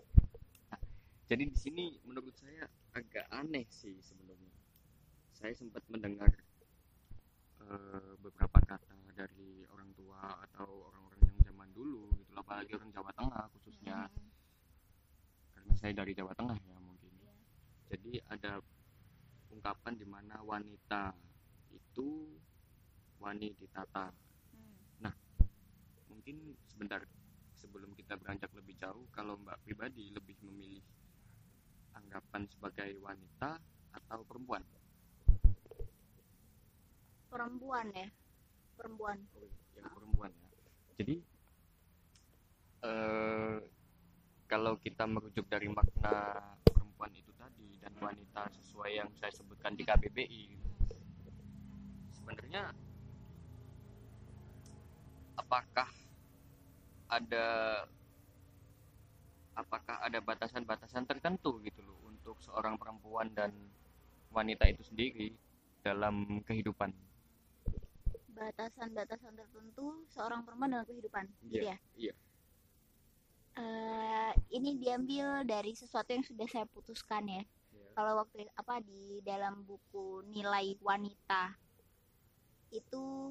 jadi 1.30 1.46
di 1.46 1.56
sini 1.56 1.84
menurut 2.04 2.34
saya 2.34 2.66
agak 2.92 3.26
aneh 3.30 3.64
sih 3.70 3.94
sebenarnya 4.02 4.50
saya 5.30 5.54
sempat 5.54 5.82
mendengar 5.86 6.30
eh, 7.62 8.12
beberapa 8.18 8.58
kata 8.66 8.94
dari 9.14 9.62
orang 9.70 9.94
tua 9.94 10.42
atau 10.42 10.90
orang-orang 10.90 11.13
dulu 11.74 12.08
gitu 12.14 12.32
apalagi 12.34 12.70
orang 12.72 12.90
Jawa 12.90 13.10
Tengah 13.12 13.44
khususnya 13.50 14.06
Hmm. 14.06 14.30
karena 15.52 15.72
saya 15.74 15.92
dari 15.92 16.12
Jawa 16.14 16.32
Tengah 16.32 16.54
ya 16.56 16.76
mungkin 16.78 17.10
Iya. 17.18 17.34
jadi 17.90 18.12
ada 18.30 18.52
ungkapan 19.50 19.94
di 19.94 20.06
mana 20.06 20.38
wanita 20.40 21.12
itu 21.70 22.38
wani 23.18 23.50
ditata 23.54 24.14
Hmm. 24.54 25.12
mungkin 26.08 26.36
sebentar 26.64 27.02
sebelum 27.52 27.92
kita 27.92 28.14
beranjak 28.14 28.48
lebih 28.54 28.78
jauh 28.78 29.04
kalau 29.10 29.34
Mbak 29.36 29.60
pribadi 29.62 30.08
lebih 30.08 30.38
memilih 30.40 30.80
anggapan 31.92 32.46
sebagai 32.46 32.96
wanita 32.98 33.58
atau 33.92 34.20
perempuan 34.22 34.62
Perempuan 37.28 37.90
ya. 37.90 38.06
Perempuan. 38.78 39.18
yang 39.74 39.90
perempuan 39.90 40.30
ya 40.30 40.48
jadi 40.94 41.14
eh, 42.85 43.57
kalau 44.45 44.76
kita 44.76 45.09
merujuk 45.09 45.49
dari 45.49 45.66
makna 45.72 46.37
perempuan 46.62 47.11
itu 47.16 47.32
tadi 47.35 47.80
dan 47.80 47.93
wanita 47.97 48.53
sesuai 48.61 48.91
yang 48.93 49.09
saya 49.16 49.32
sebutkan 49.32 49.72
di 49.74 49.82
KBBI 49.82 50.43
gitu. 50.53 50.70
sebenarnya 52.20 52.70
apakah 55.41 55.89
ada 57.09 57.47
apakah 59.55 59.97
ada 60.03 60.18
batasan-batasan 60.18 61.07
tertentu 61.07 61.62
gitu 61.62 61.80
loh 61.82 61.99
untuk 62.11 62.37
seorang 62.43 62.74
perempuan 62.76 63.30
dan 63.32 63.55
wanita 64.35 64.66
itu 64.66 64.82
sendiri 64.82 65.30
dalam 65.80 66.43
kehidupan 66.43 66.91
Batasan-batasan 68.35 69.39
tertentu 69.39 70.03
seorang 70.11 70.43
perempuan 70.43 70.74
dalam 70.74 70.87
kehidupan. 70.91 71.22
Gitu 71.47 71.70
ya. 71.70 71.78
iya 71.95 72.14
Eh, 73.55 74.32
ini 74.50 74.74
diambil 74.82 75.46
dari 75.46 75.78
sesuatu 75.78 76.11
yang 76.11 76.26
sudah 76.26 76.46
saya 76.50 76.66
putuskan 76.66 77.22
ya. 77.30 77.42
Kalau 77.94 78.18
waktu 78.18 78.50
apa 78.59 78.82
di 78.82 79.22
dalam 79.22 79.62
buku 79.62 80.26
nilai 80.26 80.74
wanita 80.82 81.55
itu 82.74 83.30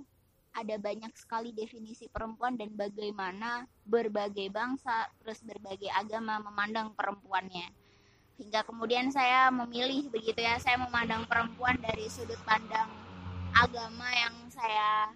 ada 0.55 0.79
banyak 0.79 1.11
sekali 1.19 1.51
definisi 1.51 2.07
perempuan 2.07 2.55
dan 2.55 2.71
bagaimana 2.71 3.67
berbagai 3.83 4.47
bangsa 4.47 5.11
terus 5.19 5.43
berbagai 5.43 5.91
agama 5.91 6.39
memandang 6.39 6.95
perempuannya. 6.95 7.67
Hingga 8.39 8.63
kemudian 8.63 9.11
saya 9.11 9.51
memilih 9.51 10.07
begitu 10.07 10.39
ya, 10.39 10.55
saya 10.55 10.79
memandang 10.79 11.27
perempuan 11.27 11.75
dari 11.83 12.07
sudut 12.07 12.39
pandang 12.47 12.87
agama 13.51 14.07
yang 14.15 14.35
saya 14.47 15.11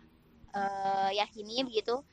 eh, 0.52 1.10
yakini 1.16 1.64
begitu. 1.64 2.04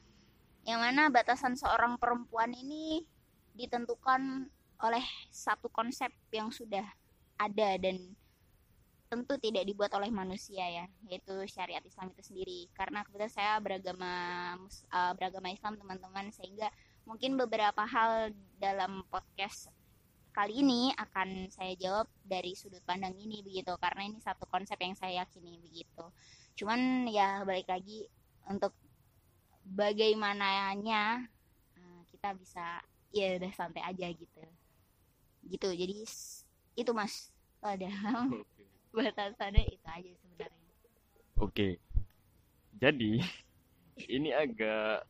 Yang 0.64 0.80
mana 0.80 1.02
batasan 1.12 1.54
seorang 1.60 2.00
perempuan 2.00 2.52
ini 2.56 3.04
ditentukan 3.52 4.48
oleh 4.80 5.04
satu 5.30 5.70
konsep 5.70 6.10
yang 6.32 6.50
sudah 6.50 6.84
ada 7.38 7.76
dan 7.78 8.16
tentu 9.12 9.38
tidak 9.38 9.62
dibuat 9.68 9.94
oleh 9.94 10.10
manusia 10.10 10.66
ya 10.66 10.84
yaitu 11.06 11.36
syariat 11.46 11.84
Islam 11.84 12.10
itu 12.10 12.22
sendiri. 12.24 12.60
Karena 12.74 13.04
kebetulan 13.06 13.30
saya 13.30 13.52
beragama 13.60 14.12
eh, 14.90 15.12
beragama 15.14 15.48
Islam 15.52 15.78
teman-teman 15.78 16.32
sehingga 16.34 16.72
mungkin 17.04 17.36
beberapa 17.36 17.84
hal 17.84 18.32
dalam 18.58 19.04
podcast 19.12 19.70
kali 20.34 20.66
ini 20.66 20.90
akan 20.98 21.46
saya 21.46 21.78
jawab 21.78 22.10
dari 22.26 22.58
sudut 22.58 22.82
pandang 22.82 23.14
ini 23.14 23.44
begitu. 23.44 23.70
Karena 23.78 24.08
ini 24.08 24.18
satu 24.18 24.50
konsep 24.50 24.80
yang 24.82 24.98
saya 24.98 25.22
yakini 25.22 25.62
begitu. 25.62 26.04
Cuman 26.58 27.06
ya 27.06 27.46
balik 27.46 27.70
lagi 27.70 28.08
untuk 28.50 28.74
bagaimananya 29.64 31.24
eh, 31.76 32.00
kita 32.12 32.36
bisa 32.36 32.84
ya 33.14 33.40
udah 33.40 33.52
santai 33.56 33.82
aja 33.84 34.06
gitu 34.12 34.42
gitu 35.48 35.68
jadi 35.72 35.96
itu 36.74 36.90
mas 36.92 37.32
ada 37.64 37.88
batasannya 38.94 39.64
itu 39.68 39.86
aja 39.88 40.12
sebenarnya 40.20 40.64
Oke. 41.42 41.82
Jadi 42.78 43.18
ini 44.10 44.30
agak 44.30 45.02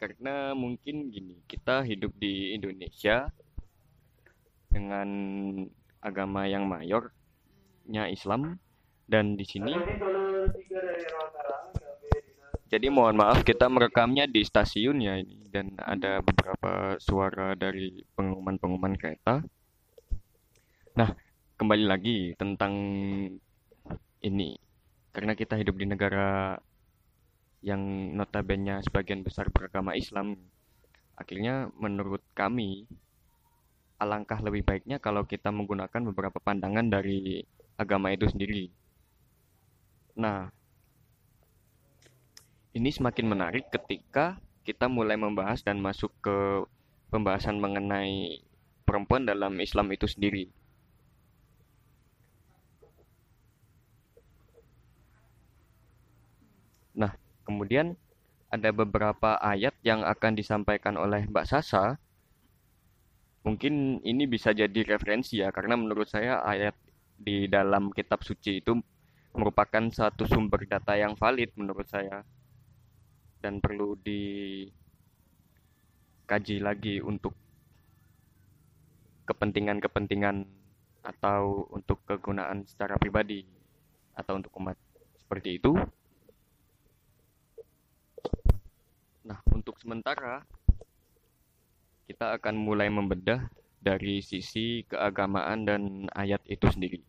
karena 0.00 0.54
mungkin 0.56 1.10
gini, 1.10 1.42
kita 1.50 1.84
hidup 1.84 2.14
di 2.16 2.54
Indonesia 2.56 3.28
dengan 4.72 5.08
agama 5.98 6.46
yang 6.46 6.70
mayornya 6.70 8.08
Islam 8.08 8.56
dan 9.10 9.34
di 9.34 9.42
sini 9.42 9.74
jadi 12.68 12.92
mohon 12.92 13.16
maaf 13.16 13.40
kita 13.42 13.64
merekamnya 13.72 14.28
di 14.28 14.44
stasiun 14.44 15.00
ya 15.00 15.16
ini 15.16 15.48
dan 15.48 15.72
ada 15.80 16.20
beberapa 16.20 17.00
suara 17.00 17.56
dari 17.56 18.04
pengumuman-pengumuman 18.12 18.92
kereta. 19.00 19.40
Nah, 20.92 21.10
kembali 21.56 21.84
lagi 21.88 22.36
tentang 22.36 22.74
ini 24.22 24.60
karena 25.16 25.32
kita 25.34 25.56
hidup 25.56 25.74
di 25.80 25.86
negara 25.88 26.60
yang 27.64 28.14
notabene 28.14 28.78
sebagian 28.86 29.26
besar 29.26 29.50
beragama 29.50 29.98
Islam 29.98 30.38
akhirnya 31.18 31.74
menurut 31.74 32.22
kami 32.38 32.86
alangkah 33.98 34.38
lebih 34.38 34.62
baiknya 34.62 35.02
kalau 35.02 35.26
kita 35.26 35.50
menggunakan 35.50 36.14
beberapa 36.14 36.38
pandangan 36.38 36.86
dari 36.86 37.42
agama 37.74 38.14
itu 38.14 38.30
sendiri 38.30 38.70
nah 40.14 40.54
ini 42.78 42.94
semakin 42.94 43.26
menarik 43.26 43.66
ketika 43.74 44.38
kita 44.62 44.86
mulai 44.86 45.18
membahas 45.18 45.60
dan 45.66 45.82
masuk 45.82 46.14
ke 46.22 46.62
pembahasan 47.10 47.58
mengenai 47.58 48.40
perempuan 48.86 49.26
dalam 49.26 49.52
Islam 49.58 49.90
itu 49.90 50.06
sendiri 50.06 50.48
Kemudian 57.48 57.96
ada 58.52 58.68
beberapa 58.76 59.40
ayat 59.40 59.72
yang 59.80 60.04
akan 60.04 60.36
disampaikan 60.36 61.00
oleh 61.00 61.24
Mbak 61.24 61.48
Sasa. 61.48 61.96
Mungkin 63.40 64.04
ini 64.04 64.28
bisa 64.28 64.52
jadi 64.52 64.84
referensi 64.84 65.40
ya, 65.40 65.48
karena 65.48 65.80
menurut 65.80 66.12
saya 66.12 66.44
ayat 66.44 66.76
di 67.16 67.48
dalam 67.48 67.88
kitab 67.96 68.20
suci 68.20 68.60
itu 68.60 68.76
merupakan 69.32 69.80
satu 69.88 70.28
sumber 70.28 70.68
data 70.68 70.92
yang 70.92 71.16
valid 71.16 71.48
menurut 71.56 71.88
saya 71.88 72.20
dan 73.38 73.62
perlu 73.62 73.94
dikaji 74.02 74.72
lagi 76.58 76.98
untuk 77.02 77.34
kepentingan-kepentingan 79.28 80.48
atau 81.04 81.68
untuk 81.70 82.00
kegunaan 82.08 82.64
secara 82.64 82.96
pribadi 82.96 83.44
atau 84.16 84.40
untuk 84.40 84.50
umat 84.58 84.76
seperti 85.20 85.60
itu. 85.60 85.76
Nah, 89.28 89.38
untuk 89.52 89.76
sementara 89.76 90.42
kita 92.08 92.40
akan 92.40 92.56
mulai 92.56 92.88
membedah 92.88 93.44
dari 93.78 94.24
sisi 94.24 94.82
keagamaan 94.88 95.68
dan 95.68 95.82
ayat 96.16 96.40
itu 96.48 96.66
sendiri. 96.72 97.04